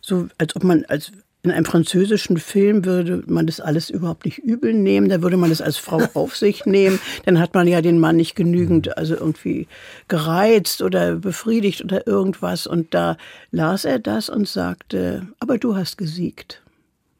So, 0.00 0.28
als 0.38 0.56
ob 0.56 0.64
man, 0.64 0.84
als 0.88 1.12
in 1.44 1.50
einem 1.50 1.64
französischen 1.64 2.36
Film 2.36 2.84
würde 2.84 3.24
man 3.26 3.46
das 3.46 3.58
alles 3.60 3.90
überhaupt 3.90 4.24
nicht 4.24 4.38
übel 4.38 4.72
nehmen. 4.72 5.08
Da 5.08 5.22
würde 5.22 5.36
man 5.36 5.50
das 5.50 5.60
als 5.60 5.76
Frau 5.76 6.00
auf 6.14 6.36
sich 6.36 6.66
nehmen. 6.66 7.00
Dann 7.24 7.40
hat 7.40 7.54
man 7.54 7.66
ja 7.66 7.82
den 7.82 7.98
Mann 7.98 8.16
nicht 8.16 8.36
genügend, 8.36 8.96
also 8.96 9.14
irgendwie 9.14 9.66
gereizt 10.06 10.82
oder 10.82 11.16
befriedigt 11.16 11.82
oder 11.82 12.06
irgendwas. 12.06 12.66
Und 12.66 12.94
da 12.94 13.16
las 13.50 13.84
er 13.84 13.98
das 13.98 14.28
und 14.28 14.46
sagte, 14.46 15.26
aber 15.40 15.58
du 15.58 15.74
hast 15.74 15.98
gesiegt. 15.98 16.62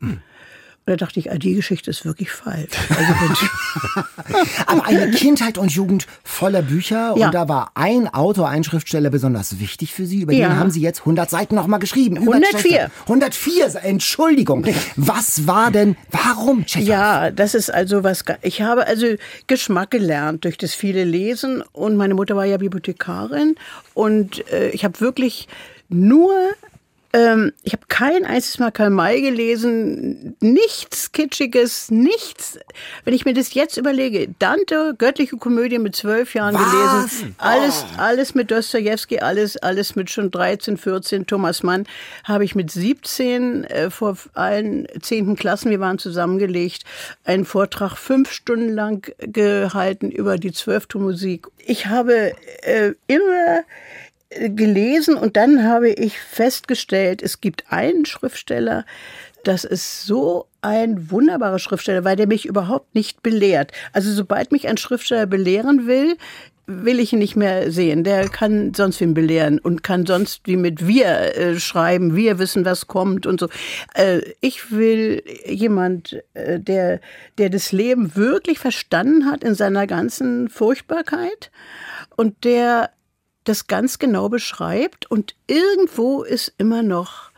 Hm. 0.00 0.20
Und 0.84 0.90
da 0.90 0.96
dachte 0.96 1.20
ich, 1.20 1.28
die 1.38 1.54
Geschichte 1.54 1.90
ist 1.90 2.04
wirklich 2.04 2.32
falsch. 2.32 2.72
Also 2.90 4.04
Aber 4.66 4.84
eine 4.84 5.12
Kindheit 5.12 5.56
und 5.56 5.70
Jugend 5.70 6.08
voller 6.24 6.62
Bücher 6.62 7.14
ja. 7.16 7.26
und 7.26 7.34
da 7.34 7.48
war 7.48 7.70
ein 7.74 8.12
Autor, 8.12 8.48
ein 8.48 8.64
Schriftsteller 8.64 9.08
besonders 9.10 9.60
wichtig 9.60 9.92
für 9.92 10.06
Sie. 10.06 10.22
Über 10.22 10.32
ja. 10.32 10.48
den 10.48 10.58
haben 10.58 10.72
Sie 10.72 10.80
jetzt 10.80 11.00
100 11.00 11.30
Seiten 11.30 11.54
nochmal 11.54 11.78
geschrieben. 11.78 12.18
104. 12.18 12.90
104, 13.02 13.84
Entschuldigung. 13.84 14.66
Was 14.96 15.46
war 15.46 15.70
denn, 15.70 15.96
warum 16.10 16.66
Tschechow? 16.66 16.88
Ja, 16.88 17.30
das 17.30 17.54
ist 17.54 17.70
also 17.70 18.02
was, 18.02 18.24
ich 18.42 18.62
habe 18.62 18.84
also 18.84 19.06
Geschmack 19.46 19.92
gelernt 19.92 20.44
durch 20.44 20.58
das 20.58 20.74
viele 20.74 21.04
Lesen 21.04 21.62
und 21.70 21.96
meine 21.96 22.14
Mutter 22.14 22.34
war 22.34 22.44
ja 22.44 22.56
Bibliothekarin 22.56 23.54
und 23.94 24.50
äh, 24.50 24.70
ich 24.70 24.84
habe 24.84 24.98
wirklich 24.98 25.46
nur 25.88 26.32
ähm, 27.14 27.52
ich 27.62 27.74
habe 27.74 27.84
kein 27.88 28.24
einziges 28.24 28.58
Mal 28.58 28.70
Karl 28.70 28.88
May 28.88 29.20
gelesen, 29.20 30.34
nichts 30.40 31.12
Kitschiges, 31.12 31.90
nichts. 31.90 32.58
Wenn 33.04 33.12
ich 33.12 33.26
mir 33.26 33.34
das 33.34 33.52
jetzt 33.52 33.76
überlege, 33.76 34.28
Dante, 34.38 34.94
göttliche 34.96 35.36
Komödie 35.36 35.78
mit 35.78 35.94
zwölf 35.94 36.34
Jahren 36.34 36.54
Was? 36.54 37.10
gelesen, 37.10 37.34
alles, 37.36 37.84
oh. 37.84 38.00
alles 38.00 38.34
mit 38.34 38.50
Dostoevsky, 38.50 39.18
alles, 39.18 39.58
alles 39.58 39.94
mit 39.94 40.10
schon 40.10 40.30
13, 40.30 40.78
14, 40.78 41.26
Thomas 41.26 41.62
Mann, 41.62 41.84
habe 42.24 42.44
ich 42.44 42.54
mit 42.54 42.70
17 42.70 43.64
äh, 43.64 43.90
vor 43.90 44.16
allen 44.32 44.86
zehnten 45.02 45.36
Klassen, 45.36 45.70
wir 45.70 45.80
waren 45.80 45.98
zusammengelegt, 45.98 46.84
einen 47.24 47.44
Vortrag 47.44 47.96
fünf 47.98 48.32
Stunden 48.32 48.70
lang 48.70 49.12
gehalten 49.18 50.10
über 50.10 50.38
die 50.38 50.52
Zwölftonmusik. 50.52 51.46
Ich 51.58 51.86
habe 51.86 52.32
äh, 52.62 52.92
immer 53.06 53.64
gelesen 54.48 55.16
und 55.16 55.36
dann 55.36 55.64
habe 55.64 55.90
ich 55.90 56.18
festgestellt, 56.18 57.22
es 57.22 57.40
gibt 57.40 57.64
einen 57.70 58.04
Schriftsteller, 58.04 58.84
das 59.44 59.64
ist 59.64 60.04
so 60.04 60.46
ein 60.60 61.10
wunderbarer 61.10 61.58
Schriftsteller, 61.58 62.04
weil 62.04 62.16
der 62.16 62.28
mich 62.28 62.46
überhaupt 62.46 62.94
nicht 62.94 63.22
belehrt. 63.22 63.72
Also 63.92 64.12
sobald 64.12 64.52
mich 64.52 64.68
ein 64.68 64.76
Schriftsteller 64.76 65.26
belehren 65.26 65.86
will, 65.86 66.16
will 66.66 67.00
ich 67.00 67.12
ihn 67.12 67.18
nicht 67.18 67.36
mehr 67.36 67.70
sehen. 67.72 68.04
Der 68.04 68.28
kann 68.28 68.72
sonst 68.74 69.00
wen 69.00 69.14
belehren 69.14 69.58
und 69.58 69.82
kann 69.82 70.06
sonst 70.06 70.42
wie 70.46 70.56
mit 70.56 70.86
wir 70.86 71.36
äh, 71.36 71.58
schreiben, 71.58 72.14
wir 72.14 72.38
wissen, 72.38 72.64
was 72.64 72.86
kommt 72.86 73.26
und 73.26 73.40
so. 73.40 73.48
Äh, 73.94 74.20
ich 74.40 74.70
will 74.70 75.22
jemand, 75.44 76.22
äh, 76.34 76.60
der, 76.60 77.00
der 77.38 77.50
das 77.50 77.72
Leben 77.72 78.14
wirklich 78.14 78.58
verstanden 78.60 79.26
hat 79.26 79.42
in 79.42 79.54
seiner 79.54 79.86
ganzen 79.86 80.48
Furchtbarkeit 80.48 81.50
und 82.16 82.44
der 82.44 82.90
das 83.44 83.66
ganz 83.66 83.98
genau 83.98 84.28
beschreibt 84.28 85.10
und 85.10 85.34
irgendwo 85.46 86.22
ist 86.22 86.52
immer 86.58 86.82
noch 86.82 87.32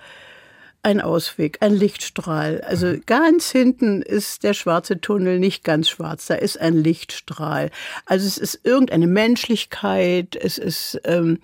ein 0.85 1.01
Ausweg, 1.01 1.59
ein 1.61 1.75
Lichtstrahl. 1.75 2.61
Also 2.61 2.89
mhm. 2.89 3.03
ganz 3.07 3.51
hinten 3.51 4.03
ist 4.03 4.45
der 4.45 4.55
schwarze 4.55 5.01
Tunnel 5.01 5.39
nicht 5.39 5.65
ganz 5.65 5.89
schwarz, 5.89 6.27
da 6.27 6.35
ist 6.35 6.61
ein 6.61 6.75
Lichtstrahl. 6.75 7.71
Also 8.05 8.27
es 8.27 8.39
ist 8.39 8.61
irgendeine 8.65 9.07
Menschlichkeit, 9.07 10.37
es 10.37 10.59
ist 10.59 11.01
ähm, 11.05 11.39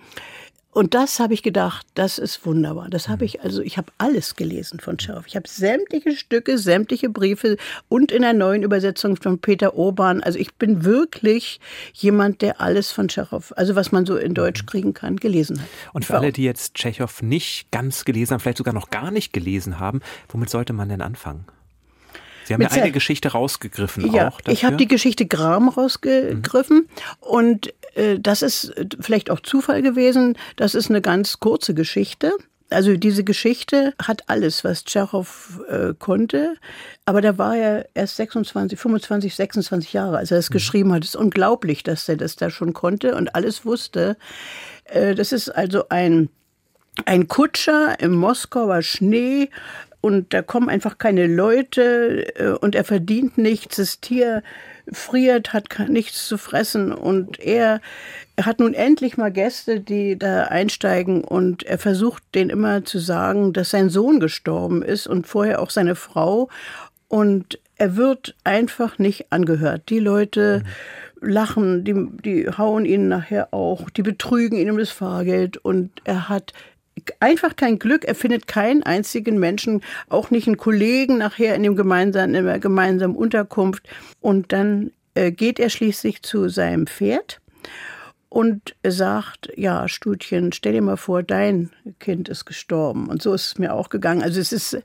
und 0.72 0.94
das 0.94 1.18
habe 1.18 1.34
ich 1.34 1.42
gedacht, 1.42 1.84
das 1.94 2.18
ist 2.18 2.46
wunderbar. 2.46 2.88
Das 2.90 3.08
habe 3.08 3.24
ich 3.24 3.42
also, 3.42 3.60
ich 3.60 3.76
habe 3.76 3.90
alles 3.98 4.36
gelesen 4.36 4.78
von 4.78 4.98
Tschechow. 4.98 5.26
Ich 5.26 5.34
habe 5.34 5.48
sämtliche 5.48 6.12
Stücke, 6.12 6.58
sämtliche 6.58 7.08
Briefe 7.08 7.56
und 7.88 8.12
in 8.12 8.22
der 8.22 8.34
neuen 8.34 8.62
Übersetzung 8.62 9.16
von 9.16 9.40
Peter 9.40 9.74
Urban. 9.74 10.22
Also 10.22 10.38
ich 10.38 10.54
bin 10.54 10.84
wirklich 10.84 11.58
jemand, 11.92 12.40
der 12.40 12.60
alles 12.60 12.92
von 12.92 13.08
Tschechow, 13.08 13.52
also 13.56 13.74
was 13.74 13.90
man 13.90 14.06
so 14.06 14.16
in 14.16 14.34
Deutsch 14.34 14.64
kriegen 14.66 14.94
kann, 14.94 15.16
gelesen 15.16 15.60
hat. 15.60 15.68
Und 15.92 16.04
für 16.04 16.16
alle, 16.16 16.32
die 16.32 16.44
jetzt 16.44 16.74
Tschechow 16.74 17.20
nicht 17.22 17.70
ganz 17.72 18.04
gelesen 18.04 18.34
haben, 18.34 18.40
vielleicht 18.40 18.58
sogar 18.58 18.74
noch 18.74 18.90
gar 18.90 19.10
nicht 19.10 19.32
gelesen 19.32 19.80
haben, 19.80 20.00
womit 20.28 20.50
sollte 20.50 20.72
man 20.72 20.88
denn 20.88 21.00
anfangen? 21.00 21.46
Sie 22.50 22.54
haben 22.54 22.62
ja 22.62 22.68
eine 22.70 22.90
Geschichte 22.90 23.28
rausgegriffen 23.30 24.12
ja, 24.12 24.28
auch. 24.28 24.40
Dafür. 24.40 24.52
Ich 24.52 24.64
habe 24.64 24.76
die 24.76 24.88
Geschichte 24.88 25.24
Gram 25.24 25.68
rausgegriffen 25.68 26.78
mhm. 26.78 26.86
und 27.20 27.72
das 28.20 28.42
ist 28.42 28.72
vielleicht 29.00 29.30
auch 29.30 29.40
Zufall 29.40 29.82
gewesen. 29.82 30.36
Das 30.56 30.74
ist 30.74 30.90
eine 30.90 31.00
ganz 31.00 31.40
kurze 31.40 31.74
Geschichte. 31.74 32.32
Also 32.70 32.96
diese 32.96 33.24
Geschichte 33.24 33.94
hat 34.00 34.22
alles, 34.28 34.62
was 34.62 34.84
Tschechow 34.84 35.60
äh, 35.68 35.92
konnte, 35.98 36.54
aber 37.04 37.20
da 37.20 37.36
war 37.36 37.56
er 37.56 37.88
erst 37.94 38.16
26, 38.16 38.78
25, 38.78 39.34
26 39.34 39.92
Jahre, 39.92 40.18
als 40.18 40.30
er 40.30 40.38
es 40.38 40.50
mhm. 40.50 40.54
geschrieben 40.54 40.92
hat. 40.92 41.02
Es 41.02 41.10
ist 41.10 41.16
unglaublich, 41.16 41.82
dass 41.82 42.08
er 42.08 42.16
das 42.16 42.36
da 42.36 42.48
schon 42.48 42.72
konnte 42.72 43.16
und 43.16 43.34
alles 43.34 43.64
wusste. 43.64 44.16
Äh, 44.84 45.16
das 45.16 45.32
ist 45.32 45.48
also 45.48 45.88
ein 45.88 46.28
ein 47.06 47.28
Kutscher 47.28 47.98
im 48.00 48.12
Moskauer 48.12 48.82
Schnee 48.82 49.48
und 50.00 50.32
da 50.32 50.42
kommen 50.42 50.68
einfach 50.68 50.98
keine 50.98 51.26
Leute 51.26 52.34
äh, 52.36 52.50
und 52.50 52.74
er 52.74 52.84
verdient 52.84 53.38
nichts. 53.38 53.76
Das 53.76 54.00
Tier 54.00 54.42
friert, 54.92 55.52
hat 55.52 55.68
nichts 55.88 56.26
zu 56.26 56.38
fressen 56.38 56.92
und 56.92 57.38
er, 57.40 57.80
hat 58.40 58.58
nun 58.60 58.74
endlich 58.74 59.16
mal 59.16 59.30
Gäste, 59.30 59.80
die 59.80 60.18
da 60.18 60.44
einsteigen 60.44 61.22
und 61.24 61.62
er 61.64 61.78
versucht 61.78 62.22
denen 62.34 62.50
immer 62.50 62.84
zu 62.84 62.98
sagen, 62.98 63.52
dass 63.52 63.70
sein 63.70 63.90
Sohn 63.90 64.20
gestorben 64.20 64.82
ist 64.82 65.06
und 65.06 65.26
vorher 65.26 65.60
auch 65.60 65.70
seine 65.70 65.94
Frau 65.94 66.48
und 67.08 67.58
er 67.76 67.96
wird 67.96 68.36
einfach 68.44 68.98
nicht 68.98 69.32
angehört. 69.32 69.88
Die 69.88 70.00
Leute 70.00 70.62
mhm. 71.20 71.28
lachen, 71.28 71.84
die, 71.84 71.94
die 72.24 72.48
hauen 72.48 72.84
ihn 72.84 73.08
nachher 73.08 73.52
auch, 73.52 73.88
die 73.90 74.02
betrügen 74.02 74.58
ihn 74.58 74.70
um 74.70 74.78
das 74.78 74.90
Fahrgeld 74.90 75.56
und 75.56 75.90
er 76.04 76.28
hat 76.28 76.52
einfach 77.20 77.56
kein 77.56 77.78
Glück. 77.78 78.04
Er 78.04 78.14
findet 78.14 78.46
keinen 78.46 78.82
einzigen 78.82 79.38
Menschen, 79.38 79.82
auch 80.08 80.30
nicht 80.30 80.46
einen 80.46 80.56
Kollegen 80.56 81.18
nachher 81.18 81.54
in 81.54 81.62
dem 81.62 81.76
gemeinsamen, 81.76 82.34
in 82.34 82.44
der 82.44 82.58
gemeinsamen 82.58 83.16
Unterkunft. 83.16 83.88
Und 84.20 84.52
dann 84.52 84.92
äh, 85.14 85.32
geht 85.32 85.58
er 85.58 85.70
schließlich 85.70 86.22
zu 86.22 86.48
seinem 86.48 86.86
Pferd 86.86 87.39
und 88.30 88.76
sagt, 88.86 89.52
ja, 89.56 89.88
Studchen, 89.88 90.52
stell 90.52 90.74
dir 90.74 90.82
mal 90.82 90.96
vor, 90.96 91.24
dein 91.24 91.70
Kind 91.98 92.28
ist 92.28 92.44
gestorben. 92.44 93.08
Und 93.08 93.20
so 93.20 93.34
ist 93.34 93.46
es 93.46 93.58
mir 93.58 93.74
auch 93.74 93.88
gegangen. 93.88 94.22
Also 94.22 94.40
es 94.40 94.52
ist, 94.52 94.78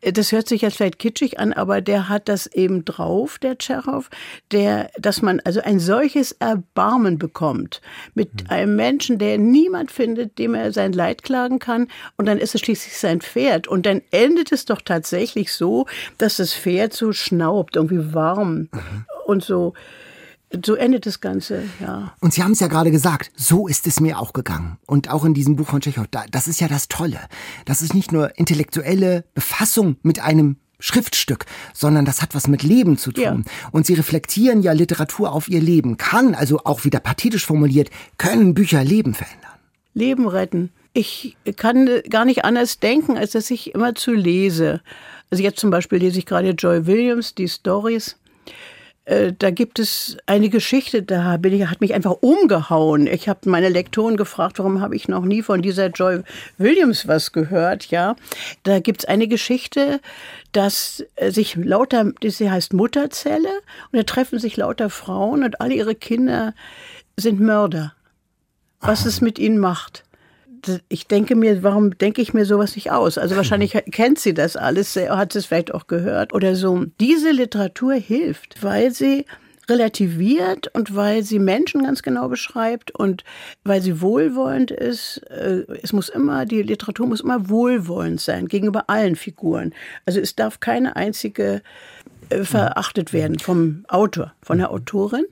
das 0.00 0.30
hört 0.30 0.46
sich 0.46 0.62
jetzt 0.62 0.76
vielleicht 0.76 1.00
kitschig 1.00 1.40
an, 1.40 1.52
aber 1.52 1.80
der 1.80 2.08
hat 2.08 2.28
das 2.28 2.46
eben 2.46 2.84
drauf, 2.84 3.40
der 3.40 3.58
Tschechow, 3.58 4.08
der, 4.52 4.90
dass 4.96 5.22
man 5.22 5.40
also 5.40 5.60
ein 5.60 5.80
solches 5.80 6.32
Erbarmen 6.38 7.18
bekommt 7.18 7.80
mit 8.14 8.42
hm. 8.42 8.50
einem 8.50 8.76
Menschen, 8.76 9.18
der 9.18 9.38
niemand 9.38 9.90
findet, 9.90 10.38
dem 10.38 10.54
er 10.54 10.72
sein 10.72 10.92
Leid 10.92 11.24
klagen 11.24 11.58
kann. 11.58 11.88
Und 12.16 12.26
dann 12.26 12.38
ist 12.38 12.54
es 12.54 12.60
schließlich 12.60 12.96
sein 12.96 13.20
Pferd. 13.20 13.66
Und 13.66 13.86
dann 13.86 14.02
endet 14.12 14.52
es 14.52 14.66
doch 14.66 14.80
tatsächlich 14.80 15.52
so, 15.52 15.86
dass 16.18 16.36
das 16.36 16.54
Pferd 16.54 16.92
so 16.92 17.12
schnaubt, 17.12 17.74
irgendwie 17.74 18.14
warm 18.14 18.68
mhm. 18.70 19.06
und 19.26 19.42
so 19.42 19.74
so 20.64 20.74
endet 20.74 21.06
das 21.06 21.20
Ganze, 21.20 21.62
ja. 21.80 22.12
Und 22.20 22.34
Sie 22.34 22.42
haben 22.42 22.52
es 22.52 22.60
ja 22.60 22.68
gerade 22.68 22.90
gesagt, 22.90 23.30
so 23.36 23.66
ist 23.68 23.86
es 23.86 24.00
mir 24.00 24.18
auch 24.18 24.32
gegangen. 24.32 24.78
Und 24.86 25.10
auch 25.10 25.24
in 25.24 25.34
diesem 25.34 25.56
Buch 25.56 25.68
von 25.68 25.80
Tschechow, 25.80 26.06
das 26.30 26.48
ist 26.48 26.60
ja 26.60 26.68
das 26.68 26.88
Tolle. 26.88 27.20
Das 27.64 27.82
ist 27.82 27.94
nicht 27.94 28.12
nur 28.12 28.38
intellektuelle 28.38 29.24
Befassung 29.34 29.96
mit 30.02 30.20
einem 30.20 30.56
Schriftstück, 30.80 31.46
sondern 31.72 32.04
das 32.04 32.20
hat 32.20 32.34
was 32.34 32.46
mit 32.46 32.62
Leben 32.62 32.98
zu 32.98 33.12
tun. 33.12 33.22
Ja. 33.46 33.70
Und 33.72 33.86
sie 33.86 33.94
reflektieren 33.94 34.62
ja 34.62 34.72
Literatur 34.72 35.32
auf 35.32 35.48
ihr 35.48 35.60
Leben. 35.60 35.96
Kann, 35.96 36.34
also 36.34 36.60
auch 36.64 36.84
wieder 36.84 37.00
pathetisch 37.00 37.46
formuliert, 37.46 37.90
können 38.18 38.54
Bücher 38.54 38.84
Leben 38.84 39.14
verändern. 39.14 39.52
Leben 39.94 40.26
retten. 40.26 40.70
ich 40.92 41.36
kann 41.56 41.88
gar 42.10 42.24
nicht 42.24 42.44
anders 42.44 42.80
denken, 42.80 43.16
als 43.16 43.32
dass 43.32 43.50
ich 43.50 43.74
immer 43.74 43.94
zu 43.94 44.12
lese. 44.12 44.80
Also 45.30 45.42
jetzt 45.42 45.58
zum 45.58 45.70
Beispiel 45.70 45.98
lese 45.98 46.18
ich 46.18 46.26
gerade 46.26 46.50
Joy 46.50 46.86
Williams, 46.86 47.34
die 47.34 47.48
Stories. 47.48 48.16
Äh, 49.04 49.32
da 49.38 49.50
gibt 49.50 49.78
es 49.78 50.16
eine 50.26 50.48
Geschichte, 50.48 51.02
da 51.02 51.36
bin 51.36 51.52
ich, 51.52 51.66
hat 51.66 51.80
mich 51.80 51.94
einfach 51.94 52.16
umgehauen. 52.20 53.06
Ich 53.06 53.28
habe 53.28 53.48
meine 53.50 53.68
Lektoren 53.68 54.16
gefragt, 54.16 54.58
warum 54.58 54.80
habe 54.80 54.96
ich 54.96 55.08
noch 55.08 55.24
nie 55.24 55.42
von 55.42 55.62
dieser 55.62 55.88
Joy 55.88 56.22
Williams 56.58 57.06
was 57.06 57.32
gehört, 57.32 57.90
ja. 57.90 58.16
Da 58.62 58.80
gibt 58.80 59.02
es 59.02 59.04
eine 59.08 59.28
Geschichte, 59.28 60.00
dass 60.52 61.04
äh, 61.16 61.30
sich 61.30 61.56
lauter, 61.56 62.12
sie 62.24 62.50
heißt 62.50 62.72
Mutterzelle, 62.72 63.60
und 63.92 63.98
da 63.98 64.02
treffen 64.04 64.38
sich 64.38 64.56
lauter 64.56 64.88
Frauen 64.88 65.44
und 65.44 65.60
alle 65.60 65.74
ihre 65.74 65.94
Kinder 65.94 66.54
sind 67.16 67.40
Mörder. 67.40 67.94
Was 68.80 69.06
es 69.06 69.20
mit 69.20 69.38
ihnen 69.38 69.58
macht 69.58 70.04
ich 70.88 71.06
denke 71.06 71.34
mir, 71.34 71.62
warum 71.62 71.96
denke 71.98 72.22
ich 72.22 72.34
mir 72.34 72.44
sowas 72.44 72.74
nicht 72.74 72.90
aus? 72.90 73.18
Also 73.18 73.36
wahrscheinlich 73.36 73.72
kennt 73.92 74.18
sie 74.18 74.34
das 74.34 74.56
alles, 74.56 74.96
hat 74.96 75.32
sie 75.32 75.40
es 75.40 75.46
vielleicht 75.46 75.74
auch 75.74 75.86
gehört 75.86 76.32
oder 76.32 76.56
so. 76.56 76.84
Diese 77.00 77.30
Literatur 77.30 77.94
hilft, 77.94 78.62
weil 78.62 78.90
sie 78.92 79.26
relativiert 79.68 80.68
und 80.74 80.94
weil 80.94 81.22
sie 81.22 81.38
Menschen 81.38 81.84
ganz 81.84 82.02
genau 82.02 82.28
beschreibt 82.28 82.90
und 82.90 83.24
weil 83.64 83.80
sie 83.80 84.00
wohlwollend 84.00 84.70
ist. 84.70 85.18
Äh, 85.30 85.64
es 85.82 85.92
muss 85.92 86.08
immer, 86.08 86.44
die 86.44 86.62
Literatur 86.62 87.06
muss 87.06 87.20
immer 87.20 87.48
wohlwollend 87.48 88.20
sein 88.20 88.46
gegenüber 88.46 88.84
allen 88.88 89.16
Figuren. 89.16 89.74
Also 90.06 90.20
es 90.20 90.36
darf 90.36 90.60
keine 90.60 90.96
einzige 90.96 91.62
äh, 92.30 92.44
verachtet 92.44 93.12
werden 93.12 93.38
vom 93.38 93.84
Autor, 93.88 94.32
von 94.42 94.58
der 94.58 94.70
Autorin. 94.70 95.24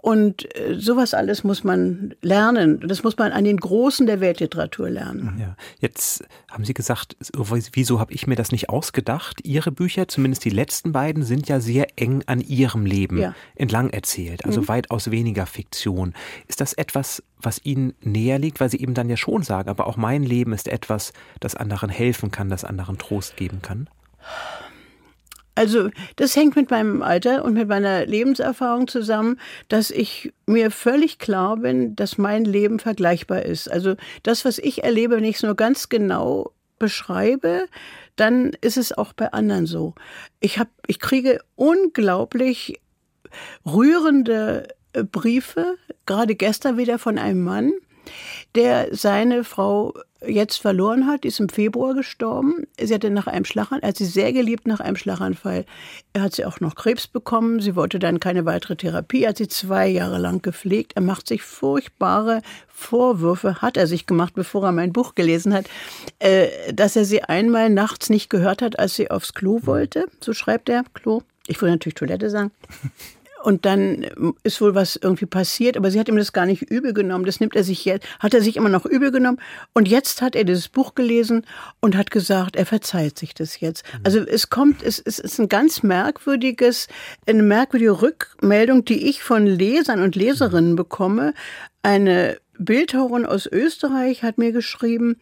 Und 0.00 0.56
äh, 0.56 0.76
sowas 0.78 1.12
alles 1.12 1.42
muss 1.42 1.64
man 1.64 2.14
lernen. 2.22 2.80
Das 2.86 3.02
muss 3.02 3.18
man 3.18 3.32
an 3.32 3.44
den 3.44 3.56
Großen 3.56 4.06
der 4.06 4.20
Weltliteratur 4.20 4.88
lernen. 4.88 5.36
Ja. 5.40 5.56
Jetzt 5.80 6.24
haben 6.48 6.64
Sie 6.64 6.72
gesagt, 6.72 7.16
wieso 7.72 7.98
habe 7.98 8.12
ich 8.12 8.28
mir 8.28 8.36
das 8.36 8.52
nicht 8.52 8.68
ausgedacht? 8.68 9.40
Ihre 9.42 9.72
Bücher, 9.72 10.06
zumindest 10.06 10.44
die 10.44 10.50
letzten 10.50 10.92
beiden, 10.92 11.24
sind 11.24 11.48
ja 11.48 11.58
sehr 11.58 11.88
eng 11.96 12.22
an 12.26 12.40
Ihrem 12.40 12.86
Leben 12.86 13.18
ja. 13.18 13.34
entlang 13.56 13.90
erzählt, 13.90 14.44
also 14.44 14.62
mhm. 14.62 14.68
weitaus 14.68 15.10
weniger 15.10 15.46
Fiktion. 15.46 16.14
Ist 16.46 16.60
das 16.60 16.74
etwas, 16.74 17.22
was 17.40 17.60
Ihnen 17.64 17.94
näher 18.00 18.38
liegt, 18.38 18.60
weil 18.60 18.70
Sie 18.70 18.80
eben 18.80 18.94
dann 18.94 19.08
ja 19.08 19.16
schon 19.16 19.42
sagen, 19.42 19.68
aber 19.68 19.88
auch 19.88 19.96
mein 19.96 20.22
Leben 20.22 20.52
ist 20.52 20.68
etwas, 20.68 21.12
das 21.40 21.56
anderen 21.56 21.90
helfen 21.90 22.30
kann, 22.30 22.48
das 22.48 22.64
anderen 22.64 22.98
Trost 22.98 23.36
geben 23.36 23.62
kann? 23.62 23.88
Also 25.58 25.90
das 26.14 26.36
hängt 26.36 26.54
mit 26.54 26.70
meinem 26.70 27.02
Alter 27.02 27.44
und 27.44 27.54
mit 27.54 27.66
meiner 27.66 28.06
Lebenserfahrung 28.06 28.86
zusammen, 28.86 29.40
dass 29.66 29.90
ich 29.90 30.32
mir 30.46 30.70
völlig 30.70 31.18
klar 31.18 31.56
bin, 31.56 31.96
dass 31.96 32.16
mein 32.16 32.44
Leben 32.44 32.78
vergleichbar 32.78 33.42
ist. 33.42 33.68
Also 33.68 33.96
das, 34.22 34.44
was 34.44 34.58
ich 34.58 34.84
erlebe, 34.84 35.16
wenn 35.16 35.24
ich 35.24 35.36
es 35.36 35.42
nur 35.42 35.56
ganz 35.56 35.88
genau 35.88 36.52
beschreibe, 36.78 37.66
dann 38.14 38.52
ist 38.60 38.76
es 38.76 38.96
auch 38.96 39.12
bei 39.12 39.32
anderen 39.32 39.66
so. 39.66 39.96
Ich 40.38 40.60
habe, 40.60 40.70
ich 40.86 41.00
kriege 41.00 41.40
unglaublich 41.56 42.80
rührende 43.66 44.68
äh, 44.92 45.02
Briefe, 45.02 45.74
gerade 46.06 46.36
gestern 46.36 46.78
wieder 46.78 47.00
von 47.00 47.18
einem 47.18 47.42
Mann, 47.42 47.72
der 48.54 48.94
seine 48.94 49.42
Frau 49.42 49.92
jetzt 50.26 50.56
verloren 50.56 51.06
hat. 51.06 51.24
Ist 51.24 51.40
im 51.40 51.48
Februar 51.48 51.94
gestorben. 51.94 52.66
Sie 52.80 52.92
hatte 52.92 53.10
nach 53.10 53.26
einem 53.26 53.44
Schlaganfall, 53.44 53.88
hat 53.88 53.96
sie 53.96 54.04
sehr 54.04 54.32
geliebt 54.32 54.66
nach 54.66 54.80
einem 54.80 54.96
Schlaganfall. 54.96 55.64
Er 56.12 56.22
hat 56.22 56.34
sie 56.34 56.44
auch 56.44 56.60
noch 56.60 56.74
Krebs 56.74 57.06
bekommen. 57.06 57.60
Sie 57.60 57.76
wollte 57.76 57.98
dann 57.98 58.20
keine 58.20 58.44
weitere 58.44 58.76
Therapie. 58.76 59.22
Er 59.22 59.30
hat 59.30 59.38
sie 59.38 59.48
zwei 59.48 59.88
Jahre 59.88 60.18
lang 60.18 60.42
gepflegt. 60.42 60.92
Er 60.94 61.02
macht 61.02 61.28
sich 61.28 61.42
furchtbare 61.42 62.42
Vorwürfe, 62.68 63.60
hat 63.60 63.76
er 63.76 63.86
sich 63.86 64.06
gemacht, 64.06 64.34
bevor 64.34 64.64
er 64.64 64.72
mein 64.72 64.92
Buch 64.92 65.14
gelesen 65.14 65.52
hat, 65.52 65.66
äh, 66.20 66.72
dass 66.72 66.94
er 66.94 67.04
sie 67.04 67.22
einmal 67.22 67.70
nachts 67.70 68.08
nicht 68.08 68.30
gehört 68.30 68.62
hat, 68.62 68.78
als 68.78 68.94
sie 68.94 69.10
aufs 69.10 69.34
Klo 69.34 69.60
wollte. 69.64 70.06
So 70.20 70.32
schreibt 70.32 70.68
er, 70.68 70.84
Klo. 70.94 71.22
Ich 71.48 71.60
würde 71.60 71.72
natürlich 71.72 71.94
Toilette 71.94 72.30
sagen. 72.30 72.50
Und 73.42 73.64
dann 73.64 74.06
ist 74.42 74.60
wohl 74.60 74.74
was 74.74 74.96
irgendwie 74.96 75.26
passiert, 75.26 75.76
aber 75.76 75.90
sie 75.90 76.00
hat 76.00 76.08
ihm 76.08 76.16
das 76.16 76.32
gar 76.32 76.46
nicht 76.46 76.62
übel 76.62 76.92
genommen. 76.92 77.24
Das 77.24 77.40
nimmt 77.40 77.54
er 77.54 77.64
sich 77.64 77.84
jetzt, 77.84 78.06
hat 78.18 78.34
er 78.34 78.42
sich 78.42 78.56
immer 78.56 78.68
noch 78.68 78.84
übel 78.84 79.12
genommen. 79.12 79.38
Und 79.74 79.88
jetzt 79.88 80.22
hat 80.22 80.34
er 80.34 80.44
dieses 80.44 80.68
Buch 80.68 80.94
gelesen 80.94 81.46
und 81.80 81.96
hat 81.96 82.10
gesagt, 82.10 82.56
er 82.56 82.66
verzeiht 82.66 83.18
sich 83.18 83.34
das 83.34 83.60
jetzt. 83.60 83.84
Mhm. 83.92 84.00
Also 84.04 84.20
es 84.20 84.50
kommt, 84.50 84.82
es, 84.82 84.98
es 84.98 85.18
ist 85.18 85.38
ein 85.38 85.48
ganz 85.48 85.82
merkwürdiges, 85.82 86.88
eine 87.26 87.42
merkwürdige 87.42 88.02
Rückmeldung, 88.02 88.84
die 88.84 89.08
ich 89.08 89.22
von 89.22 89.46
Lesern 89.46 90.02
und 90.02 90.16
Leserinnen 90.16 90.74
bekomme. 90.76 91.34
Eine 91.82 92.38
Bildhauerin 92.58 93.24
aus 93.24 93.46
Österreich 93.46 94.24
hat 94.24 94.38
mir 94.38 94.52
geschrieben, 94.52 95.20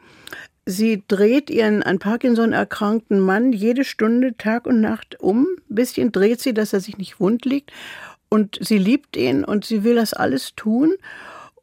Sie 0.68 1.04
dreht 1.06 1.48
ihren 1.48 1.84
an 1.84 2.00
Parkinson 2.00 2.52
erkrankten 2.52 3.20
Mann 3.20 3.52
jede 3.52 3.84
Stunde 3.84 4.36
Tag 4.36 4.66
und 4.66 4.80
Nacht 4.80 5.20
um. 5.20 5.46
Ein 5.70 5.74
bisschen 5.74 6.10
dreht 6.10 6.40
sie, 6.40 6.54
dass 6.54 6.72
er 6.72 6.80
sich 6.80 6.98
nicht 6.98 7.20
wund 7.20 7.44
liegt. 7.44 7.72
Und 8.28 8.58
sie 8.60 8.78
liebt 8.78 9.16
ihn 9.16 9.44
und 9.44 9.64
sie 9.64 9.84
will 9.84 9.94
das 9.94 10.12
alles 10.12 10.56
tun 10.56 10.94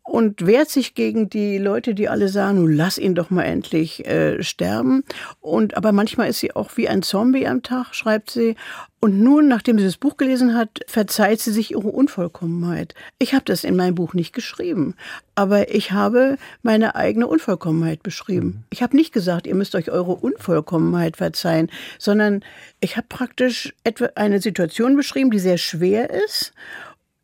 und 0.04 0.46
wehrt 0.46 0.70
sich 0.70 0.96
gegen 0.96 1.30
die 1.30 1.58
Leute, 1.58 1.96
die 1.96 2.10
alle 2.10 2.28
sagen, 2.28 2.58
nun 2.58 2.74
lass 2.74 2.98
ihn 2.98 3.16
doch 3.16 3.30
mal 3.30 3.44
endlich 3.44 4.06
äh, 4.06 4.44
sterben. 4.44 5.04
Und 5.40 5.78
aber 5.78 5.94
manchmal 5.94 6.30
ist 6.30 6.40
sie 6.40 6.54
auch 6.56 6.76
wie 6.76 6.90
ein 6.90 7.04
Zombie 7.04 7.48
am 7.48 7.64
Tag, 7.64 7.94
schreibt 7.96 8.30
sie. 8.30 8.56
Und 9.00 9.20
nun, 9.20 9.48
nachdem 9.48 9.78
sie 9.80 9.86
das 9.86 9.98
Buch 9.98 10.16
gelesen 10.18 10.56
hat, 10.56 10.82
verzeiht 10.88 11.40
sie 11.40 11.52
sich 11.52 11.72
ihre 11.72 11.90
Unvollkommenheit. 11.90 12.96
Ich 13.20 13.34
habe 13.34 13.44
das 13.46 13.64
in 13.64 13.76
meinem 13.76 13.96
Buch 13.96 14.14
nicht 14.14 14.34
geschrieben, 14.34 14.96
aber 15.36 15.74
ich 15.74 15.92
habe 15.92 16.38
meine 16.62 16.96
eigene 16.96 17.28
Unvollkommenheit 17.28 18.04
beschrieben. 18.04 18.46
Mhm. 18.48 18.64
Ich 18.70 18.84
habe 18.84 18.96
nicht 18.96 19.14
gesagt, 19.14 19.48
ihr 19.48 19.56
müsst 19.56 19.76
euch 19.76 19.90
eure 19.90 20.14
Unvollkommenheit 20.16 21.18
verzeihen, 21.18 21.70
sondern 21.98 22.44
ich 22.82 22.98
habe 22.98 23.08
praktisch 23.10 23.74
etwa 23.84 24.10
eine 24.16 24.42
Situation 24.42 24.96
beschrieben, 24.96 25.32
die 25.32 25.40
sehr 25.40 25.58
schwer 25.58 26.10
ist 26.10 26.54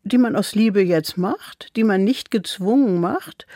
die 0.02 0.18
man 0.18 0.36
aus 0.36 0.54
Liebe 0.54 0.80
jetzt 0.80 1.16
macht, 1.16 1.76
die 1.76 1.84
man 1.84 2.04
nicht 2.04 2.30
gezwungen 2.30 3.00
macht 3.00 3.46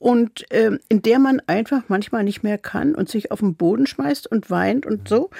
und 0.00 0.50
äh, 0.50 0.78
in 0.88 1.02
der 1.02 1.20
man 1.20 1.40
einfach 1.46 1.82
manchmal 1.86 2.24
nicht 2.24 2.42
mehr 2.42 2.58
kann 2.58 2.96
und 2.96 3.08
sich 3.08 3.30
auf 3.30 3.38
den 3.38 3.54
Boden 3.54 3.86
schmeißt 3.86 4.26
und 4.26 4.50
weint 4.50 4.86
und 4.86 5.08
so 5.08 5.30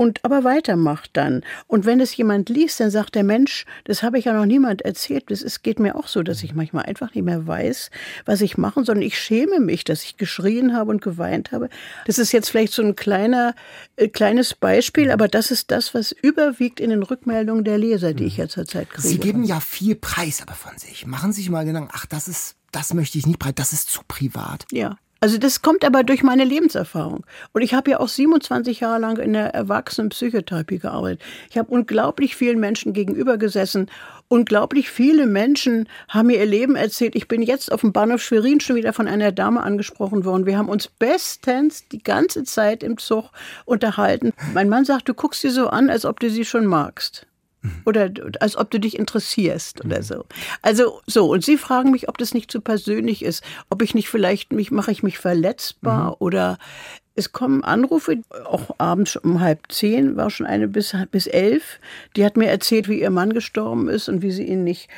und 0.00 0.24
aber 0.24 0.44
weitermacht 0.44 1.10
dann. 1.12 1.42
Und 1.66 1.84
wenn 1.84 2.00
es 2.00 2.16
jemand 2.16 2.48
liest, 2.48 2.80
dann 2.80 2.90
sagt 2.90 3.14
der 3.14 3.22
Mensch, 3.22 3.66
das 3.84 4.02
habe 4.02 4.18
ich 4.18 4.24
ja 4.24 4.32
noch 4.32 4.46
niemand 4.46 4.80
erzählt. 4.80 5.30
Das 5.30 5.42
ist, 5.42 5.62
geht 5.62 5.78
mir 5.78 5.94
auch 5.94 6.08
so, 6.08 6.22
dass 6.22 6.42
ich 6.42 6.54
manchmal 6.54 6.86
einfach 6.86 7.14
nicht 7.14 7.24
mehr 7.24 7.46
weiß, 7.46 7.90
was 8.24 8.40
ich 8.40 8.56
machen 8.56 8.86
soll. 8.86 8.96
Und 8.96 9.02
ich 9.02 9.18
schäme 9.18 9.60
mich, 9.60 9.84
dass 9.84 10.02
ich 10.02 10.16
geschrien 10.16 10.74
habe 10.74 10.90
und 10.90 11.02
geweint 11.02 11.52
habe. 11.52 11.68
Das 12.06 12.18
ist 12.18 12.32
jetzt 12.32 12.48
vielleicht 12.48 12.72
so 12.72 12.82
ein 12.82 12.96
kleiner, 12.96 13.54
äh, 13.96 14.08
kleines 14.08 14.54
Beispiel, 14.54 15.10
aber 15.10 15.28
das 15.28 15.50
ist 15.50 15.70
das, 15.70 15.92
was 15.92 16.12
überwiegt 16.12 16.80
in 16.80 16.88
den 16.88 17.02
Rückmeldungen 17.02 17.64
der 17.64 17.76
Leser, 17.76 18.14
die 18.14 18.24
ich 18.24 18.38
ja 18.38 18.48
zurzeit 18.48 18.88
kriege. 18.88 19.06
Sie 19.06 19.18
geben 19.18 19.44
ja 19.44 19.60
viel 19.60 19.96
Preis 19.96 20.40
aber 20.40 20.54
von 20.54 20.78
sich. 20.78 21.06
Machen 21.06 21.34
Sie 21.34 21.42
sich 21.42 21.50
mal 21.50 21.66
Gedanken, 21.66 21.90
ach, 21.92 22.06
das 22.06 22.26
ist, 22.26 22.56
das 22.72 22.94
möchte 22.94 23.18
ich 23.18 23.26
nicht 23.26 23.38
breit, 23.38 23.58
das 23.58 23.72
ist 23.72 23.90
zu 23.90 24.00
privat. 24.06 24.66
Ja. 24.70 24.96
Also 25.22 25.36
das 25.36 25.60
kommt 25.60 25.84
aber 25.84 26.02
durch 26.02 26.22
meine 26.22 26.44
Lebenserfahrung. 26.44 27.26
Und 27.52 27.60
ich 27.60 27.74
habe 27.74 27.90
ja 27.90 28.00
auch 28.00 28.08
27 28.08 28.80
Jahre 28.80 28.98
lang 28.98 29.18
in 29.18 29.34
der 29.34 29.54
Erwachsenenpsychotherapie 29.54 30.78
gearbeitet. 30.78 31.20
Ich 31.50 31.58
habe 31.58 31.70
unglaublich 31.70 32.36
vielen 32.36 32.58
Menschen 32.58 32.94
gegenüber 32.94 33.36
gesessen. 33.36 33.90
Unglaublich 34.28 34.90
viele 34.90 35.26
Menschen 35.26 35.90
haben 36.08 36.28
mir 36.28 36.38
ihr 36.38 36.46
Leben 36.46 36.74
erzählt. 36.74 37.16
Ich 37.16 37.28
bin 37.28 37.42
jetzt 37.42 37.70
auf 37.70 37.82
dem 37.82 37.92
Bahnhof 37.92 38.22
Schwerin 38.22 38.60
schon 38.60 38.76
wieder 38.76 38.94
von 38.94 39.08
einer 39.08 39.30
Dame 39.30 39.62
angesprochen 39.62 40.24
worden. 40.24 40.46
Wir 40.46 40.56
haben 40.56 40.70
uns 40.70 40.88
bestens 40.88 41.86
die 41.88 42.02
ganze 42.02 42.44
Zeit 42.44 42.82
im 42.82 42.96
Zug 42.96 43.30
unterhalten. 43.66 44.32
Mein 44.54 44.70
Mann 44.70 44.86
sagt, 44.86 45.06
du 45.06 45.12
guckst 45.12 45.42
sie 45.42 45.50
so 45.50 45.68
an, 45.68 45.90
als 45.90 46.06
ob 46.06 46.18
du 46.20 46.30
sie 46.30 46.46
schon 46.46 46.64
magst. 46.64 47.26
Oder 47.84 48.10
als 48.40 48.56
ob 48.56 48.70
du 48.70 48.80
dich 48.80 48.98
interessierst 48.98 49.84
oder 49.84 50.02
so. 50.02 50.24
Also 50.62 51.00
so, 51.06 51.30
und 51.30 51.44
sie 51.44 51.58
fragen 51.58 51.90
mich, 51.90 52.08
ob 52.08 52.16
das 52.16 52.32
nicht 52.32 52.50
zu 52.50 52.60
persönlich 52.60 53.22
ist, 53.22 53.44
ob 53.68 53.82
ich 53.82 53.94
nicht 53.94 54.08
vielleicht 54.08 54.52
mich, 54.52 54.70
mache 54.70 54.92
ich 54.92 55.02
mich 55.02 55.18
verletzbar 55.18 56.10
mhm. 56.10 56.16
oder 56.20 56.58
es 57.14 57.32
kommen 57.32 57.62
Anrufe, 57.62 58.22
auch 58.44 58.76
abends 58.78 59.16
um 59.16 59.40
halb 59.40 59.70
zehn, 59.70 60.16
war 60.16 60.30
schon 60.30 60.46
eine 60.46 60.68
bis, 60.68 60.96
bis 61.10 61.26
elf, 61.26 61.80
die 62.16 62.24
hat 62.24 62.36
mir 62.36 62.48
erzählt, 62.48 62.88
wie 62.88 63.00
ihr 63.00 63.10
Mann 63.10 63.32
gestorben 63.32 63.88
ist 63.88 64.08
und 64.08 64.22
wie 64.22 64.30
sie 64.30 64.44
ihn 64.44 64.64
nicht. 64.64 64.88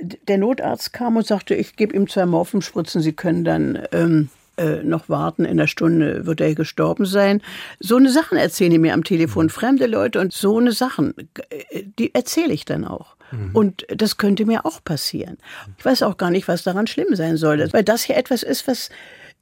Der 0.00 0.38
Notarzt 0.38 0.92
kam 0.92 1.16
und 1.16 1.26
sagte, 1.26 1.54
ich 1.54 1.76
gebe 1.76 1.94
ihm 1.94 2.08
zwei 2.08 2.24
Morphenspritzen, 2.24 3.02
Sie 3.02 3.12
können 3.12 3.44
dann 3.44 3.82
ähm, 3.92 4.30
äh, 4.58 4.82
noch 4.82 5.08
warten, 5.08 5.44
in 5.44 5.52
einer 5.52 5.66
Stunde 5.66 6.26
wird 6.26 6.40
er 6.40 6.54
gestorben 6.54 7.06
sein. 7.06 7.42
So 7.80 7.96
eine 7.96 8.10
Sachen 8.10 8.36
erzählen 8.36 8.72
die 8.72 8.78
mir 8.78 8.94
am 8.94 9.04
Telefon, 9.04 9.46
mhm. 9.46 9.50
fremde 9.50 9.86
Leute 9.86 10.20
und 10.20 10.32
so 10.32 10.58
eine 10.58 10.72
Sachen, 10.72 11.14
äh, 11.48 11.84
die 11.98 12.14
erzähle 12.14 12.52
ich 12.52 12.64
dann 12.64 12.84
auch. 12.84 13.16
Mhm. 13.30 13.50
Und 13.52 13.86
das 13.88 14.16
könnte 14.16 14.46
mir 14.46 14.66
auch 14.66 14.82
passieren. 14.82 15.38
Ich 15.78 15.84
weiß 15.84 16.02
auch 16.02 16.16
gar 16.16 16.30
nicht, 16.30 16.48
was 16.48 16.62
daran 16.62 16.86
schlimm 16.86 17.14
sein 17.14 17.36
soll, 17.36 17.66
weil 17.72 17.84
das 17.84 18.02
hier 18.02 18.16
etwas 18.16 18.42
ist, 18.42 18.66
was, 18.66 18.90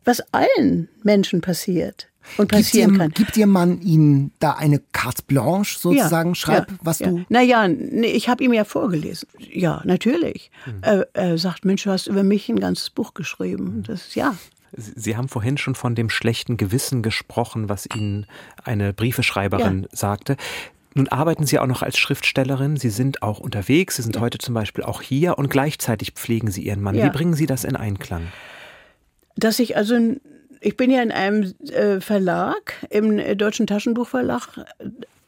was 0.04 0.22
allen 0.32 0.88
Menschen 1.02 1.40
passiert 1.40 2.08
und 2.36 2.50
passieren 2.50 2.90
gibt 2.90 3.00
kann. 3.00 3.10
Gibt 3.12 3.36
Ihr 3.36 3.46
Mann 3.46 3.80
Ihnen 3.80 4.32
da 4.38 4.52
eine 4.52 4.80
carte 4.92 5.22
blanche 5.26 5.78
sozusagen? 5.78 6.30
Ja, 6.30 6.34
Schreib, 6.34 6.70
ja, 6.70 6.78
was 6.82 6.98
ja. 6.98 7.08
du. 7.08 7.24
Naja, 7.28 7.68
nee, 7.68 8.06
ich 8.06 8.28
habe 8.28 8.44
ihm 8.44 8.52
ja 8.52 8.64
vorgelesen. 8.64 9.28
Ja, 9.38 9.82
natürlich. 9.84 10.50
Mhm. 10.66 10.78
Er, 10.82 11.08
er, 11.12 11.38
sagt, 11.38 11.64
Mensch, 11.64 11.84
du 11.84 11.90
hast 11.90 12.06
über 12.06 12.22
mich 12.22 12.48
ein 12.48 12.60
ganzes 12.60 12.90
Buch 12.90 13.14
geschrieben. 13.14 13.84
Das 13.86 14.14
ja. 14.14 14.34
Sie 14.72 15.16
haben 15.16 15.28
vorhin 15.28 15.58
schon 15.58 15.74
von 15.74 15.94
dem 15.94 16.10
schlechten 16.10 16.56
Gewissen 16.56 17.02
gesprochen, 17.02 17.68
was 17.68 17.86
Ihnen 17.94 18.26
eine 18.64 18.92
Briefeschreiberin 18.92 19.82
ja. 19.82 19.88
sagte. 19.92 20.36
Nun 20.94 21.08
arbeiten 21.08 21.44
Sie 21.44 21.58
auch 21.58 21.66
noch 21.66 21.82
als 21.82 21.98
Schriftstellerin. 21.98 22.78
Sie 22.78 22.88
sind 22.88 23.22
auch 23.22 23.38
unterwegs. 23.38 23.96
Sie 23.96 24.02
sind 24.02 24.16
ja. 24.16 24.22
heute 24.22 24.38
zum 24.38 24.54
Beispiel 24.54 24.82
auch 24.82 25.02
hier 25.02 25.36
und 25.36 25.50
gleichzeitig 25.50 26.12
pflegen 26.12 26.50
Sie 26.50 26.62
Ihren 26.62 26.80
Mann. 26.80 26.94
Ja. 26.94 27.04
Wie 27.04 27.10
bringen 27.10 27.34
Sie 27.34 27.44
das 27.44 27.64
in 27.64 27.76
Einklang? 27.76 28.28
Dass 29.36 29.58
ich 29.58 29.76
also, 29.76 29.94
ich 30.60 30.76
bin 30.78 30.90
ja 30.90 31.02
in 31.02 31.12
einem 31.12 31.52
äh, 31.68 32.00
Verlag, 32.00 32.74
im 32.88 33.18
äh, 33.18 33.36
Deutschen 33.36 33.66
Taschenbuchverlag. 33.66 34.64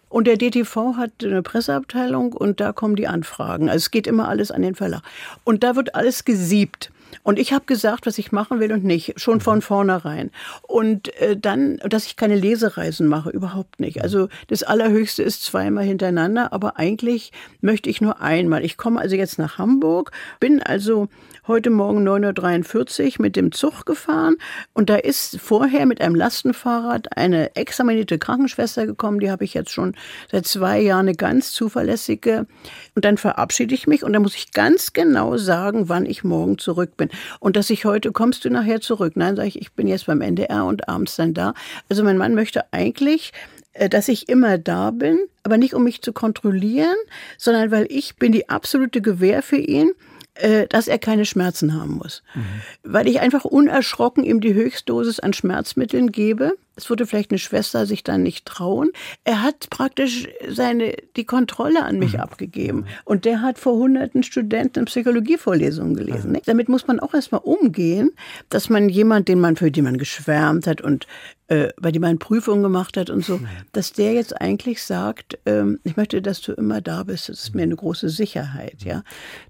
Und 0.09 0.27
der 0.27 0.39
DTV 0.39 0.97
hat 0.97 1.11
eine 1.23 1.43
Presseabteilung 1.43 2.33
und 2.33 2.61
da 2.61 2.73
kommen 2.73 2.97
die 2.97 3.07
Anfragen. 3.07 3.69
Also 3.69 3.77
es 3.77 3.91
geht 3.91 4.07
immer 4.07 4.27
alles 4.27 4.51
an 4.51 4.63
den 4.63 4.75
Verlag. 4.75 5.03
Und 5.45 5.63
da 5.65 5.77
wird 5.77 5.95
alles 5.95 6.25
gesiebt. 6.25 6.91
Und 7.23 7.39
ich 7.39 7.53
habe 7.53 7.65
gesagt, 7.67 8.07
was 8.07 8.19
ich 8.19 8.33
machen 8.33 8.61
will 8.61 8.73
und 8.73 8.85
nicht, 8.85 9.21
schon 9.21 9.41
von 9.41 9.63
vornherein. 9.63 10.31
Und 10.63 11.15
äh, 11.21 11.37
dann, 11.37 11.79
dass 11.79 12.07
ich 12.07 12.17
keine 12.17 12.37
Lesereisen 12.37 13.07
mache, 13.07 13.31
überhaupt 13.31 13.81
nicht. 13.81 14.03
Also 14.03 14.29
das 14.49 14.63
Allerhöchste 14.63 15.23
ist 15.23 15.45
zweimal 15.45 15.85
hintereinander, 15.85 16.53
aber 16.53 16.79
eigentlich 16.79 17.33
möchte 17.61 17.91
ich 17.91 18.01
nur 18.01 18.21
einmal. 18.21 18.65
Ich 18.65 18.77
komme 18.77 19.01
also 19.01 19.17
jetzt 19.17 19.39
nach 19.39 19.59
Hamburg, 19.59 20.13
bin 20.41 20.63
also 20.63 21.09
heute 21.49 21.71
Morgen 21.71 22.07
9.43 22.07 23.05
Uhr 23.19 23.23
mit 23.23 23.35
dem 23.35 23.53
Zug 23.53 23.87
gefahren 23.87 24.37
und 24.75 24.91
da 24.91 24.97
ist 24.97 25.41
vorher 25.41 25.87
mit 25.87 26.03
einem 26.03 26.15
Lastenfahrrad 26.15 27.17
eine 27.17 27.57
examinierte 27.57 28.19
Krankenschwester 28.19 28.85
gekommen, 28.85 29.19
die 29.19 29.31
habe 29.31 29.45
ich 29.45 29.55
jetzt 29.55 29.71
schon 29.71 29.95
seit 30.31 30.47
zwei 30.47 30.79
Jahren 30.79 31.09
eine 31.09 31.15
ganz 31.15 31.53
zuverlässige 31.53 32.47
und 32.95 33.05
dann 33.07 33.17
verabschiede 33.17 33.75
ich 33.75 33.87
mich 33.87 34.05
und 34.05 34.13
dann 34.13 34.21
muss 34.21 34.37
ich 34.37 34.53
ganz 34.53 34.93
genau 34.93 35.39
sagen, 35.39 35.89
wann 35.89 36.05
ich 36.05 36.23
morgen 36.23 36.59
zurück 36.59 36.98
bin 36.99 37.09
und 37.41 37.57
dass 37.57 37.71
ich 37.71 37.87
heute, 37.87 38.13
kommst 38.13 38.45
du 38.45 38.51
nachher 38.51 38.83
zurück? 38.83 39.15
Nein, 39.17 39.37
sage 39.37 39.49
ich, 39.49 39.59
ich 39.59 39.73
bin 39.73 39.89
jetzt 39.89 40.05
beim 40.05 40.21
NDR 40.21 40.67
und 40.67 40.89
abends 40.89 41.17
dann 41.17 41.33
da. 41.33 41.55
Also 41.89 42.05
mein 42.05 42.19
Mann 42.19 42.35
möchte 42.35 42.71
eigentlich 42.73 43.33
äh, 43.73 43.89
dass 43.89 44.09
ich 44.09 44.29
immer 44.29 44.59
da 44.59 44.91
bin, 44.91 45.19
aber 45.45 45.57
nicht 45.57 45.73
um 45.73 45.85
mich 45.85 46.03
zu 46.03 46.13
kontrollieren, 46.13 46.97
sondern 47.39 47.71
weil 47.71 47.87
ich 47.89 48.17
bin 48.17 48.33
die 48.33 48.49
absolute 48.51 49.01
Gewähr 49.01 49.43
für 49.43 49.57
ihn 49.57 49.93
äh, 50.39 50.67
dass 50.69 50.89
er 50.89 50.99
keine 50.99 51.25
Schmerzen 51.25 51.75
haben 51.75 51.97
muss. 51.97 52.23
Mhm. 52.35 52.43
Weil 52.85 53.09
ich 53.09 53.21
einfach 53.21 53.45
unerschrocken 53.45 54.25
ihm 54.25 54.41
die 54.41 54.55
Höchstdosis 54.55 55.21
an 55.21 55.33
Schmerzmitteln 55.33 56.13
gebe. 56.13 56.57
Es 56.79 56.89
würde 56.89 57.07
vielleicht 57.07 57.33
eine 57.33 57.39
Schwester 57.39 57.87
sich 57.87 58.05
dann 58.05 58.23
nicht 58.23 58.47
trauen. 58.47 58.91
Er 59.25 59.43
hat 59.43 59.69
praktisch 59.69 60.29
seine, 60.49 60.95
die 61.17 61.25
Kontrolle 61.25 61.85
an 61.85 61.99
mich 61.99 62.13
mhm. 62.13 62.21
abgegeben. 62.21 62.87
Und 63.05 63.25
der 63.25 63.43
hat 63.43 63.59
vor 63.59 63.77
hunderten 63.77 64.23
Studenten 64.23 64.85
Psychologievorlesungen 64.85 65.97
gelesen. 65.97 66.33
Mhm. 66.33 66.39
Damit 66.47 66.69
muss 66.69 66.87
man 66.87 67.01
auch 67.01 67.15
erstmal 67.15 67.41
umgehen, 67.43 68.13
dass 68.49 68.71
man 68.71 68.89
jemand, 68.89 69.27
den 69.27 69.41
man, 69.41 69.57
für 69.57 69.73
den 69.73 69.85
man 69.85 69.99
geschwärmt 69.99 70.69
hat 70.69 70.81
und 70.81 71.09
äh, 71.49 71.69
bei 71.81 71.91
dem 71.91 72.03
man 72.03 72.19
Prüfungen 72.19 72.63
gemacht 72.63 72.97
hat 72.97 73.11
und 73.11 73.25
so, 73.25 73.39
mhm. 73.39 73.49
dass 73.73 73.93
der 73.93 74.13
jetzt 74.13 74.41
eigentlich 74.41 74.83
sagt, 74.83 75.39
ähm, 75.47 75.81
ich 75.83 75.97
möchte, 75.97 76.23
dass 76.23 76.41
du 76.41 76.53
immer 76.53 76.81
da 76.81 77.03
bist. 77.03 77.29
Das 77.29 77.41
ist 77.41 77.55
mir 77.55 77.63
eine 77.63 77.77
große 77.77 78.09
Sicherheit, 78.09 78.83
ja. 78.85 79.03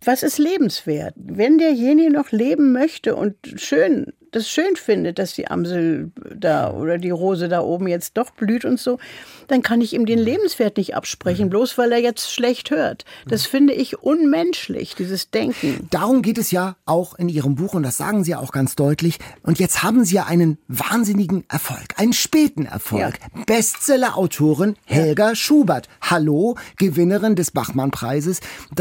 Was 0.05 0.23
ist 0.23 0.39
lebenswert? 0.39 1.15
Wenn 1.17 1.59
derjenige 1.59 2.11
noch 2.11 2.31
leben 2.31 2.73
möchte 2.73 3.17
und 3.17 3.35
schön 3.57 4.13
das 4.33 4.49
schön 4.49 4.77
findet, 4.77 5.19
dass 5.19 5.35
die 5.35 5.49
Amsel 5.49 6.11
da 6.35 6.73
oder 6.73 6.99
die 6.99 7.11
Rose 7.11 7.49
da 7.49 7.61
oben 7.61 7.89
jetzt 7.89 8.17
doch 8.17 8.31
blüht 8.31 8.65
und 8.65 8.79
so, 8.79 8.99
dann 9.47 9.63
kann 9.63 9.81
ich 9.81 9.95
ihm 9.95 10.07
den 10.07 10.19
Lebenswert 10.19 10.77
nicht 10.77 10.95
absprechen, 10.95 11.47
mhm. 11.47 11.51
bloß 11.51 11.79
weil 11.79 11.93
er 11.93 11.99
jetzt 11.99 12.33
schlecht 12.33 12.71
hört. 12.71 13.05
Das 13.27 13.45
mhm. 13.45 13.51
finde 13.51 13.73
ich 13.75 14.03
unmenschlich, 14.03 14.95
dieses 14.95 15.31
Denken. 15.31 15.89
Darum 15.91 16.23
geht 16.23 16.39
es 16.39 16.51
ja 16.51 16.77
auch 16.85 17.15
in 17.19 17.29
Ihrem 17.29 17.55
Buch 17.55 17.75
und 17.75 17.83
das 17.83 17.97
sagen 17.97 18.25
Sie 18.25 18.33
ja 18.33 18.39
auch 18.39 18.53
ganz 18.53 18.77
deutlich. 18.77 19.19
Und 19.43 19.59
jetzt 19.59 19.83
haben 19.83 20.05
Sie 20.05 20.17
ja 20.17 20.27
einen 20.27 20.59
wahnsinnigen 20.69 21.45
Erfolg, 21.49 21.88
einen 21.97 22.13
späten 22.13 22.67
Erfolg. 22.67 23.19
Ja. 23.21 23.45
Bestseller-Autorin 23.47 24.77
Helga 24.85 25.31
ja. 25.31 25.35
Schubert. 25.35 25.89
Hallo, 26.01 26.57
Gewinnerin 26.77 27.37
des 27.37 27.51
Bachmann-Preises. 27.51 28.41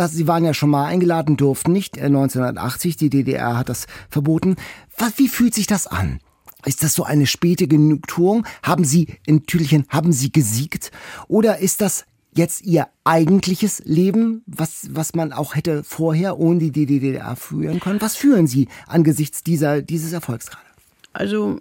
Sie 0.09 0.27
waren 0.27 0.43
ja 0.43 0.53
schon 0.53 0.69
mal 0.69 0.85
eingeladen, 0.85 1.37
durften 1.37 1.71
nicht. 1.71 1.97
1980, 1.97 2.93
äh, 2.93 2.97
die 2.97 3.09
DDR 3.09 3.57
hat 3.57 3.69
das 3.69 3.87
verboten. 4.09 4.55
Wie 5.15 5.27
fühlt 5.27 5.53
sich 5.53 5.67
das 5.67 5.87
an? 5.87 6.19
Ist 6.65 6.83
das 6.83 6.93
so 6.93 7.03
eine 7.03 7.27
späte 7.27 7.67
Genugtuung? 7.67 8.45
Haben 8.63 8.83
Sie 8.83 9.07
in 9.25 9.45
Tüdelchen, 9.45 9.85
haben 9.89 10.11
Sie 10.11 10.31
gesiegt? 10.31 10.91
Oder 11.27 11.59
ist 11.59 11.81
das 11.81 12.05
jetzt 12.33 12.65
Ihr 12.65 12.87
eigentliches 13.03 13.81
Leben, 13.85 14.43
was, 14.45 14.87
was 14.91 15.15
man 15.15 15.33
auch 15.33 15.55
hätte 15.55 15.83
vorher 15.83 16.39
ohne 16.39 16.71
die 16.71 16.85
DDR 16.85 17.35
führen 17.35 17.79
können? 17.79 18.01
Was 18.01 18.15
fühlen 18.15 18.47
Sie 18.47 18.67
angesichts 18.85 19.43
dieser, 19.43 19.81
dieses 19.81 20.13
Erfolgs 20.13 20.47
gerade? 20.47 20.63
Also, 21.13 21.59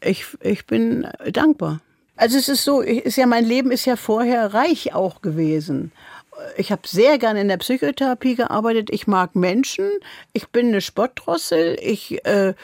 ich, 0.00 0.26
ich 0.40 0.66
bin 0.66 1.08
dankbar. 1.30 1.80
Also 2.16 2.38
es 2.38 2.48
ist 2.48 2.64
so, 2.64 2.80
ist 2.80 3.16
ja 3.16 3.26
mein 3.26 3.44
Leben 3.44 3.70
ist 3.70 3.84
ja 3.84 3.96
vorher 3.96 4.54
reich 4.54 4.94
auch 4.94 5.20
gewesen 5.20 5.92
ich 6.56 6.72
habe 6.72 6.82
sehr 6.86 7.18
gerne 7.18 7.40
in 7.40 7.48
der 7.48 7.56
Psychotherapie 7.58 8.34
gearbeitet. 8.34 8.88
Ich 8.90 9.06
mag 9.06 9.34
Menschen. 9.34 9.90
Ich 10.32 10.48
bin 10.48 10.68
eine 10.68 10.80
Spottdrossel. 10.80 11.76
Ich 11.80 12.24
äh, 12.26 12.54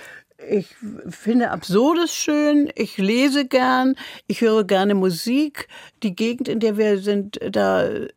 ich 0.48 0.74
finde 1.08 1.50
Absurdes 1.50 2.14
schön, 2.14 2.70
ich 2.74 2.98
lese 2.98 3.46
gern, 3.46 3.96
ich 4.26 4.40
höre 4.40 4.64
gerne 4.64 4.94
Musik. 4.94 5.68
Die 6.02 6.14
Gegend, 6.14 6.48
in 6.48 6.60
der 6.60 6.76
wir 6.76 6.98
sind, 6.98 7.38
da 7.50 7.84
äh, 7.84 8.10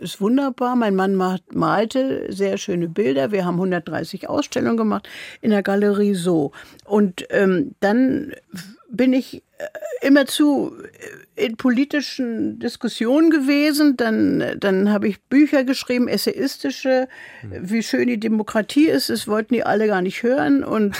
ist 0.00 0.20
wunderbar. 0.20 0.76
Mein 0.76 0.94
Mann 0.94 1.14
malte 1.52 2.32
sehr 2.32 2.58
schöne 2.58 2.88
Bilder. 2.88 3.32
Wir 3.32 3.44
haben 3.44 3.56
130 3.56 4.28
Ausstellungen 4.28 4.76
gemacht 4.76 5.08
in 5.40 5.50
der 5.50 5.62
Galerie 5.62 6.14
so. 6.14 6.52
Und 6.84 7.26
ähm, 7.30 7.74
dann 7.80 8.32
bin 8.90 9.12
ich 9.12 9.42
äh, 9.58 10.06
immerzu 10.06 10.72
in 11.36 11.56
politischen 11.56 12.58
Diskussionen 12.58 13.30
gewesen. 13.30 13.96
Dann, 13.96 14.56
dann 14.58 14.90
habe 14.90 15.08
ich 15.08 15.20
Bücher 15.22 15.64
geschrieben, 15.64 16.08
essayistische, 16.08 17.08
wie 17.42 17.82
schön 17.82 18.08
die 18.08 18.20
Demokratie 18.20 18.88
ist. 18.88 19.10
Das 19.10 19.28
wollten 19.28 19.54
die 19.54 19.64
alle 19.64 19.86
gar 19.86 20.02
nicht 20.02 20.22
hören. 20.22 20.64
Und 20.64 20.96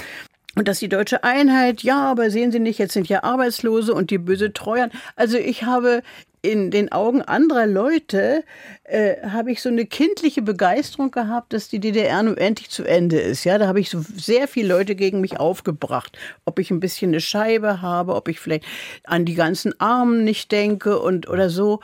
und 0.59 0.67
dass 0.67 0.81
die 0.81 0.89
deutsche 0.89 1.23
Einheit, 1.23 1.85
ja, 1.85 2.11
aber 2.11 2.33
sehen 2.33 2.51
Sie 2.51 2.59
nicht, 2.59 2.81
jetzt 2.81 2.93
sind 2.93 3.09
ja 3.09 3.23
Arbeitslose 3.23 3.95
und 3.95 4.11
die 4.11 4.19
böse 4.19 4.53
Treuern. 4.53 4.91
Also 5.15 5.39
ich 5.39 5.63
habe 5.63 6.03
in 6.43 6.73
den 6.73 6.91
Augen 6.91 7.23
anderer 7.23 7.67
Leute 7.67 8.43
äh, 8.83 9.17
habe 9.29 9.53
ich 9.53 9.63
so 9.63 9.69
eine 9.69 9.87
kindliche 9.87 10.43
Begeisterung 10.43 11.13
gehabt, 11.13 11.53
dass 11.53 11.69
die 11.69 11.79
DDR 11.79 12.23
nun 12.25 12.37
endlich 12.37 12.71
zu 12.71 12.83
Ende 12.83 13.21
ist. 13.21 13.45
Ja, 13.45 13.59
da 13.59 13.69
habe 13.69 13.79
ich 13.79 13.89
so 13.89 14.05
sehr 14.17 14.49
viele 14.49 14.69
Leute 14.69 14.97
gegen 14.97 15.21
mich 15.21 15.39
aufgebracht. 15.39 16.19
Ob 16.45 16.59
ich 16.59 16.73
ein 16.73 16.81
bisschen 16.81 17.11
eine 17.11 17.21
Scheibe 17.21 17.81
habe, 17.81 18.17
ob 18.17 18.27
ich 18.27 18.41
vielleicht 18.41 18.65
an 19.05 19.25
die 19.25 19.35
ganzen 19.35 19.81
Armen 19.81 20.25
nicht 20.25 20.51
denke 20.51 20.99
und 20.99 21.29
oder 21.29 21.51
so. 21.51 21.79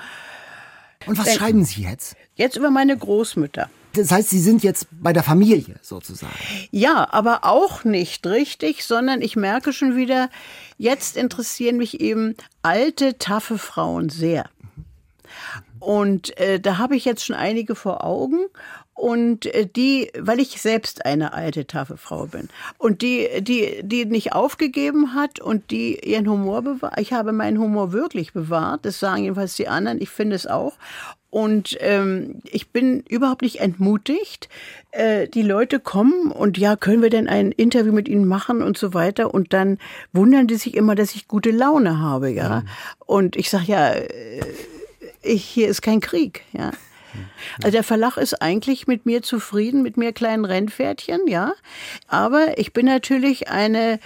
Und 1.06 1.16
was 1.16 1.26
Denk, 1.26 1.38
schreiben 1.38 1.64
Sie 1.64 1.82
jetzt? 1.82 2.16
Jetzt 2.34 2.56
über 2.56 2.70
meine 2.70 2.96
Großmütter. 2.96 3.70
Das 3.94 4.10
heißt, 4.10 4.30
Sie 4.30 4.40
sind 4.40 4.62
jetzt 4.62 4.86
bei 4.90 5.12
der 5.12 5.22
Familie 5.22 5.76
sozusagen. 5.82 6.34
Ja, 6.70 7.08
aber 7.12 7.44
auch 7.44 7.84
nicht 7.84 8.26
richtig, 8.26 8.84
sondern 8.84 9.22
ich 9.22 9.36
merke 9.36 9.72
schon 9.72 9.96
wieder, 9.96 10.30
jetzt 10.78 11.16
interessieren 11.16 11.76
mich 11.76 12.00
eben 12.00 12.34
alte, 12.62 13.18
taffe 13.18 13.58
Frauen 13.58 14.08
sehr. 14.08 14.44
Und 15.78 16.36
äh, 16.38 16.60
da 16.60 16.78
habe 16.78 16.96
ich 16.96 17.04
jetzt 17.04 17.24
schon 17.24 17.36
einige 17.36 17.74
vor 17.74 18.04
Augen. 18.04 18.46
Und 18.94 19.46
äh, 19.46 19.66
die, 19.66 20.10
weil 20.18 20.40
ich 20.40 20.60
selbst 20.60 21.04
eine 21.04 21.32
alte, 21.32 21.66
taffe 21.66 21.96
Frau 21.96 22.26
bin. 22.26 22.48
Und 22.78 23.02
die, 23.02 23.28
die, 23.40 23.80
die 23.82 24.04
nicht 24.06 24.32
aufgegeben 24.32 25.14
hat 25.14 25.40
und 25.40 25.70
die 25.70 25.98
ihren 26.08 26.28
Humor 26.28 26.62
bewahrt. 26.62 26.98
Ich 27.00 27.12
habe 27.12 27.32
meinen 27.32 27.58
Humor 27.58 27.92
wirklich 27.92 28.32
bewahrt. 28.32 28.84
Das 28.86 29.00
sagen 29.00 29.24
jedenfalls 29.24 29.56
die 29.56 29.68
anderen. 29.68 30.00
Ich 30.00 30.10
finde 30.10 30.36
es 30.36 30.46
auch. 30.46 30.74
Und 31.34 31.76
ähm, 31.80 32.42
ich 32.44 32.70
bin 32.70 33.00
überhaupt 33.08 33.42
nicht 33.42 33.60
entmutigt. 33.60 34.48
Äh, 34.92 35.26
die 35.26 35.42
Leute 35.42 35.80
kommen 35.80 36.30
und 36.30 36.58
ja, 36.58 36.76
können 36.76 37.02
wir 37.02 37.10
denn 37.10 37.26
ein 37.26 37.50
Interview 37.50 37.92
mit 37.92 38.08
ihnen 38.08 38.24
machen 38.24 38.62
und 38.62 38.78
so 38.78 38.94
weiter. 38.94 39.34
Und 39.34 39.52
dann 39.52 39.78
wundern 40.12 40.46
die 40.46 40.54
sich 40.54 40.76
immer, 40.76 40.94
dass 40.94 41.16
ich 41.16 41.26
gute 41.26 41.50
Laune 41.50 41.98
habe, 41.98 42.30
ja. 42.30 42.60
Mhm. 42.60 42.68
Und 43.04 43.34
ich 43.34 43.50
sage 43.50 43.64
ja, 43.66 43.88
äh, 43.90 44.08
ich, 45.22 45.44
hier 45.44 45.66
ist 45.66 45.82
kein 45.82 45.98
Krieg, 45.98 46.44
ja. 46.52 46.70
Also 47.58 47.70
der 47.70 47.84
Verlag 47.84 48.16
ist 48.16 48.40
eigentlich 48.42 48.86
mit 48.86 49.06
mir 49.06 49.22
zufrieden, 49.22 49.82
mit 49.82 49.96
mir 49.96 50.12
kleinen 50.12 50.44
Rennpferdchen, 50.44 51.26
ja. 51.26 51.54
Aber 52.08 52.58
ich 52.58 52.72
bin 52.72 52.86
natürlich 52.86 53.48
eine 53.48 53.98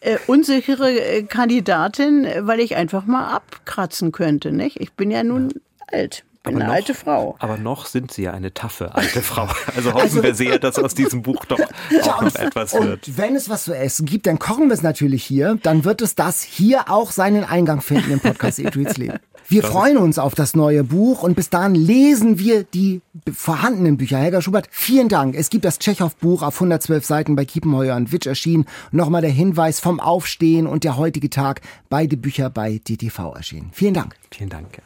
äh, 0.00 0.18
unsichere 0.26 0.90
äh, 0.90 1.22
Kandidatin, 1.22 2.26
weil 2.40 2.60
ich 2.60 2.76
einfach 2.76 3.06
mal 3.06 3.34
abkratzen 3.34 4.12
könnte, 4.12 4.52
nicht? 4.52 4.80
Ich 4.80 4.92
bin 4.92 5.10
ja 5.10 5.22
nun 5.22 5.52
alt. 5.86 6.24
Bin 6.42 6.56
eine 6.56 6.66
noch, 6.66 6.72
alte 6.72 6.94
Frau. 6.94 7.36
Aber 7.38 7.56
noch 7.56 7.86
sind 7.86 8.12
Sie 8.12 8.22
ja 8.22 8.32
eine 8.32 8.52
taffe 8.52 8.94
alte 8.94 9.22
Frau. 9.22 9.48
Also 9.76 9.94
hoffen 9.94 10.02
also, 10.02 10.22
wir 10.22 10.34
sehr, 10.34 10.58
dass 10.58 10.78
aus 10.78 10.94
diesem 10.94 11.22
Buch 11.22 11.44
doch 11.44 11.60
auch 11.60 12.22
noch 12.22 12.34
etwas 12.34 12.74
und 12.74 12.86
wird. 12.86 13.16
wenn 13.16 13.36
es 13.36 13.48
was 13.48 13.64
zu 13.64 13.76
essen 13.76 14.06
gibt, 14.06 14.26
dann 14.26 14.38
kochen 14.38 14.68
wir 14.68 14.74
es 14.74 14.82
natürlich 14.82 15.24
hier. 15.24 15.58
Dann 15.62 15.84
wird 15.84 16.02
es 16.02 16.14
das 16.14 16.42
hier 16.42 16.90
auch 16.90 17.10
seinen 17.10 17.44
Eingang 17.44 17.80
finden 17.80 18.10
im 18.10 18.20
Podcast 18.20 18.58
Eat, 18.58 18.76
Read, 18.76 18.90
Sleep. 18.90 19.20
Wir 19.48 19.62
freuen 19.62 19.98
uns 19.98 20.18
auf 20.18 20.34
das 20.34 20.54
neue 20.54 20.84
Buch 20.84 21.22
und 21.22 21.34
bis 21.34 21.50
dahin 21.50 21.74
lesen 21.74 22.38
wir 22.38 22.64
die 22.64 23.02
vorhandenen 23.32 23.96
Bücher. 23.96 24.18
Helga 24.18 24.40
Schubert, 24.40 24.68
vielen 24.70 25.08
Dank. 25.08 25.34
Es 25.34 25.50
gibt 25.50 25.64
das 25.64 25.78
Tschechow-Buch 25.78 26.42
auf 26.42 26.54
112 26.54 27.04
Seiten 27.04 27.36
bei 27.36 27.44
Kiepenheuer 27.44 27.96
und 27.96 28.12
Witsch 28.12 28.26
erschienen. 28.26 28.66
Nochmal 28.92 29.20
der 29.20 29.30
Hinweis 29.30 29.80
vom 29.80 30.00
Aufstehen 30.00 30.66
und 30.66 30.84
der 30.84 30.96
heutige 30.96 31.28
Tag. 31.28 31.60
Beide 31.90 32.16
Bücher 32.16 32.50
bei 32.50 32.78
DTV 32.78 33.34
erschienen. 33.34 33.70
Vielen 33.72 33.94
Dank. 33.94 34.14
Vielen 34.30 34.50
Dank. 34.50 34.82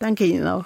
Danke 0.00 0.24
Ihnen 0.24 0.46
auch. 0.46 0.64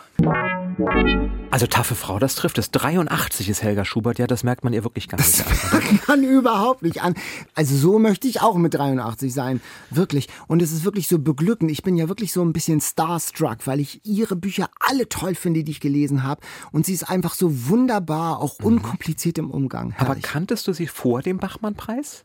Also 1.50 1.66
taffe 1.66 1.96
Frau, 1.96 2.20
das 2.20 2.36
trifft 2.36 2.56
es. 2.58 2.70
83 2.70 3.48
ist 3.48 3.64
Helga 3.64 3.84
Schubert, 3.84 4.20
ja, 4.20 4.28
das 4.28 4.44
merkt 4.44 4.62
man 4.62 4.72
ihr 4.72 4.84
wirklich 4.84 5.08
gar 5.08 5.18
nicht 5.18 5.40
das 5.50 5.72
an. 5.72 5.80
merkt 5.82 6.06
man 6.08 6.22
überhaupt 6.22 6.82
nicht 6.82 7.02
an. 7.02 7.16
Also 7.56 7.74
so 7.76 7.98
möchte 7.98 8.28
ich 8.28 8.42
auch 8.42 8.54
mit 8.54 8.74
83 8.74 9.34
sein, 9.34 9.60
wirklich. 9.90 10.28
Und 10.46 10.62
es 10.62 10.70
ist 10.70 10.84
wirklich 10.84 11.08
so 11.08 11.18
beglückend. 11.18 11.72
Ich 11.72 11.82
bin 11.82 11.96
ja 11.96 12.08
wirklich 12.08 12.32
so 12.32 12.42
ein 12.42 12.52
bisschen 12.52 12.80
starstruck, 12.80 13.66
weil 13.66 13.80
ich 13.80 14.00
ihre 14.04 14.36
Bücher 14.36 14.70
alle 14.78 15.08
toll 15.08 15.34
finde, 15.34 15.64
die 15.64 15.72
ich 15.72 15.80
gelesen 15.80 16.22
habe. 16.22 16.40
Und 16.70 16.86
sie 16.86 16.92
ist 16.92 17.10
einfach 17.10 17.34
so 17.34 17.68
wunderbar, 17.68 18.38
auch 18.38 18.60
mhm. 18.60 18.66
unkompliziert 18.66 19.38
im 19.38 19.50
Umgang. 19.50 19.90
Herrlich. 19.90 20.10
Aber 20.10 20.20
kanntest 20.20 20.68
du 20.68 20.72
sie 20.72 20.86
vor 20.86 21.22
dem 21.22 21.38
Bachmann-Preis? 21.38 22.24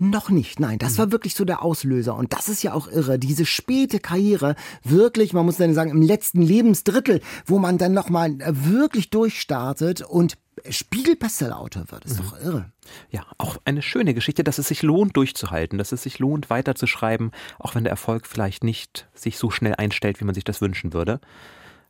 Noch 0.00 0.30
nicht, 0.30 0.60
nein. 0.60 0.78
Das 0.78 0.94
mhm. 0.94 0.98
war 0.98 1.12
wirklich 1.12 1.34
so 1.34 1.44
der 1.44 1.62
Auslöser. 1.62 2.14
Und 2.14 2.32
das 2.32 2.48
ist 2.48 2.62
ja 2.62 2.72
auch 2.72 2.86
irre. 2.86 3.18
Diese 3.18 3.44
späte 3.44 3.98
Karriere, 3.98 4.54
wirklich, 4.84 5.32
man 5.32 5.44
muss 5.44 5.56
dann 5.56 5.74
sagen, 5.74 5.90
im 5.90 6.02
letzten 6.02 6.40
Lebensdrittel, 6.40 7.20
wo 7.46 7.58
man 7.58 7.78
dann 7.78 7.94
nochmal 7.94 8.40
äh, 8.40 8.52
wirklich 8.52 9.10
durchstartet 9.10 10.02
und 10.02 10.38
Spiegel-Bestseller-Autor 10.68 11.90
wird. 11.90 12.04
Ist 12.04 12.20
mhm. 12.20 12.24
doch 12.24 12.40
irre. 12.40 12.72
Ja, 13.10 13.26
auch 13.38 13.58
eine 13.64 13.82
schöne 13.82 14.14
Geschichte, 14.14 14.44
dass 14.44 14.58
es 14.58 14.68
sich 14.68 14.82
lohnt, 14.82 15.16
durchzuhalten, 15.16 15.78
dass 15.78 15.92
es 15.92 16.04
sich 16.04 16.20
lohnt, 16.20 16.48
weiterzuschreiben, 16.48 17.32
auch 17.58 17.74
wenn 17.74 17.84
der 17.84 17.90
Erfolg 17.90 18.26
vielleicht 18.26 18.62
nicht 18.62 19.08
sich 19.14 19.36
so 19.36 19.50
schnell 19.50 19.74
einstellt, 19.74 20.20
wie 20.20 20.24
man 20.24 20.34
sich 20.34 20.44
das 20.44 20.60
wünschen 20.60 20.92
würde. 20.92 21.20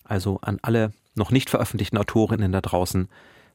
Also 0.05 0.39
an 0.41 0.59
alle 0.63 0.93
noch 1.15 1.31
nicht 1.31 1.51
veröffentlichten 1.51 1.99
Autorinnen 1.99 2.53
da 2.53 2.63
draußen, 2.63 3.09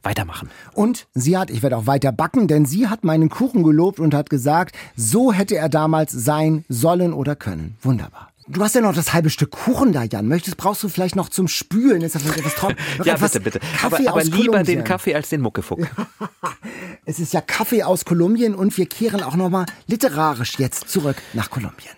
weitermachen. 0.03 0.49
Und 0.73 1.07
sie 1.13 1.37
hat, 1.37 1.49
ich 1.49 1.63
werde 1.63 1.77
auch 1.77 1.87
weiter 1.87 2.11
backen, 2.11 2.47
denn 2.47 2.65
sie 2.65 2.87
hat 2.87 3.03
meinen 3.03 3.29
Kuchen 3.29 3.63
gelobt 3.63 3.99
und 3.99 4.13
hat 4.13 4.29
gesagt, 4.29 4.75
so 4.95 5.33
hätte 5.33 5.55
er 5.55 5.69
damals 5.69 6.11
sein 6.11 6.65
sollen 6.69 7.13
oder 7.13 7.35
können. 7.35 7.77
Wunderbar. 7.81 8.29
Du 8.47 8.61
hast 8.61 8.75
ja 8.75 8.81
noch 8.81 8.93
das 8.93 9.13
halbe 9.13 9.29
Stück 9.29 9.51
Kuchen 9.51 9.93
da, 9.93 10.03
Jan. 10.03 10.27
Möchtest, 10.27 10.57
brauchst 10.57 10.83
du 10.83 10.89
vielleicht 10.89 11.15
noch 11.15 11.29
zum 11.29 11.47
Spülen? 11.47 12.01
Ist 12.01 12.15
das 12.15 12.25
etwas 12.25 12.55
trocken? 12.55 12.75
ja, 13.05 13.15
bitte, 13.15 13.39
bitte. 13.39 13.59
Kaffee 13.77 14.07
aber, 14.07 14.19
aber 14.19 14.23
lieber 14.23 14.37
Kolumbien. 14.37 14.65
den 14.65 14.83
Kaffee 14.83 15.15
als 15.15 15.29
den 15.29 15.39
Muckefuck. 15.39 15.79
es 17.05 17.19
ist 17.19 17.33
ja 17.33 17.39
Kaffee 17.39 17.83
aus 17.83 18.03
Kolumbien 18.03 18.53
und 18.53 18.77
wir 18.77 18.85
kehren 18.85 19.23
auch 19.23 19.35
nochmal 19.35 19.65
literarisch 19.87 20.59
jetzt 20.59 20.89
zurück 20.89 21.15
nach 21.31 21.49
Kolumbien. 21.49 21.93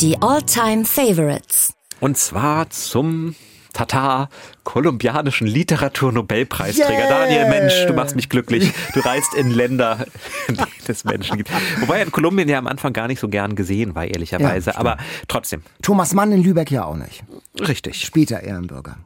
Die 0.00 0.16
All-Time 0.22 0.86
Favorites. 0.86 1.74
Und 2.00 2.16
zwar 2.16 2.70
zum 2.70 3.34
Tata, 3.78 4.28
kolumbianischen 4.64 5.46
Literaturnobelpreisträger. 5.46 6.98
Yeah. 6.98 7.08
Daniel, 7.08 7.48
Mensch, 7.48 7.86
du 7.86 7.92
machst 7.92 8.16
mich 8.16 8.28
glücklich. 8.28 8.72
Du 8.92 8.98
reist 8.98 9.34
in 9.34 9.52
Länder, 9.52 10.04
in 10.48 10.56
denen 10.56 10.68
es 10.88 11.04
Menschen 11.04 11.36
gibt. 11.36 11.48
Wobei 11.78 11.98
er 11.98 12.06
in 12.06 12.10
Kolumbien 12.10 12.48
ja 12.48 12.58
am 12.58 12.66
Anfang 12.66 12.92
gar 12.92 13.06
nicht 13.06 13.20
so 13.20 13.28
gern 13.28 13.54
gesehen 13.54 13.94
war, 13.94 14.04
ehrlicherweise. 14.04 14.70
Ja, 14.70 14.78
Aber 14.78 14.96
trotzdem. 15.28 15.62
Thomas 15.80 16.12
Mann 16.12 16.32
in 16.32 16.42
Lübeck 16.42 16.72
ja 16.72 16.86
auch 16.86 16.96
nicht. 16.96 17.22
Richtig. 17.60 18.04
Später 18.04 18.42
Ehrenbürger. 18.42 18.96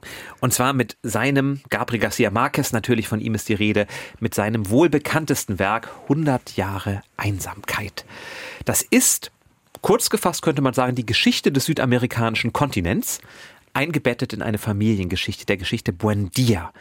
Und 0.40 0.54
zwar 0.54 0.72
mit 0.72 0.96
seinem, 1.02 1.60
Gabriel 1.68 2.00
Garcia 2.00 2.30
Marquez, 2.30 2.72
natürlich 2.72 3.08
von 3.08 3.20
ihm 3.20 3.34
ist 3.34 3.50
die 3.50 3.54
Rede, 3.54 3.86
mit 4.20 4.34
seinem 4.34 4.70
wohlbekanntesten 4.70 5.58
Werk 5.58 5.90
100 6.04 6.56
Jahre 6.56 7.02
Einsamkeit. 7.18 8.06
Das 8.64 8.80
ist 8.80 9.32
Kurz 9.82 10.10
gefasst 10.10 10.42
könnte 10.42 10.62
man 10.62 10.74
sagen, 10.74 10.94
die 10.94 11.04
Geschichte 11.04 11.50
des 11.50 11.64
südamerikanischen 11.64 12.52
Kontinents 12.52 13.20
eingebettet 13.74 14.32
in 14.32 14.42
eine 14.42 14.58
Familiengeschichte, 14.58 15.46
der 15.46 15.56
Geschichte 15.56 15.92
Buendia. 15.92 16.72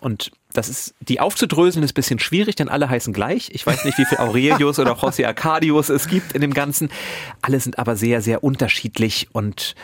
Und 0.00 0.32
das 0.52 0.68
ist, 0.68 0.94
die 1.00 1.20
aufzudröseln 1.20 1.84
ist 1.84 1.92
bisschen 1.92 2.18
schwierig, 2.18 2.56
denn 2.56 2.68
alle 2.68 2.88
heißen 2.88 3.12
gleich. 3.12 3.50
Ich 3.52 3.66
weiß 3.66 3.84
nicht, 3.84 3.98
wie 3.98 4.04
viel 4.04 4.18
Aurelius 4.18 4.78
oder 4.78 4.92
José 4.92 5.26
Arcadius 5.26 5.90
es 5.90 6.08
gibt 6.08 6.32
in 6.32 6.40
dem 6.40 6.54
Ganzen. 6.54 6.90
Alle 7.42 7.60
sind 7.60 7.78
aber 7.78 7.94
sehr, 7.96 8.20
sehr 8.20 8.42
unterschiedlich 8.42 9.28
und 9.32 9.74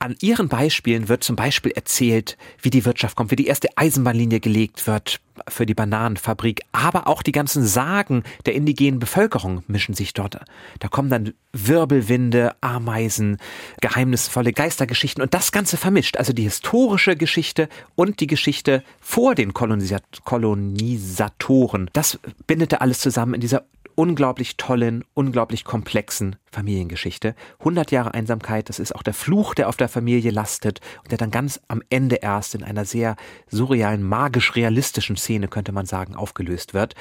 an 0.00 0.14
ihren 0.20 0.48
Beispielen 0.48 1.08
wird 1.08 1.24
zum 1.24 1.34
Beispiel 1.34 1.72
erzählt, 1.72 2.36
wie 2.62 2.70
die 2.70 2.84
Wirtschaft 2.84 3.16
kommt, 3.16 3.32
wie 3.32 3.36
die 3.36 3.46
erste 3.46 3.68
Eisenbahnlinie 3.76 4.38
gelegt 4.38 4.86
wird 4.86 5.20
für 5.48 5.66
die 5.66 5.74
Bananenfabrik, 5.74 6.62
aber 6.72 7.06
auch 7.06 7.22
die 7.22 7.30
ganzen 7.32 7.66
Sagen 7.66 8.22
der 8.46 8.54
indigenen 8.54 9.00
Bevölkerung 9.00 9.62
mischen 9.66 9.94
sich 9.94 10.14
dort. 10.14 10.38
Da 10.78 10.88
kommen 10.88 11.10
dann 11.10 11.34
Wirbelwinde, 11.52 12.54
Ameisen, 12.60 13.38
geheimnisvolle 13.80 14.52
Geistergeschichten 14.52 15.22
und 15.22 15.34
das 15.34 15.52
Ganze 15.52 15.76
vermischt. 15.76 16.16
Also 16.16 16.32
die 16.32 16.44
historische 16.44 17.16
Geschichte 17.16 17.68
und 17.94 18.20
die 18.20 18.26
Geschichte 18.26 18.82
vor 19.00 19.34
den 19.34 19.52
Kolonisatoren. 19.54 21.90
Das 21.92 22.18
bindet 22.46 22.72
er 22.72 22.80
alles 22.82 23.00
zusammen 23.00 23.34
in 23.34 23.40
dieser 23.40 23.64
unglaublich 23.98 24.56
tollen, 24.56 25.04
unglaublich 25.12 25.64
komplexen 25.64 26.36
Familiengeschichte. 26.52 27.34
100 27.58 27.90
Jahre 27.90 28.14
Einsamkeit, 28.14 28.68
das 28.68 28.78
ist 28.78 28.94
auch 28.94 29.02
der 29.02 29.12
Fluch, 29.12 29.54
der 29.54 29.68
auf 29.68 29.76
der 29.76 29.88
Familie 29.88 30.30
lastet 30.30 30.80
und 31.02 31.10
der 31.10 31.18
dann 31.18 31.32
ganz 31.32 31.60
am 31.66 31.82
Ende 31.90 32.16
erst 32.16 32.54
in 32.54 32.62
einer 32.62 32.84
sehr 32.84 33.16
surrealen, 33.50 34.04
magisch-realistischen 34.04 35.16
Szene, 35.16 35.48
könnte 35.48 35.72
man 35.72 35.84
sagen, 35.84 36.14
aufgelöst 36.14 36.74
wird. 36.74 36.94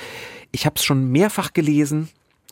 Ich 0.52 0.66
habe 0.66 0.78
es 0.78 0.84
schon 0.84 1.12
mehrfach 1.12 1.54
gelesen, 1.54 2.10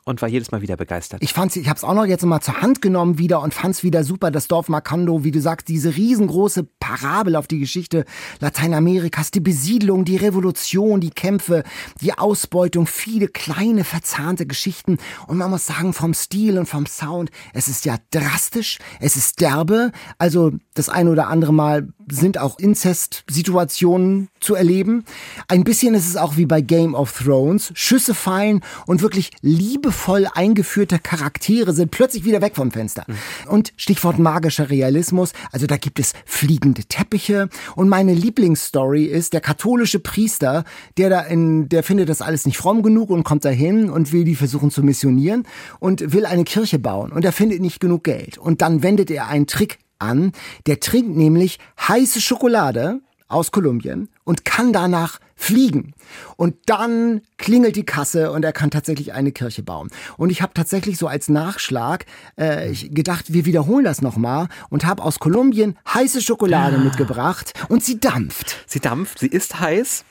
und 0.08 0.22
war 0.22 0.30
jedes 0.30 0.52
Mal 0.52 0.62
wieder 0.62 0.78
begeistert. 0.78 1.24
Ich 1.24 1.34
fand's, 1.34 1.56
ich 1.56 1.68
habe 1.68 1.78
es 1.78 1.84
auch 1.84 1.96
noch 1.96 2.06
jetzt 2.06 2.24
mal 2.24 2.40
zur 2.40 2.62
Hand 2.62 2.80
genommen 2.82 3.18
wieder 3.18 3.42
und 3.42 3.56
fand's 3.56 3.84
wieder 3.84 4.04
super. 4.04 4.30
Das 4.30 4.48
Dorf 4.48 4.70
Macondo, 4.70 5.24
wie 5.24 5.32
du 5.32 5.42
sagst, 5.42 5.68
diese 5.68 5.96
riesengroße 5.96 6.68
Parabel 6.86 7.36
auf 7.36 7.48
die 7.48 7.60
Geschichte 7.60 8.06
Lateinamerikas, 8.40 9.32
die 9.32 9.40
Besiedlung, 9.40 10.06
die 10.06 10.18
Revolution, 10.18 11.00
die 11.00 11.10
Kämpfe, 11.10 11.64
die 12.02 12.18
Ausbeutung, 12.18 12.88
viele 12.88 13.28
kleine 13.28 13.84
verzahnte 13.84 14.46
Geschichten. 14.46 14.98
Und 15.28 15.38
man 15.38 15.50
muss 15.50 15.66
sagen, 15.66 15.94
vom 15.94 16.14
Stil 16.14 16.58
und 16.58 16.68
vom 16.68 16.86
Sound, 16.86 17.32
es 17.54 17.68
ist 17.68 17.86
ja 17.86 17.98
drastisch, 18.12 18.80
es 19.00 19.16
ist 19.16 19.40
derbe. 19.42 19.92
Also 20.18 20.52
das 20.74 20.90
ein 20.90 21.08
oder 21.08 21.28
andere 21.28 21.54
Mal 21.54 21.88
sind 22.10 22.38
auch 22.38 22.60
Inzest-Situationen 22.60 24.30
zu 24.40 24.56
erleben. 24.56 25.06
Ein 25.48 25.64
bisschen 25.64 25.96
ist 25.96 26.08
es 26.08 26.18
auch 26.18 26.38
wie 26.38 26.46
bei 26.46 26.62
Game 26.62 26.94
of 26.94 27.18
Thrones. 27.18 27.72
Schüsse 27.74 28.14
fallen 28.14 28.62
und 28.86 29.02
wirklich 29.02 29.32
Liebe 29.42 29.86
liebevoll 29.86 30.28
eingeführte 30.34 31.00
Charaktere 31.00 31.74
sind 31.74 31.92
plötzlich 31.92 32.26
wieder 32.26 32.42
weg 32.42 32.56
vom 32.56 32.72
Fenster. 32.72 33.06
Mhm. 33.08 33.52
Und 33.52 33.74
Stichwort 33.78 34.18
magischer 34.20 34.70
Realismus, 34.70 35.34
also 35.52 35.68
da 35.68 35.78
gibt 35.78 36.00
es 36.00 36.14
fliegende 36.26 36.75
Teppiche. 36.84 37.50
Und 37.76 37.88
meine 37.88 38.14
Lieblingsstory 38.14 39.06
ist 39.06 39.34
der 39.34 39.42
katholische 39.42 40.00
Priester, 40.00 40.64
der 40.98 41.10
da 41.10 41.22
in, 41.22 41.70
der 41.70 41.84
findet 41.84 42.10
das 42.10 42.22
alles 42.22 42.46
nicht 42.46 42.58
fromm 42.58 42.84
genug 42.84 43.10
und 43.10 43.24
kommt 43.24 43.46
dahin 43.46 43.90
und 43.90 44.12
will 44.12 44.24
die 44.24 44.36
versuchen 44.36 44.72
zu 44.72 44.84
missionieren 44.84 45.44
und 45.80 46.14
will 46.14 46.26
eine 46.26 46.44
Kirche 46.44 46.80
bauen. 46.80 47.12
Und 47.12 47.24
er 47.26 47.32
findet 47.32 47.62
nicht 47.62 47.80
genug 47.80 48.04
Geld. 48.04 48.38
Und 48.38 48.62
dann 48.62 48.84
wendet 48.84 49.10
er 49.12 49.28
einen 49.28 49.48
Trick 49.48 49.80
an. 50.00 50.32
Der 50.66 50.80
trinkt 50.80 51.16
nämlich 51.16 51.60
heiße 51.88 52.22
Schokolade 52.22 53.00
aus 53.28 53.52
Kolumbien 53.52 54.10
und 54.24 54.46
kann 54.46 54.74
danach 54.74 55.20
fliegen. 55.36 55.94
Und 56.38 56.56
dann 56.66 57.22
klingelt 57.38 57.76
die 57.76 57.86
Kasse 57.86 58.32
und 58.32 58.44
er 58.44 58.54
kann 58.54 58.72
tatsächlich 58.72 59.14
eine 59.14 59.32
Kirche 59.32 59.64
bauen. 59.64 59.90
Und 60.18 60.30
ich 60.30 60.42
habe 60.42 60.54
tatsächlich 60.54 60.98
so 60.98 61.08
als 61.08 61.30
Nachschlag 61.30 62.06
äh, 62.38 62.74
gedacht, 62.74 63.34
wir 63.34 63.46
wiederholen 63.46 63.86
das 63.86 64.02
nochmal 64.02 64.48
und 64.70 64.86
habe 64.86 65.04
aus 65.04 65.20
Kolumbien 65.20 65.78
heiße 65.94 66.22
Schokolade 66.22 66.78
ah. 66.78 66.80
mitgebracht 66.80 67.54
und 67.70 67.84
sie 67.84 68.00
dampft. 68.00 68.64
Sie 68.66 68.80
dampft, 68.80 69.20
sie 69.20 69.28
ist 69.28 69.60
heiß. 69.60 70.06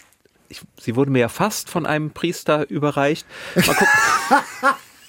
Ich, 0.48 0.60
sie 0.80 0.94
wurde 0.94 1.10
mir 1.10 1.20
ja 1.20 1.28
fast 1.28 1.70
von 1.70 1.86
einem 1.86 2.10
Priester 2.10 2.68
überreicht. 2.68 3.26
Mal 3.54 3.74
gucken. 3.74 3.88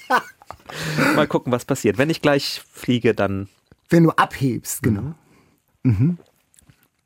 Mal 1.14 1.26
gucken, 1.28 1.52
was 1.52 1.64
passiert. 1.64 1.98
Wenn 1.98 2.10
ich 2.10 2.22
gleich 2.22 2.62
fliege, 2.72 3.14
dann. 3.14 3.48
Wenn 3.88 4.04
du 4.04 4.10
abhebst, 4.10 4.82
genau. 4.82 5.14
Mhm. 5.84 6.18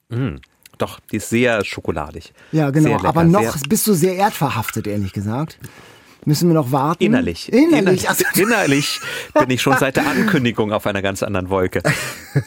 Mhm. 0.08 0.40
Doch, 0.80 0.98
die 1.12 1.16
ist 1.16 1.28
sehr 1.28 1.62
schokoladig. 1.64 2.32
Ja, 2.52 2.70
genau. 2.70 2.90
Lecker, 2.90 3.08
aber 3.08 3.24
noch 3.24 3.56
bist 3.68 3.86
du 3.86 3.92
sehr 3.92 4.16
erdverhaftet, 4.16 4.86
ehrlich 4.86 5.12
gesagt. 5.12 5.58
Müssen 6.24 6.48
wir 6.48 6.54
noch 6.54 6.70
warten? 6.70 7.02
Innerlich. 7.02 7.50
Innerlich, 7.50 8.04
Innerlich, 8.04 8.36
innerlich 8.36 9.00
bin 9.34 9.50
ich 9.50 9.62
schon 9.62 9.76
seit 9.78 9.96
der 9.96 10.06
Ankündigung 10.06 10.72
auf 10.72 10.86
einer 10.86 11.00
ganz 11.00 11.22
anderen 11.22 11.48
Wolke. 11.48 11.82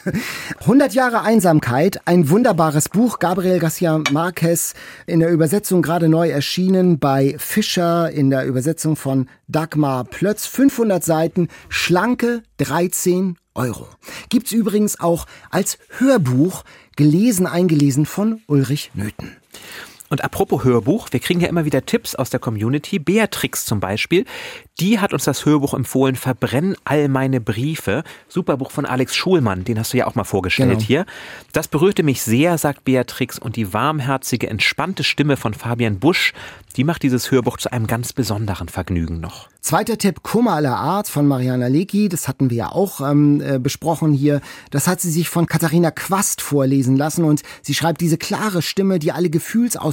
100 0.60 0.94
Jahre 0.94 1.22
Einsamkeit, 1.22 2.00
ein 2.06 2.28
wunderbares 2.30 2.88
Buch. 2.88 3.18
Gabriel 3.18 3.58
Garcia 3.58 4.00
Marquez 4.12 4.74
in 5.06 5.20
der 5.20 5.30
Übersetzung 5.30 5.82
gerade 5.82 6.08
neu 6.08 6.28
erschienen 6.30 6.98
bei 6.98 7.34
Fischer 7.38 8.10
in 8.10 8.30
der 8.30 8.46
Übersetzung 8.46 8.94
von 8.96 9.28
Dagmar 9.48 10.04
Plötz. 10.04 10.46
500 10.46 11.02
Seiten, 11.02 11.48
schlanke 11.68 12.42
13 12.58 13.36
Euro. 13.54 13.88
Gibt's 14.28 14.52
übrigens 14.52 15.00
auch 15.00 15.26
als 15.50 15.78
Hörbuch, 15.98 16.64
gelesen, 16.96 17.46
eingelesen 17.46 18.06
von 18.06 18.40
Ulrich 18.46 18.90
Nöthen. 18.94 19.36
Und 20.10 20.22
apropos 20.22 20.64
Hörbuch, 20.64 21.08
wir 21.10 21.20
kriegen 21.20 21.40
ja 21.40 21.48
immer 21.48 21.64
wieder 21.64 21.86
Tipps 21.86 22.14
aus 22.14 22.30
der 22.30 22.38
Community. 22.38 22.98
Beatrix 22.98 23.64
zum 23.64 23.80
Beispiel, 23.80 24.26
die 24.80 24.98
hat 24.98 25.12
uns 25.12 25.24
das 25.24 25.46
Hörbuch 25.46 25.72
empfohlen, 25.72 26.14
Verbrenn 26.16 26.76
all 26.84 27.08
meine 27.08 27.40
Briefe. 27.40 28.04
Super 28.28 28.56
Buch 28.56 28.70
von 28.70 28.86
Alex 28.86 29.16
Schulmann, 29.16 29.64
den 29.64 29.78
hast 29.78 29.92
du 29.92 29.96
ja 29.96 30.06
auch 30.06 30.14
mal 30.14 30.24
vorgestellt 30.24 30.70
genau. 30.70 30.82
hier. 30.82 31.06
Das 31.52 31.68
berührte 31.68 32.02
mich 32.02 32.22
sehr, 32.22 32.58
sagt 32.58 32.84
Beatrix, 32.84 33.38
und 33.38 33.56
die 33.56 33.72
warmherzige, 33.72 34.48
entspannte 34.48 35.04
Stimme 35.04 35.36
von 35.36 35.54
Fabian 35.54 35.98
Busch, 36.00 36.32
die 36.76 36.84
macht 36.84 37.02
dieses 37.02 37.30
Hörbuch 37.30 37.56
zu 37.56 37.72
einem 37.72 37.86
ganz 37.86 38.12
besonderen 38.12 38.68
Vergnügen 38.68 39.20
noch. 39.20 39.48
Zweiter 39.60 39.96
Tipp, 39.96 40.22
Kummer 40.22 40.54
aller 40.54 40.76
Art 40.76 41.08
von 41.08 41.26
Mariana 41.26 41.68
Lecki, 41.68 42.10
das 42.10 42.28
hatten 42.28 42.50
wir 42.50 42.56
ja 42.56 42.72
auch 42.72 43.00
ähm, 43.00 43.40
äh, 43.40 43.58
besprochen 43.58 44.12
hier. 44.12 44.42
Das 44.70 44.86
hat 44.86 45.00
sie 45.00 45.10
sich 45.10 45.30
von 45.30 45.46
Katharina 45.46 45.90
Quast 45.90 46.42
vorlesen 46.42 46.96
lassen 46.96 47.24
und 47.24 47.42
sie 47.62 47.74
schreibt, 47.74 48.02
diese 48.02 48.18
klare 48.18 48.60
Stimme, 48.60 48.98
die 48.98 49.12
alle 49.12 49.30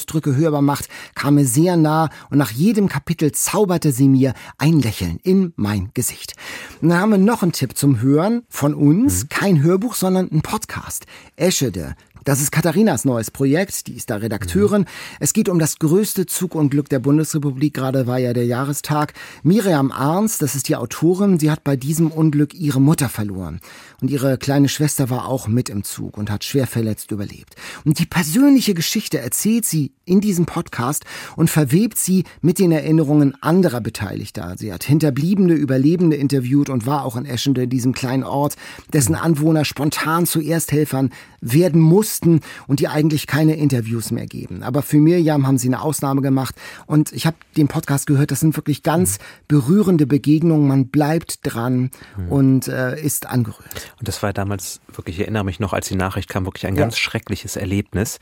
Gefühlsausdrücke 0.02 0.36
hörbar 0.36 0.62
macht, 0.62 0.90
kam 1.16 1.36
mir 1.36 1.46
sehr 1.46 1.78
nah 1.78 2.10
und 2.30 2.38
nach 2.38 2.52
jedem 2.52 2.88
Kapitel 2.88 3.32
zauberte 3.32 3.92
sie 3.92 4.08
mir 4.08 4.34
ein 4.58 4.80
Lächeln 4.80 5.20
in 5.24 5.54
mein 5.56 5.92
Gesicht. 5.94 6.34
dann 6.82 7.00
haben 7.00 7.12
wir 7.12 7.18
noch 7.18 7.44
einen 7.44 7.52
Tipp 7.52 7.78
zum 7.78 8.02
Hören 8.02 8.44
von 8.50 8.74
uns, 8.74 9.24
mhm. 9.24 9.30
kein 9.30 9.64
Hörbuch, 9.64 9.96
sondern 9.96 10.30
ein 10.32 10.42
Podcast. 10.42 11.06
Eschede, 11.36 11.96
das 12.24 12.42
ist 12.42 12.52
Katharinas 12.52 13.06
neues 13.06 13.32
Projekt, 13.32 13.88
die 13.88 13.94
ist 13.94 14.10
da 14.10 14.18
Redakteurin. 14.18 14.82
Mhm. 14.82 14.88
Es 15.20 15.34
geht 15.34 15.50
um 15.50 15.60
das 15.60 15.80
größte 15.80 16.26
Zugunglück 16.26 16.90
der 16.90 17.00
Bundesrepublik, 17.00 17.74
gerade 17.74 18.08
war 18.08 18.20
ja 18.20 18.34
der 18.34 18.46
Jahrestag. 18.46 19.14
Miriam 19.44 19.92
Arns, 19.92 20.38
das 20.38 20.56
ist 20.56 20.68
die 20.68 20.76
Autorin, 20.76 21.40
sie 21.40 21.52
hat 21.52 21.64
bei 21.64 21.76
diesem 21.76 22.12
Unglück 22.12 22.54
ihre 22.54 22.82
Mutter 22.82 23.10
verloren. 23.10 23.60
Und 24.02 24.10
ihre 24.10 24.38
kleine 24.38 24.70
Schwester 24.70 25.10
war 25.10 25.28
auch 25.28 25.48
mit 25.48 25.70
im 25.70 25.84
Zug 25.84 26.18
und 26.18 26.32
hat 26.32 26.44
schwer 26.44 26.68
verletzt 26.68 27.12
überlebt. 27.12 27.56
Und 27.86 28.00
die 28.00 28.06
persönliche 28.06 28.74
Geschichte 28.74 29.20
erzählt 29.20 29.66
sie 29.66 29.92
in 30.06 30.22
diesem 30.22 30.46
Podcast 30.46 31.06
und 31.36 31.50
verwebt 31.50 31.98
sie 31.98 32.26
mit 32.42 32.60
den 32.60 32.72
Erinnerungen 32.72 33.36
anderer 33.42 33.80
Beteiligter. 33.80 34.56
Sie 34.58 34.74
hat 34.74 34.84
Hinterbliebene, 34.84 35.54
Überlebende 35.54 36.18
interviewt 36.18 36.70
und 36.70 36.86
war 36.86 37.06
auch 37.06 37.16
in 37.16 37.26
Eschende, 37.26 37.68
diesem 37.68 37.94
kleinen 37.94 38.24
Ort, 38.24 38.56
dessen 38.92 39.16
Anwohner 39.16 39.66
spontan 39.66 40.26
zu 40.26 40.42
Ersthelfern 40.42 41.12
werden 41.42 41.82
mussten 41.82 42.42
und 42.68 42.80
die 42.80 42.88
eigentlich 42.88 43.28
keine 43.28 43.56
Interviews 43.56 44.12
mehr 44.12 44.28
geben. 44.28 44.64
Aber 44.64 44.82
für 44.82 44.98
Mirjam 44.98 45.48
haben 45.48 45.58
sie 45.58 45.68
eine 45.68 45.82
Ausnahme 45.82 46.22
gemacht 46.22 46.56
und 46.86 47.12
ich 47.12 47.26
habe 47.26 47.36
den 47.58 47.68
Podcast 47.68 48.08
gehört, 48.08 48.32
das 48.32 48.40
sind 48.40 48.56
wirklich 48.56 48.84
ganz 48.84 49.18
berührende 49.48 50.06
Begegnungen. 50.06 50.68
Man 50.68 50.88
bleibt 50.88 51.40
dran 51.44 51.90
mhm. 52.18 52.32
und 52.32 52.68
äh, 52.68 53.02
ist 53.02 53.26
angerührt. 53.28 53.94
Und 54.00 54.08
das 54.08 54.22
war 54.24 54.34
damals 54.34 54.80
wirklich, 54.94 55.18
ich 55.18 55.22
erinnere 55.22 55.44
mich 55.44 55.60
noch, 55.60 55.74
als 55.74 55.88
die 55.88 55.96
Nachricht 55.96 56.30
kam, 56.30 56.46
wirklich 56.46 56.68
ein 56.68 56.76
ja. 56.76 56.82
ganz 56.82 56.98
schreckliches 56.98 57.56
Erlebnis. 57.56 58.20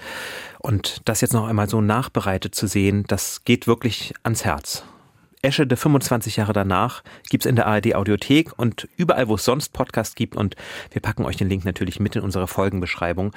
Und 0.59 1.01
das 1.05 1.21
jetzt 1.21 1.33
noch 1.33 1.47
einmal 1.47 1.69
so 1.69 1.81
nachbereitet 1.81 2.55
zu 2.55 2.67
sehen, 2.67 3.03
das 3.07 3.43
geht 3.43 3.67
wirklich 3.67 4.13
ans 4.23 4.45
Herz. 4.45 4.83
Eschede 5.41 5.77
25 5.77 6.35
Jahre 6.35 6.53
danach 6.53 7.01
gibt's 7.29 7.45
in 7.45 7.55
der 7.55 7.67
ARD 7.67 7.95
Audiothek 7.95 8.51
und 8.57 8.89
überall, 8.97 9.27
wo 9.29 9.35
es 9.35 9.45
sonst 9.45 9.71
Podcasts 9.71 10.15
gibt. 10.15 10.35
Und 10.35 10.55
wir 10.91 11.01
packen 11.01 11.25
euch 11.25 11.37
den 11.37 11.47
Link 11.47 11.63
natürlich 11.63 11.99
mit 11.99 12.15
in 12.15 12.23
unsere 12.23 12.47
Folgenbeschreibung. 12.47 13.31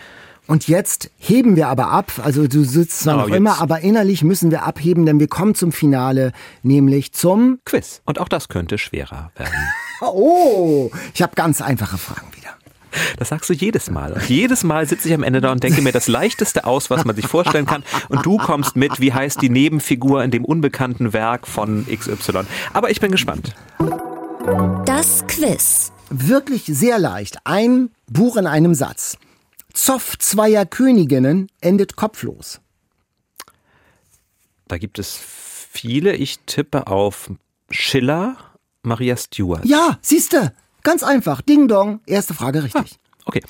Und 0.49 0.67
jetzt 0.67 1.11
heben 1.19 1.55
wir 1.55 1.69
aber 1.69 1.93
ab. 1.93 2.13
Also 2.25 2.49
du 2.49 2.65
sitzt 2.65 3.01
zwar 3.01 3.17
noch 3.17 3.29
immer, 3.29 3.61
aber 3.61 3.81
innerlich 3.81 4.25
müssen 4.25 4.51
wir 4.51 4.65
abheben, 4.65 5.07
denn 5.07 5.21
wir 5.21 5.29
kommen 5.29 5.55
zum 5.55 5.71
Finale, 5.71 6.33
nämlich 6.63 7.13
zum 7.13 7.61
Quiz. 7.65 8.03
Und 8.05 8.19
auch 8.19 8.29
das 8.29 8.49
könnte 8.49 8.79
schwerer 8.79 9.31
werden. 9.37 9.55
oh, 10.01 10.91
ich 11.15 11.23
habe 11.23 11.35
ganz 11.37 11.61
einfache 11.61 11.99
Fragen 11.99 12.27
wieder. 12.35 12.51
Das 13.23 13.29
sagst 13.29 13.49
du 13.51 13.55
jedes 13.55 13.89
Mal. 13.89 14.15
Und 14.15 14.29
jedes 14.29 14.65
Mal 14.65 14.85
sitze 14.85 15.07
ich 15.07 15.15
am 15.15 15.23
Ende 15.23 15.41
da 15.41 15.53
und 15.53 15.63
denke 15.63 15.81
mir 15.81 15.93
das 15.93 16.09
Leichteste 16.09 16.65
aus, 16.65 16.91
was 16.91 17.05
man 17.05 17.15
sich 17.15 17.29
vorstellen 17.29 17.67
kann. 17.67 17.85
Und 18.09 18.27
du 18.27 18.37
kommst 18.37 18.75
mit, 18.75 18.99
wie 18.99 19.13
heißt 19.13 19.41
die 19.41 19.49
Nebenfigur 19.49 20.25
in 20.25 20.33
dem 20.33 20.45
unbekannten 20.45 21.13
Werk 21.13 21.47
von 21.47 21.87
XY. 21.87 22.41
Aber 22.73 22.91
ich 22.91 22.99
bin 22.99 23.13
gespannt. 23.13 23.55
Das 24.87 25.25
Quiz. 25.29 25.93
Wirklich 26.11 26.65
sehr 26.65 26.99
leicht. 26.99 27.37
Ein 27.45 27.91
Buch 28.11 28.37
in 28.37 28.49
einem 28.49 28.75
Satz. 28.75 29.17
Zoff 29.73 30.19
zweier 30.19 30.67
Königinnen 30.67 31.47
endet 31.61 31.95
kopflos. 31.95 32.61
Da 34.67 34.79
gibt 34.79 34.99
es 34.99 35.17
viele. 35.71 36.17
Ich 36.17 36.41
tippe 36.41 36.89
auf 36.89 37.31
Schiller, 37.71 38.37
Maria 38.83 39.17
Stuart. 39.17 39.65
Ja, 39.65 40.01
siehste, 40.03 40.53
ganz 40.83 41.05
einfach. 41.05 41.41
Ding 41.41 41.69
dong. 41.69 42.01
Erste 42.07 42.35
Frage 42.35 42.65
richtig. 42.65 42.99
Ah, 42.99 42.99
okay. 43.25 43.43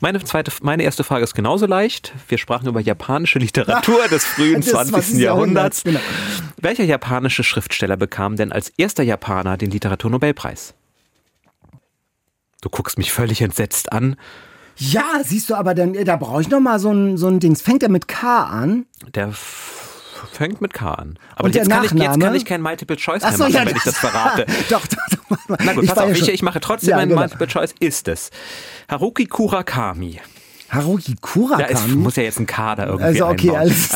Meine, 0.00 0.22
zweite, 0.22 0.52
meine 0.62 0.82
erste 0.82 1.02
Frage 1.02 1.24
ist 1.24 1.34
genauso 1.34 1.66
leicht. 1.66 2.12
Wir 2.28 2.36
sprachen 2.36 2.68
über 2.68 2.80
japanische 2.80 3.38
Literatur 3.38 4.06
des 4.10 4.24
frühen 4.24 4.60
des 4.60 4.70
20. 4.70 5.18
Jahrhunderts. 5.18 5.84
Genau. 5.84 6.00
Welcher 6.60 6.84
japanische 6.84 7.42
Schriftsteller 7.42 7.96
bekam 7.96 8.36
denn 8.36 8.52
als 8.52 8.70
erster 8.76 9.02
Japaner 9.02 9.56
den 9.56 9.70
Literaturnobelpreis? 9.70 10.74
Du 12.60 12.68
guckst 12.68 12.98
mich 12.98 13.12
völlig 13.12 13.40
entsetzt 13.40 13.92
an. 13.92 14.16
Ja, 14.76 15.04
siehst 15.22 15.50
du, 15.50 15.54
aber 15.54 15.74
dann, 15.74 15.92
da 16.04 16.16
brauche 16.16 16.42
ich 16.42 16.48
noch 16.48 16.60
mal 16.60 16.78
so 16.78 16.90
ein, 16.90 17.16
so 17.16 17.28
ein 17.28 17.40
Dings. 17.40 17.62
Fängt 17.62 17.82
er 17.82 17.88
mit 17.88 18.08
K 18.08 18.42
an? 18.42 18.86
Der 19.14 19.32
fängt 20.36 20.60
mit 20.60 20.72
K 20.72 20.92
an. 20.92 21.18
Aber 21.36 21.48
jetzt 21.48 21.70
kann, 21.70 21.84
ich, 21.84 21.92
jetzt, 21.92 22.20
kann 22.20 22.34
ich, 22.34 22.44
kein 22.44 22.60
Multiple 22.60 22.96
Choice 22.96 23.22
mehr 23.22 23.32
so, 23.32 23.44
machen, 23.44 23.54
ja, 23.54 23.66
wenn 23.66 23.76
ich 23.76 23.82
das 23.82 23.96
verrate. 23.96 24.46
doch, 24.68 24.86
doch, 24.86 24.96
doch. 25.10 25.58
Na 25.58 25.72
gut, 25.72 25.84
ich 25.84 25.90
pass 25.90 25.98
auf, 25.98 26.10
ich, 26.10 26.28
ich, 26.28 26.42
mache 26.42 26.60
trotzdem 26.60 26.90
ja, 26.90 26.98
ein 26.98 27.08
genau. 27.08 27.20
Multiple 27.20 27.46
Choice. 27.46 27.74
Ist 27.80 28.08
es 28.08 28.30
Haruki 28.88 29.26
Kurakami? 29.26 30.20
Haruki 30.70 31.14
Kurakami? 31.20 31.62
Ja, 31.62 31.68
es 31.68 31.86
muss 31.88 32.16
ja 32.16 32.22
jetzt 32.22 32.40
ein 32.40 32.46
Kader 32.46 32.86
irgendwie 32.86 33.04
Also 33.04 33.26
okay, 33.26 33.50
einbauen. 33.50 33.60
alles. 33.60 33.90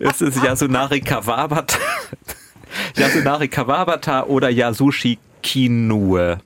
Also, 0.00 0.26
ist 0.26 0.36
es 0.36 0.42
Yasunari 0.42 1.00
Kawabata? 1.00 1.78
Yasunari 2.96 3.48
Kawabata 3.48 4.24
oder 4.24 4.50
Yasushi 4.50 5.18
Kinue? 5.42 6.38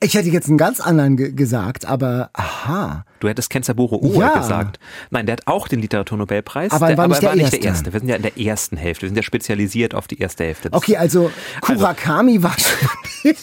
Ich 0.00 0.14
hätte 0.14 0.30
jetzt 0.30 0.48
einen 0.48 0.58
ganz 0.58 0.80
anderen 0.80 1.16
ge 1.16 1.32
gesagt, 1.32 1.84
aber 1.86 2.30
aha. 2.32 3.04
Du 3.22 3.28
hättest 3.28 3.50
Kenzaburo 3.50 4.00
Oe 4.02 4.18
ja. 4.18 4.36
gesagt. 4.36 4.80
Nein, 5.10 5.26
der 5.26 5.34
hat 5.34 5.46
auch 5.46 5.68
den 5.68 5.80
Literaturnobelpreis. 5.80 6.72
Aber, 6.72 6.88
der, 6.88 6.98
war, 6.98 7.04
aber 7.04 7.12
nicht, 7.12 7.22
der 7.22 7.28
war 7.28 7.36
nicht 7.36 7.52
der 7.52 7.62
erste. 7.62 7.92
Wir 7.92 8.00
sind 8.00 8.08
ja 8.08 8.16
in 8.16 8.22
der 8.22 8.36
ersten 8.36 8.76
Hälfte. 8.76 9.02
Wir 9.02 9.10
sind 9.10 9.16
ja 9.16 9.22
spezialisiert 9.22 9.94
auf 9.94 10.08
die 10.08 10.18
erste 10.18 10.42
Hälfte. 10.42 10.70
Das 10.70 10.76
okay, 10.76 10.96
also 10.96 11.30
Kurakami 11.60 12.32
also, 12.32 12.42
war 12.42 12.56
schon 12.58 13.36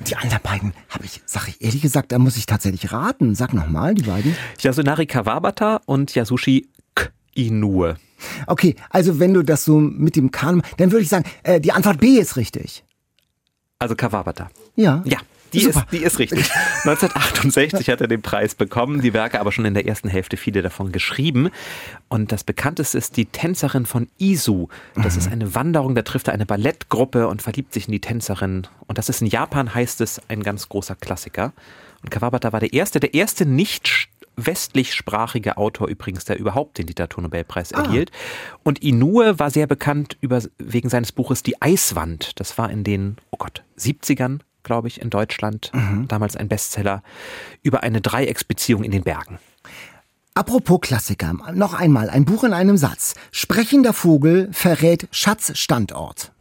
Und 0.00 0.10
die 0.10 0.16
anderen 0.16 0.42
beiden 0.42 0.72
habe 0.88 1.04
ich, 1.04 1.22
sag 1.26 1.46
ich 1.46 1.62
ehrlich 1.62 1.80
gesagt, 1.80 2.10
da 2.10 2.18
muss 2.18 2.36
ich 2.36 2.46
tatsächlich 2.46 2.90
raten. 2.90 3.36
Sag 3.36 3.54
nochmal, 3.54 3.94
die 3.94 4.02
beiden. 4.02 4.34
Yasunari 4.58 5.06
Kawabata 5.06 5.80
und 5.86 6.16
Yasushi 6.16 6.66
K. 6.96 7.10
Inoue. 7.36 7.94
Okay, 8.48 8.74
also 8.90 9.20
wenn 9.20 9.32
du 9.32 9.44
das 9.44 9.64
so 9.64 9.78
mit 9.78 10.16
dem 10.16 10.32
Kan, 10.32 10.62
dann 10.78 10.90
würde 10.90 11.04
ich 11.04 11.08
sagen, 11.08 11.24
äh, 11.44 11.60
die 11.60 11.70
Antwort 11.70 12.00
B 12.00 12.18
ist 12.18 12.36
richtig. 12.36 12.82
Also 13.78 13.94
Kawabata. 13.94 14.50
Ja. 14.74 15.04
Ja, 15.04 15.18
die 15.52 15.62
ist, 15.62 15.84
die 15.92 15.98
ist 15.98 16.18
richtig. 16.18 16.38
1968 16.84 17.88
hat 17.88 18.00
er 18.00 18.08
den 18.08 18.22
Preis 18.22 18.54
bekommen, 18.54 19.00
die 19.00 19.12
Werke 19.12 19.40
aber 19.40 19.52
schon 19.52 19.64
in 19.64 19.74
der 19.74 19.86
ersten 19.86 20.08
Hälfte 20.08 20.36
viele 20.36 20.62
davon 20.62 20.92
geschrieben. 20.92 21.50
Und 22.08 22.32
das 22.32 22.44
bekannteste 22.44 22.98
ist 22.98 23.16
die 23.16 23.26
Tänzerin 23.26 23.86
von 23.86 24.08
Isu. 24.18 24.68
Das 24.94 25.14
mhm. 25.14 25.20
ist 25.20 25.32
eine 25.32 25.54
Wanderung, 25.54 25.94
da 25.94 26.02
trifft 26.02 26.28
er 26.28 26.34
eine 26.34 26.46
Ballettgruppe 26.46 27.28
und 27.28 27.42
verliebt 27.42 27.72
sich 27.72 27.86
in 27.86 27.92
die 27.92 28.00
Tänzerin. 28.00 28.66
Und 28.86 28.98
das 28.98 29.08
ist 29.08 29.20
in 29.20 29.26
Japan, 29.26 29.74
heißt 29.74 30.00
es, 30.00 30.20
ein 30.28 30.42
ganz 30.42 30.68
großer 30.68 30.96
Klassiker. 30.96 31.52
Und 32.02 32.10
Kawabata 32.10 32.52
war 32.52 32.60
der 32.60 32.72
erste, 32.72 33.00
der 33.00 33.14
erste 33.14 33.44
nicht 33.44 34.08
westlichsprachige 34.38 35.56
Autor 35.56 35.88
übrigens, 35.88 36.24
der 36.24 36.38
überhaupt 36.38 36.78
den 36.78 36.86
Literaturnobelpreis 36.86 37.72
ah. 37.72 37.82
erhielt. 37.82 38.12
Und 38.62 38.82
Inoue 38.82 39.38
war 39.38 39.50
sehr 39.50 39.66
bekannt 39.66 40.16
über, 40.20 40.40
wegen 40.58 40.88
seines 40.88 41.12
Buches 41.12 41.42
Die 41.42 41.60
Eiswand. 41.60 42.38
Das 42.40 42.56
war 42.56 42.70
in 42.70 42.84
den, 42.84 43.16
oh 43.30 43.36
Gott, 43.36 43.64
70ern 43.78 44.40
glaube 44.68 44.86
ich, 44.86 45.00
in 45.00 45.08
Deutschland, 45.08 45.72
mhm. 45.72 46.06
damals 46.08 46.36
ein 46.36 46.46
Bestseller, 46.46 47.02
über 47.62 47.82
eine 47.82 48.02
Dreiecksbeziehung 48.02 48.84
in 48.84 48.90
den 48.92 49.02
Bergen. 49.02 49.38
Apropos 50.34 50.82
Klassiker, 50.82 51.32
noch 51.54 51.72
einmal 51.72 52.10
ein 52.10 52.26
Buch 52.26 52.44
in 52.44 52.52
einem 52.52 52.76
Satz. 52.76 53.14
Sprechender 53.32 53.94
Vogel 53.94 54.50
verrät 54.52 55.08
Schatzstandort. 55.10 56.32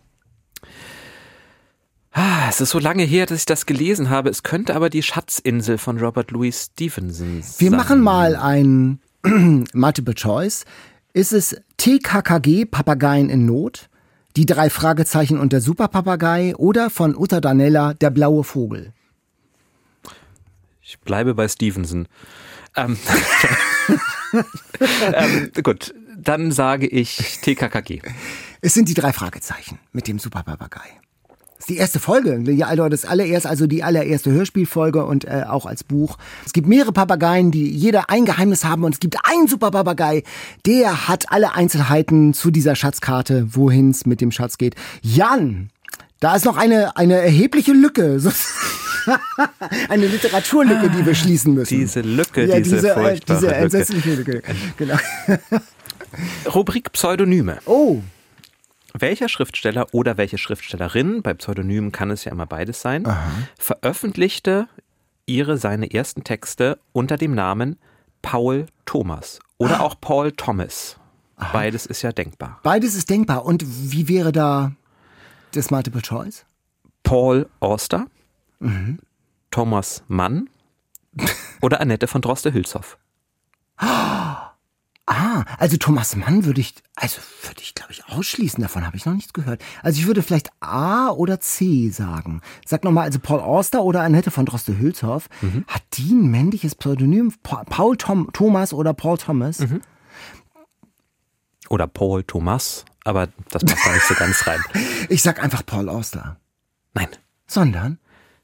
Ah, 2.12 2.50
es 2.50 2.60
ist 2.60 2.72
so 2.72 2.80
lange 2.80 3.04
her, 3.04 3.26
dass 3.26 3.40
ich 3.40 3.46
das 3.46 3.66
gelesen 3.66 4.10
habe. 4.10 4.30
Es 4.30 4.44
könnte 4.44 4.76
aber 4.76 4.90
die 4.90 5.04
Schatzinsel 5.04 5.78
von 5.78 5.98
Robert 6.00 6.32
Louis 6.32 6.70
Stevenson 6.74 7.42
sein. 7.42 7.56
Wir 7.60 7.72
machen 7.72 8.02
mal 8.02 8.36
ein 8.36 9.00
Multiple 9.74 10.16
Choice. 10.16 10.66
Ist 11.14 11.32
es 11.32 11.56
TKKG 11.78 12.66
Papageien 12.66 13.30
in 13.30 13.46
Not? 13.46 13.88
Die 14.36 14.46
drei 14.46 14.70
Fragezeichen 14.70 15.40
und 15.40 15.54
der 15.54 15.62
Superpapagei 15.62 16.56
oder 16.56 16.90
von 16.90 17.16
Uta 17.16 17.42
Danella 17.42 17.94
Der 17.94 18.10
blaue 18.10 18.44
Vogel? 18.44 18.94
Ich 20.82 21.00
bleibe 21.00 21.34
bei 21.34 21.48
Stevenson. 21.48 22.08
Ähm, 22.76 22.98
ähm, 25.14 25.52
gut, 25.64 25.94
dann 26.18 26.52
sage 26.52 26.88
ich 26.88 27.40
TKKG. 27.42 28.02
Es 28.62 28.74
sind 28.74 28.90
die 28.90 28.94
drei 28.94 29.12
Fragezeichen 29.12 29.80
mit 29.92 30.08
dem 30.08 30.20
Superpapagei. 30.20 31.00
Die 31.70 31.78
erste 31.78 31.99
Folge. 31.99 32.39
Ja, 32.51 32.68
also 32.68 32.88
das 32.88 33.05
allererst, 33.05 33.45
also 33.45 33.68
die 33.68 33.84
allererste 33.84 34.32
Hörspielfolge 34.32 35.05
und 35.05 35.26
äh, 35.26 35.43
auch 35.47 35.65
als 35.65 35.84
Buch. 35.84 36.18
Es 36.45 36.53
gibt 36.53 36.68
mehrere 36.68 36.93
Papageien, 36.93 37.51
die 37.51 37.70
jeder 37.70 38.09
ein 38.09 38.26
Geheimnis 38.26 38.63
haben 38.63 38.84
und 38.84 38.93
es 38.93 38.99
gibt 38.99 39.18
einen 39.24 39.47
super 39.47 39.72
Papagei, 39.72 40.24
der 40.65 41.07
hat 41.07 41.32
alle 41.32 41.55
Einzelheiten 41.55 42.34
zu 42.34 42.51
dieser 42.51 42.76
Schatzkarte, 42.76 43.47
wohin 43.51 43.89
es 43.89 44.05
mit 44.05 44.22
dem 44.22 44.32
Schatz 44.32 44.57
geht. 44.57 44.76
Jan, 45.01 45.70
da 46.20 46.36
ist 46.36 46.45
noch 46.45 46.57
eine, 46.57 46.95
eine 46.95 47.15
erhebliche 47.15 47.74
Lücke. 47.74 48.22
eine 49.89 50.07
Literaturlücke, 50.07 50.89
die 50.89 51.05
wir 51.05 51.15
schließen 51.15 51.53
müssen. 51.53 51.80
Diese 51.80 52.01
Lücke, 52.01 52.45
ja, 52.45 52.59
diese, 52.59 52.76
diese, 52.76 52.95
äh, 52.95 53.20
diese 53.28 53.55
entsetzliche 53.55 54.15
Lücke. 54.15 54.32
Lücke. 54.32 54.53
Genau. 54.78 54.97
Rubrik 56.53 56.91
Pseudonyme. 56.91 57.59
Oh. 57.65 58.01
Welcher 59.00 59.30
Schriftsteller 59.30 59.88
oder 59.93 60.18
welche 60.18 60.38
Schriftstellerin, 60.38 61.22
bei 61.22 61.34
Pseudonymen 61.34 61.91
kann 61.91 62.12
es 62.12 62.26
ja 62.26 62.32
immer 62.32 62.45
beides 62.45 62.82
sein, 62.82 63.06
Aha. 63.06 63.30
veröffentlichte 63.58 64.68
ihre 65.26 65.58
seine 65.58 65.93
ersten 65.93 66.24
Texte 66.24 66.80
unter 66.93 67.18
dem 67.18 67.36
Namen 67.36 67.78
Paul 68.22 68.68
Thomas 68.86 69.39
oder 69.58 69.82
ah. 69.82 69.84
auch 69.84 69.95
Paul 70.00 70.32
Thomas. 70.32 70.98
Aha. 71.36 71.54
Beides 71.54 71.86
ist 71.86 72.02
ja 72.02 72.12
denkbar. 72.12 72.60
Beides 72.64 72.95
ist 72.95 73.10
denkbar. 73.10 73.45
Und 73.45 73.64
wie 73.68 74.08
wäre 74.08 74.32
da 74.32 74.72
das 75.52 75.70
Multiple 75.70 76.02
Choice? 76.02 76.45
Paul 77.04 77.48
Auster, 77.60 78.08
mhm. 78.60 79.00
Thomas 79.52 80.04
Mann 80.08 80.50
oder 81.62 81.80
Annette 81.80 82.08
von 82.08 82.22
Droste-Hülshoff. 82.22 82.98
Also 85.58 85.78
Thomas 85.78 86.16
Mann 86.16 86.46
würde 86.46 86.62
ich, 86.62 86.74
also 86.96 87.18
würde 87.44 87.62
ich 87.62 87.76
glaube 87.76 87.92
ich 87.92 88.06
ausschließen, 88.08 88.62
davon 88.62 88.86
habe 88.86 88.98
ich 88.98 89.06
noch 89.06 89.14
nichts 89.14 89.34
gehört. 89.34 89.62
Also 89.84 90.00
ich 90.00 90.08
würde 90.08 90.22
vielleicht 90.22 90.50
A 90.60 91.10
oder 91.10 91.40
C 91.40 91.90
sagen. 91.90 92.42
Sag 92.66 92.84
nochmal, 92.84 93.06
also 93.06 93.20
Paul 93.20 93.40
Auster 93.40 93.84
oder 93.84 94.02
Annette 94.02 94.32
von 94.32 94.46
Droste-Hülshoff, 94.46 95.28
mhm. 95.42 95.66
hat 95.68 95.84
die 95.94 96.12
ein 96.12 96.28
männliches 96.28 96.76
Pseudonym? 96.76 97.34
Paul 97.44 97.98
Tom, 97.98 98.30
Thomas 98.34 98.74
oder 98.74 98.94
Paul 98.94 99.18
Thomas? 99.18 99.60
Mhm. 99.60 99.82
Oder 101.70 101.88
Paul 101.88 102.24
Thomas, 102.24 102.86
aber 103.04 103.28
das 103.50 103.64
passt 103.64 103.86
da 103.86 103.94
nicht 103.94 104.06
so 104.06 104.16
ganz 104.16 104.48
rein. 104.48 104.62
Ich 105.10 105.22
sag 105.22 105.42
einfach 105.42 105.66
Paul 105.66 105.90
Auster. 105.90 106.38
Nein. 106.94 107.08
Sondern? 107.46 108.00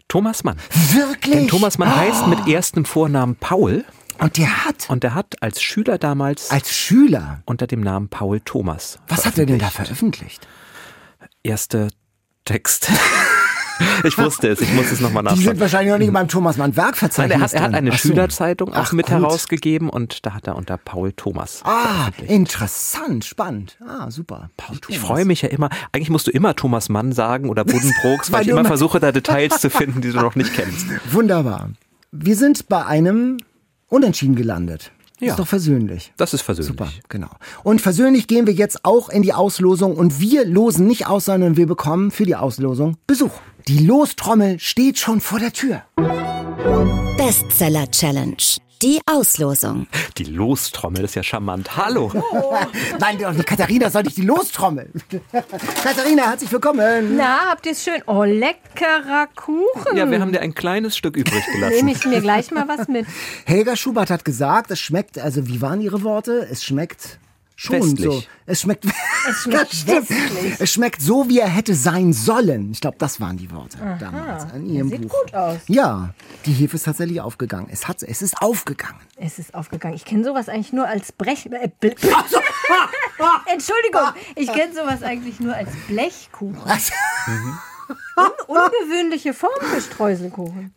Thomas 0.07 0.43
Mann. 0.43 0.57
Wirklich? 0.93 1.33
Denn 1.33 1.47
Thomas 1.47 1.77
Mann 1.77 1.89
oh. 1.89 1.95
heißt 1.95 2.27
mit 2.27 2.47
erstem 2.47 2.85
Vornamen 2.85 3.35
Paul. 3.35 3.83
Und 4.23 4.37
der 4.37 4.65
hat? 4.65 4.89
Und 4.89 5.03
der 5.03 5.15
hat 5.15 5.41
als 5.41 5.61
Schüler 5.61 5.97
damals. 5.97 6.49
Als 6.49 6.73
Schüler? 6.73 7.41
Unter 7.45 7.67
dem 7.67 7.81
Namen 7.81 8.07
Paul 8.07 8.39
Thomas. 8.39 8.99
Was 9.09 9.25
hat 9.25 9.37
er 9.37 9.45
denn 9.45 9.59
da 9.59 9.69
veröffentlicht? 9.69 10.47
Erste 11.43 11.89
Texte. 12.45 12.91
Ich 14.03 14.17
wusste 14.19 14.49
es, 14.49 14.61
ich 14.61 14.71
muss 14.73 14.91
es 14.91 14.99
nochmal 14.99 15.23
nachschauen. 15.23 15.39
Die 15.39 15.45
sind 15.45 15.59
wahrscheinlich 15.59 15.91
noch 15.91 15.97
nicht 15.97 16.07
in 16.07 16.13
meinem 16.13 16.27
Thomas 16.27 16.57
Mann 16.57 16.75
Werkverzeichnis. 16.77 17.31
Nein, 17.31 17.41
er 17.41 17.43
hat, 17.43 17.53
er 17.53 17.61
hat 17.63 17.73
eine 17.73 17.91
Ach 17.91 17.97
Schülerzeitung 17.97 18.71
so. 18.71 18.79
auch 18.79 18.91
mit 18.91 19.07
gut. 19.07 19.15
herausgegeben 19.15 19.89
und 19.89 20.25
da 20.25 20.35
hat 20.35 20.45
er 20.45 20.55
unter 20.55 20.77
Paul 20.77 21.11
Thomas. 21.11 21.61
Ah, 21.65 22.09
interessant, 22.27 23.25
spannend. 23.25 23.77
Ah, 23.85 24.11
super. 24.11 24.51
Paul 24.57 24.77
Thomas. 24.77 24.89
Ich 24.89 24.99
freue 24.99 25.25
mich 25.25 25.41
ja 25.41 25.49
immer. 25.49 25.69
Eigentlich 25.91 26.11
musst 26.11 26.27
du 26.27 26.31
immer 26.31 26.55
Thomas 26.55 26.87
Mann 26.89 27.13
sagen 27.13 27.49
oder 27.49 27.65
Buddenbrooks, 27.65 28.31
weil 28.31 28.43
ich 28.43 28.49
immer 28.49 28.63
versuche, 28.63 28.99
da 28.99 29.11
Details 29.11 29.59
zu 29.59 29.71
finden, 29.71 30.01
die 30.01 30.11
du 30.11 30.17
noch 30.19 30.35
nicht 30.35 30.53
kennst. 30.53 30.85
Wunderbar. 31.11 31.71
Wir 32.11 32.35
sind 32.35 32.69
bei 32.69 32.85
einem 32.85 33.37
Unentschieden 33.87 34.35
gelandet. 34.35 34.91
Ja. 35.19 35.29
Ist 35.29 35.39
doch 35.39 35.47
versöhnlich. 35.47 36.11
Das 36.17 36.33
ist 36.33 36.41
versöhnlich. 36.41 36.71
Super, 36.71 36.91
genau. 37.07 37.29
Und 37.63 37.81
versöhnlich 37.81 38.27
gehen 38.27 38.45
wir 38.45 38.53
jetzt 38.53 38.83
auch 38.83 39.09
in 39.09 39.21
die 39.21 39.33
Auslosung 39.33 39.95
und 39.95 40.19
wir 40.19 40.45
losen 40.45 40.85
nicht 40.85 41.07
aus, 41.07 41.25
sondern 41.25 41.55
wir 41.55 41.67
bekommen 41.67 42.11
für 42.11 42.25
die 42.25 42.35
Auslosung 42.35 42.97
Besuch. 43.07 43.31
Die 43.67 43.85
Lostrommel 43.85 44.59
steht 44.59 44.99
schon 44.99 45.21
vor 45.21 45.39
der 45.39 45.53
Tür. 45.53 45.83
Bestseller 47.17 47.89
Challenge. 47.89 48.35
Die 48.83 48.99
Auslosung. 49.05 49.87
Die 50.17 50.25
Lostrommel 50.25 51.05
ist 51.05 51.15
ja 51.15 51.23
charmant. 51.23 51.77
Hallo. 51.77 52.11
Oh. 52.13 52.53
Nein, 52.99 53.17
Katharina 53.45 53.89
soll 53.89 54.05
ich 54.07 54.15
die 54.15 54.23
Lostrommel. 54.23 54.91
Katharina, 55.83 56.23
herzlich 56.31 56.51
willkommen. 56.51 57.15
Na, 57.15 57.49
habt 57.49 57.65
ihr 57.65 57.71
es 57.71 57.81
schön? 57.81 58.01
Oh, 58.07 58.25
leckerer 58.25 59.29
Kuchen. 59.37 59.95
Ja, 59.95 60.11
wir 60.11 60.19
haben 60.19 60.33
dir 60.33 60.41
ein 60.41 60.53
kleines 60.53 60.97
Stück 60.97 61.15
übrig 61.15 61.45
gelassen. 61.53 61.77
Nehme 61.77 61.93
ich 61.93 62.05
mir 62.05 62.19
gleich 62.19 62.51
mal 62.51 62.67
was 62.67 62.89
mit. 62.89 63.05
Helga 63.45 63.77
Schubert 63.77 64.09
hat 64.09 64.25
gesagt, 64.25 64.69
es 64.69 64.81
schmeckt, 64.81 65.17
also 65.17 65.47
wie 65.47 65.61
waren 65.61 65.79
ihre 65.79 66.03
Worte? 66.03 66.45
Es 66.51 66.65
schmeckt 66.65 67.19
schon 67.55 67.75
Westlich. 67.81 68.05
so. 68.05 68.23
Es 68.45 68.61
schmeckt, 68.61 68.85
es 68.85 69.37
schmeckt 69.43 69.87
westlich. 69.87 70.55
Es 70.59 70.71
schmeckt 70.71 71.01
so, 71.01 71.29
wie 71.29 71.39
er 71.39 71.47
hätte 71.47 71.75
sein 71.75 72.13
sollen. 72.13 72.71
Ich 72.71 72.81
glaube, 72.81 72.97
das 72.99 73.21
waren 73.21 73.37
die 73.37 73.51
Worte 73.51 73.77
Aha. 73.79 73.97
damals 73.99 74.51
in 74.53 74.67
ihrem 74.69 74.89
sieht 74.89 75.01
Buch. 75.03 75.23
gut 75.23 75.33
aus. 75.33 75.59
Ja, 75.67 76.13
die 76.45 76.51
Hefe 76.53 76.75
ist 76.75 76.83
tatsächlich 76.83 77.21
aufgegangen. 77.21 77.67
Es, 77.71 77.87
hat, 77.87 78.03
es 78.03 78.21
ist 78.21 78.41
aufgegangen. 78.41 78.99
Es 79.15 79.39
ist 79.39 79.53
aufgegangen. 79.53 79.95
Ich 79.95 80.05
kenne 80.05 80.23
sowas 80.23 80.49
eigentlich 80.49 80.73
nur 80.73 80.87
als 80.87 81.11
Brech... 81.11 81.45
Äh, 81.45 81.69
Entschuldigung, 83.51 84.07
ich 84.35 84.51
kenne 84.51 84.73
sowas 84.73 85.03
eigentlich 85.03 85.39
nur 85.39 85.55
als 85.55 85.69
Blechkuchen. 85.87 86.55
Mhm. 87.27 87.59
Un 88.15 88.25
ungewöhnliche 88.47 89.33
Form 89.33 89.51
für 89.61 89.81
Streuselkuchen. 89.81 90.71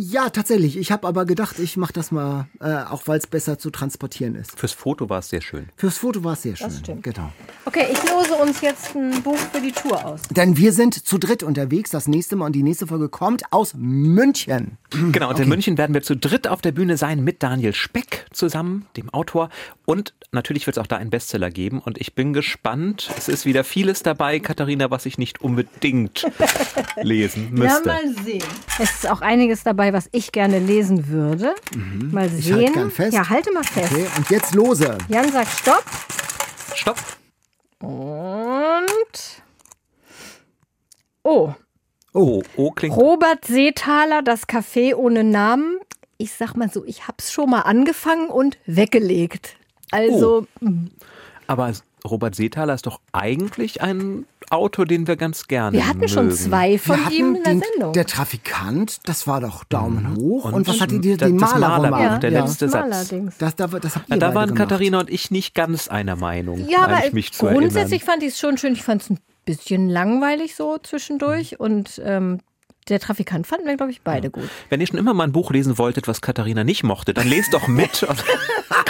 Ja, 0.00 0.30
tatsächlich. 0.30 0.76
Ich 0.76 0.90
habe 0.90 1.06
aber 1.06 1.26
gedacht, 1.26 1.58
ich 1.58 1.76
mache 1.76 1.92
das 1.92 2.10
mal, 2.10 2.46
äh, 2.60 2.74
auch 2.74 3.02
weil 3.06 3.18
es 3.18 3.26
besser 3.26 3.58
zu 3.58 3.70
transportieren 3.70 4.34
ist. 4.34 4.58
Fürs 4.58 4.72
Foto 4.72 5.10
war 5.10 5.18
es 5.18 5.28
sehr 5.28 5.42
schön. 5.42 5.68
Fürs 5.76 5.98
Foto 5.98 6.24
war 6.24 6.32
es 6.32 6.42
sehr 6.42 6.56
schön. 6.56 6.68
Das 6.68 6.78
stimmt. 6.78 7.02
Genau. 7.02 7.30
Okay, 7.64 7.86
ich 7.92 8.10
lose 8.10 8.34
uns 8.34 8.60
jetzt 8.62 8.94
ein 8.94 9.22
Buch 9.22 9.36
für 9.36 9.60
die 9.60 9.72
Tour 9.72 10.04
aus. 10.04 10.22
Denn 10.30 10.56
wir 10.56 10.72
sind 10.72 11.06
zu 11.06 11.18
dritt 11.18 11.42
unterwegs. 11.42 11.90
Das 11.90 12.08
nächste 12.08 12.36
Mal 12.36 12.46
und 12.46 12.52
die 12.52 12.62
nächste 12.62 12.86
Folge 12.86 13.08
kommt 13.08 13.42
aus 13.50 13.74
München. 13.74 14.78
Genau, 14.90 15.28
und 15.28 15.34
okay. 15.34 15.42
in 15.42 15.48
München 15.48 15.78
werden 15.78 15.94
wir 15.94 16.02
zu 16.02 16.16
dritt 16.16 16.48
auf 16.48 16.60
der 16.60 16.72
Bühne 16.72 16.96
sein 16.96 17.22
mit 17.22 17.42
Daniel 17.42 17.74
Speck 17.74 18.26
zusammen, 18.32 18.86
dem 18.96 19.10
Autor. 19.10 19.50
Und 19.84 20.14
natürlich 20.32 20.66
wird 20.66 20.76
es 20.76 20.82
auch 20.82 20.86
da 20.86 20.96
einen 20.96 21.10
Bestseller 21.10 21.50
geben. 21.50 21.80
Und 21.80 22.00
ich 22.00 22.14
bin 22.14 22.32
gespannt. 22.32 23.10
Es 23.16 23.28
ist 23.28 23.44
wieder 23.44 23.64
vieles 23.64 24.02
dabei, 24.02 24.38
Katharina, 24.38 24.90
was 24.90 25.06
ich 25.06 25.18
nicht 25.18 25.40
unbedingt 25.40 26.24
lesen 27.02 27.50
müsste. 27.52 27.88
Ja, 27.88 27.94
mal 27.94 28.14
sehen. 28.24 28.44
Es 28.78 28.90
ist 28.90 29.10
auch 29.10 29.20
einiges 29.20 29.62
dabei, 29.62 29.81
was 29.90 30.10
ich 30.12 30.32
gerne 30.32 30.58
lesen 30.58 31.08
würde. 31.08 31.54
Mhm. 31.74 32.10
Mal 32.12 32.28
sehen. 32.28 32.38
Ich 32.38 32.52
halte 32.52 32.72
gern 32.72 32.90
fest. 32.90 33.14
Ja, 33.14 33.28
halte 33.30 33.52
mal 33.52 33.64
fest. 33.64 33.90
Okay, 33.90 34.06
und 34.18 34.30
jetzt 34.30 34.54
lose. 34.54 34.98
Jan 35.08 35.32
sagt 35.32 35.48
Stopp. 35.58 35.84
Stopp. 36.74 36.98
Und. 37.80 39.42
Oh. 41.22 41.54
Oh, 42.12 42.42
oh 42.56 42.70
klingt. 42.72 42.96
Robert 42.96 43.46
Seethaler, 43.46 44.20
das 44.20 44.46
Café 44.46 44.94
ohne 44.94 45.24
Namen. 45.24 45.78
Ich 46.18 46.34
sag 46.34 46.54
mal 46.54 46.70
so, 46.70 46.84
ich 46.84 47.08
hab's 47.08 47.32
schon 47.32 47.48
mal 47.48 47.62
angefangen 47.62 48.28
und 48.28 48.58
weggelegt. 48.66 49.56
Also. 49.90 50.46
Oh. 50.60 50.68
Aber 51.46 51.72
Robert 52.04 52.34
Seethaler 52.34 52.74
ist 52.74 52.86
doch 52.86 53.00
eigentlich 53.12 53.80
ein 53.82 54.26
Autor, 54.50 54.86
den 54.86 55.06
wir 55.06 55.16
ganz 55.16 55.46
gerne 55.46 55.76
Wir 55.76 55.86
hatten 55.86 56.00
mögen. 56.00 56.12
schon 56.12 56.30
zwei 56.32 56.78
von 56.78 56.98
wir 57.08 57.10
ihm 57.12 57.36
in 57.36 57.42
der 57.42 57.52
den, 57.54 57.62
Sendung. 57.62 57.92
Der 57.92 58.06
Trafikant, 58.06 59.00
das 59.04 59.26
war 59.26 59.40
doch 59.40 59.64
Daumen 59.64 60.12
mhm. 60.12 60.16
hoch. 60.16 60.44
Und, 60.46 60.54
und 60.54 60.68
was 60.68 60.80
hat 60.80 60.92
ihr 60.92 61.16
den 61.16 61.38
das 61.38 61.52
Maler 61.52 61.68
Malerbuch, 61.68 62.00
ja. 62.00 62.18
der 62.18 62.30
ja. 62.30 62.40
letzte 62.40 62.68
Satz. 62.68 63.08
Das, 63.38 63.56
das, 63.56 63.70
das 63.70 63.96
habt 63.96 64.10
ihr 64.10 64.16
da 64.18 64.34
waren 64.34 64.48
gemacht. 64.48 64.68
Katharina 64.68 65.00
und 65.00 65.10
ich 65.10 65.30
nicht 65.30 65.54
ganz 65.54 65.88
einer 65.88 66.16
Meinung. 66.16 66.68
Ja, 66.68 66.84
aber 66.84 67.00
mich 67.12 67.32
grundsätzlich 67.32 68.04
fand 68.04 68.22
ich 68.22 68.30
es 68.30 68.38
schon 68.38 68.58
schön. 68.58 68.72
Ich 68.72 68.82
fand 68.82 69.02
es 69.02 69.10
ein 69.10 69.18
bisschen 69.44 69.88
langweilig 69.88 70.54
so 70.54 70.78
zwischendurch. 70.78 71.52
Mhm. 71.52 71.56
Und 71.58 72.02
ähm, 72.04 72.40
der 72.88 73.00
Trafikant 73.00 73.46
fanden 73.46 73.66
wir, 73.66 73.76
glaube 73.76 73.92
ich, 73.92 74.02
beide 74.02 74.30
gut. 74.30 74.48
Wenn 74.68 74.80
ihr 74.80 74.86
schon 74.86 74.98
immer 74.98 75.14
mal 75.14 75.24
ein 75.24 75.32
Buch 75.32 75.50
lesen 75.50 75.78
wolltet, 75.78 76.08
was 76.08 76.20
Katharina 76.20 76.64
nicht 76.64 76.82
mochte, 76.82 77.14
dann 77.14 77.28
lest 77.28 77.54
doch 77.54 77.68
mit. 77.68 78.06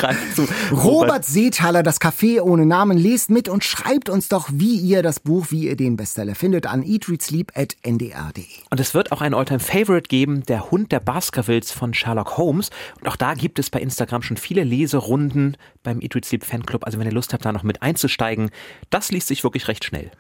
Robert, 0.03 0.49
Robert 0.72 1.24
Seethaler, 1.24 1.82
das 1.82 2.01
Café 2.01 2.40
ohne 2.40 2.66
Namen, 2.66 2.99
lest 2.99 3.30
mit 3.30 3.49
und 3.49 3.62
schreibt 3.62 4.09
uns 4.09 4.28
doch, 4.28 4.49
wie 4.53 4.76
ihr 4.76 5.03
das 5.03 5.20
Buch, 5.20 5.47
wie 5.51 5.68
ihr 5.68 5.76
den 5.76 5.97
Bestseller 5.97 6.34
findet, 6.34 6.66
an 6.66 6.82
eatreadsleep.ndr.de. 6.82 8.45
Und 8.70 8.80
es 8.80 8.95
wird 8.95 9.12
auch 9.12 9.20
ein 9.20 9.34
Alltime 9.34 9.61
Favorite 9.61 10.09
geben, 10.09 10.43
der 10.45 10.70
Hund 10.70 10.90
der 10.90 11.01
Baskervilles 11.01 11.70
von 11.70 11.95
Sherlock 11.95 12.36
Holmes. 12.36 12.70
Und 13.01 13.09
auch 13.09 13.16
da 13.16 13.34
gibt 13.34 13.59
es 13.59 13.70
bei 13.70 13.80
Instagram 13.80 14.22
schon 14.22 14.36
viele 14.36 14.64
Leserunden 14.64 15.57
beim 15.82 16.01
Eat 16.01 16.14
Read 16.14 16.24
Sleep 16.24 16.45
Fanclub. 16.45 16.84
Also 16.84 16.99
wenn 16.99 17.07
ihr 17.07 17.12
Lust 17.12 17.32
habt, 17.32 17.45
da 17.45 17.53
noch 17.53 17.62
mit 17.62 17.82
einzusteigen, 17.82 18.51
das 18.90 19.12
liest 19.12 19.28
sich 19.28 19.45
wirklich 19.45 19.68
recht 19.68 19.84
schnell. 19.84 20.11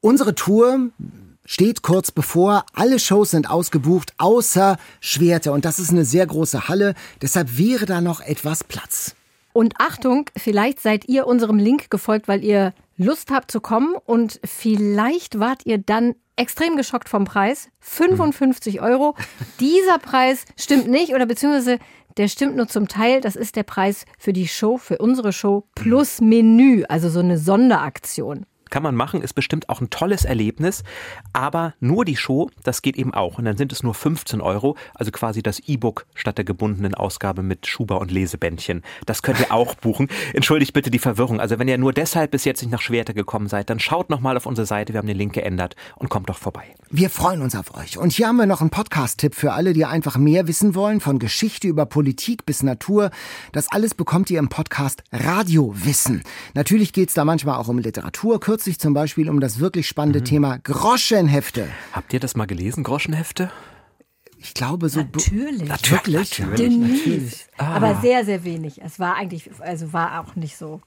Unsere 0.00 0.34
Tour 0.34 0.90
steht 1.48 1.82
kurz 1.82 2.12
bevor. 2.12 2.64
Alle 2.74 3.00
Shows 3.00 3.32
sind 3.32 3.50
ausgebucht, 3.50 4.12
außer 4.18 4.76
Schwerte. 5.00 5.50
Und 5.50 5.64
das 5.64 5.80
ist 5.80 5.90
eine 5.90 6.04
sehr 6.04 6.26
große 6.26 6.68
Halle. 6.68 6.94
Deshalb 7.22 7.58
wäre 7.58 7.86
da 7.86 8.00
noch 8.00 8.20
etwas 8.20 8.62
Platz. 8.62 9.16
Und 9.54 9.74
Achtung, 9.80 10.30
vielleicht 10.36 10.78
seid 10.78 11.08
ihr 11.08 11.26
unserem 11.26 11.58
Link 11.58 11.90
gefolgt, 11.90 12.28
weil 12.28 12.44
ihr 12.44 12.74
Lust 12.98 13.30
habt 13.30 13.50
zu 13.50 13.60
kommen. 13.60 13.96
Und 14.04 14.38
vielleicht 14.44 15.40
wart 15.40 15.64
ihr 15.64 15.78
dann 15.78 16.14
extrem 16.36 16.76
geschockt 16.76 17.08
vom 17.08 17.24
Preis. 17.24 17.70
55 17.80 18.82
Euro. 18.82 19.16
Dieser 19.58 19.98
Preis 19.98 20.44
stimmt 20.54 20.86
nicht 20.86 21.14
oder 21.14 21.24
beziehungsweise 21.26 21.78
der 22.18 22.28
stimmt 22.28 22.56
nur 22.56 22.68
zum 22.68 22.88
Teil. 22.88 23.22
Das 23.22 23.36
ist 23.36 23.56
der 23.56 23.62
Preis 23.62 24.04
für 24.18 24.34
die 24.34 24.48
Show, 24.48 24.76
für 24.76 24.98
unsere 24.98 25.32
Show 25.32 25.64
plus 25.74 26.20
Menü, 26.20 26.84
also 26.88 27.08
so 27.08 27.20
eine 27.20 27.38
Sonderaktion. 27.38 28.44
Kann 28.70 28.82
man 28.82 28.94
machen, 28.94 29.22
ist 29.22 29.34
bestimmt 29.34 29.68
auch 29.68 29.80
ein 29.80 29.90
tolles 29.90 30.24
Erlebnis. 30.24 30.82
Aber 31.32 31.74
nur 31.80 32.04
die 32.04 32.16
Show, 32.16 32.50
das 32.62 32.82
geht 32.82 32.96
eben 32.96 33.14
auch. 33.14 33.38
Und 33.38 33.44
dann 33.44 33.56
sind 33.56 33.72
es 33.72 33.82
nur 33.82 33.94
15 33.94 34.40
Euro, 34.40 34.76
also 34.94 35.10
quasi 35.10 35.42
das 35.42 35.60
E-Book 35.60 36.06
statt 36.14 36.38
der 36.38 36.44
gebundenen 36.44 36.94
Ausgabe 36.94 37.42
mit 37.42 37.66
Schuber 37.66 38.00
und 38.00 38.10
Lesebändchen. 38.10 38.82
Das 39.06 39.22
könnt 39.22 39.40
ihr 39.40 39.52
auch 39.52 39.74
buchen. 39.74 40.08
Entschuldigt 40.34 40.72
bitte 40.72 40.90
die 40.90 40.98
Verwirrung. 40.98 41.40
Also 41.40 41.58
wenn 41.58 41.68
ihr 41.68 41.78
nur 41.78 41.92
deshalb 41.92 42.30
bis 42.30 42.44
jetzt 42.44 42.62
nicht 42.62 42.70
nach 42.70 42.80
Schwerte 42.80 43.14
gekommen 43.14 43.48
seid, 43.48 43.70
dann 43.70 43.80
schaut 43.80 44.10
nochmal 44.10 44.36
auf 44.36 44.46
unsere 44.46 44.66
Seite. 44.66 44.92
Wir 44.92 44.98
haben 44.98 45.06
den 45.06 45.16
Link 45.16 45.32
geändert 45.32 45.76
und 45.96 46.08
kommt 46.08 46.28
doch 46.28 46.38
vorbei. 46.38 46.64
Wir 46.90 47.10
freuen 47.10 47.42
uns 47.42 47.54
auf 47.54 47.76
euch. 47.76 47.98
Und 47.98 48.12
hier 48.12 48.28
haben 48.28 48.36
wir 48.36 48.46
noch 48.46 48.60
einen 48.60 48.70
Podcast-Tipp 48.70 49.34
für 49.34 49.52
alle, 49.52 49.72
die 49.72 49.84
einfach 49.84 50.16
mehr 50.16 50.46
wissen 50.48 50.74
wollen, 50.74 51.00
von 51.00 51.18
Geschichte 51.18 51.68
über 51.68 51.86
Politik 51.86 52.46
bis 52.46 52.62
Natur. 52.62 53.10
Das 53.52 53.70
alles 53.70 53.94
bekommt 53.94 54.30
ihr 54.30 54.38
im 54.38 54.48
Podcast 54.48 55.02
Radiowissen. 55.12 56.22
Natürlich 56.54 56.92
geht 56.92 57.08
es 57.08 57.14
da 57.14 57.24
manchmal 57.24 57.58
auch 57.58 57.68
um 57.68 57.78
Literatur, 57.78 58.40
kürzlich 58.40 58.57
zum 58.60 58.94
Beispiel 58.94 59.30
um 59.30 59.40
das 59.40 59.58
wirklich 59.58 59.86
spannende 59.86 60.20
mhm. 60.20 60.24
Thema 60.24 60.58
Groschenhefte. 60.58 61.68
Habt 61.92 62.12
ihr 62.12 62.20
das 62.20 62.36
mal 62.36 62.46
gelesen, 62.46 62.82
Groschenhefte? 62.84 63.50
Ich 64.38 64.54
glaube 64.54 64.88
so. 64.88 65.00
Natürlich. 65.00 65.68
Natürlich. 65.68 66.38
Natürlich. 66.38 66.78
natürlich. 66.78 67.46
Ah. 67.56 67.74
Aber 67.74 68.00
sehr, 68.00 68.24
sehr 68.24 68.44
wenig. 68.44 68.80
Es 68.82 68.98
war 68.98 69.16
eigentlich, 69.16 69.50
also 69.60 69.92
war 69.92 70.20
auch 70.20 70.36
nicht 70.36 70.56
so, 70.56 70.80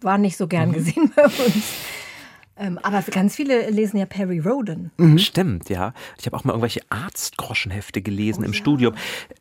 war 0.00 0.18
nicht 0.18 0.36
so 0.36 0.46
gern 0.46 0.70
mhm. 0.70 0.74
gesehen 0.74 1.12
bei 1.14 1.24
uns. 1.24 1.64
Ähm, 2.56 2.78
aber 2.82 3.02
ganz 3.02 3.34
viele 3.34 3.68
lesen 3.70 3.98
ja 3.98 4.06
Perry 4.06 4.38
Roden. 4.38 4.92
Mhm. 4.96 5.18
Stimmt, 5.18 5.68
ja. 5.68 5.92
Ich 6.18 6.26
habe 6.26 6.36
auch 6.36 6.44
mal 6.44 6.52
irgendwelche 6.52 6.82
Arztgroschenhefte 6.88 8.00
gelesen 8.00 8.42
oh, 8.42 8.46
im 8.46 8.52
ja. 8.52 8.58
Studium. 8.58 8.94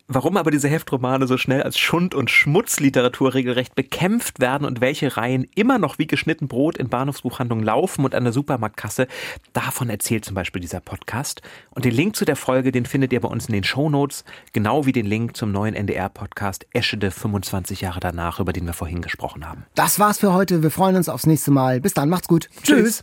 Warum 0.08 0.36
aber 0.36 0.52
diese 0.52 0.68
Heftromane 0.68 1.28
so 1.28 1.38
schnell 1.38 1.64
als 1.64 1.78
Schund- 1.78 2.16
und 2.16 2.32
Schmutzliteratur 2.32 3.34
regelrecht 3.34 3.76
bekämpft 3.76 4.40
werden 4.40 4.66
und 4.66 4.82
welche 4.82 5.16
Reihen 5.16 5.48
immer 5.56 5.78
noch 5.78 6.00
wie 6.00 6.08
geschnitten 6.08 6.48
Brot 6.48 6.78
in 6.78 6.90
Bahnhofsbuchhandlungen 6.90 7.64
laufen 7.64 8.04
und 8.04 8.16
an 8.16 8.24
der 8.24 8.34
Supermarktkasse, 8.34 9.08
davon 9.54 9.90
erzählt 9.90 10.26
zum 10.26 10.34
Beispiel 10.34 10.62
dieser 10.62 10.80
Podcast. 10.80 11.42
Und 11.72 11.86
den 11.86 11.94
Link 11.94 12.16
zu 12.16 12.26
der 12.26 12.36
Folge, 12.36 12.72
den 12.72 12.86
findet 12.86 13.14
ihr 13.14 13.22
bei 13.22 13.28
uns 13.28 13.46
in 13.46 13.54
den 13.54 13.64
Shownotes, 13.64 14.24
genau 14.54 14.86
wie 14.86 14.92
den 14.92 15.06
Link 15.06 15.38
zum 15.38 15.52
neuen 15.52 15.76
NDR-Podcast 15.76 16.66
Eschede 16.74 17.12
25 17.12 17.82
Jahre 17.82 18.00
danach, 18.00 18.40
über 18.40 18.54
den 18.54 18.66
wir 18.66 18.74
vorhin 18.74 19.02
gesprochen 19.02 19.48
haben. 19.48 19.66
Das 19.76 20.00
war's 20.00 20.20
für 20.20 20.34
heute. 20.34 20.64
Wir 20.64 20.72
freuen 20.72 20.96
uns 20.96 21.10
aufs 21.10 21.28
nächste 21.28 21.52
Mal. 21.52 21.80
Bis 21.80 21.94
dann, 21.94 22.10
macht's 22.10 22.28
gut. 22.28 22.50
Tschüss. 22.64 23.03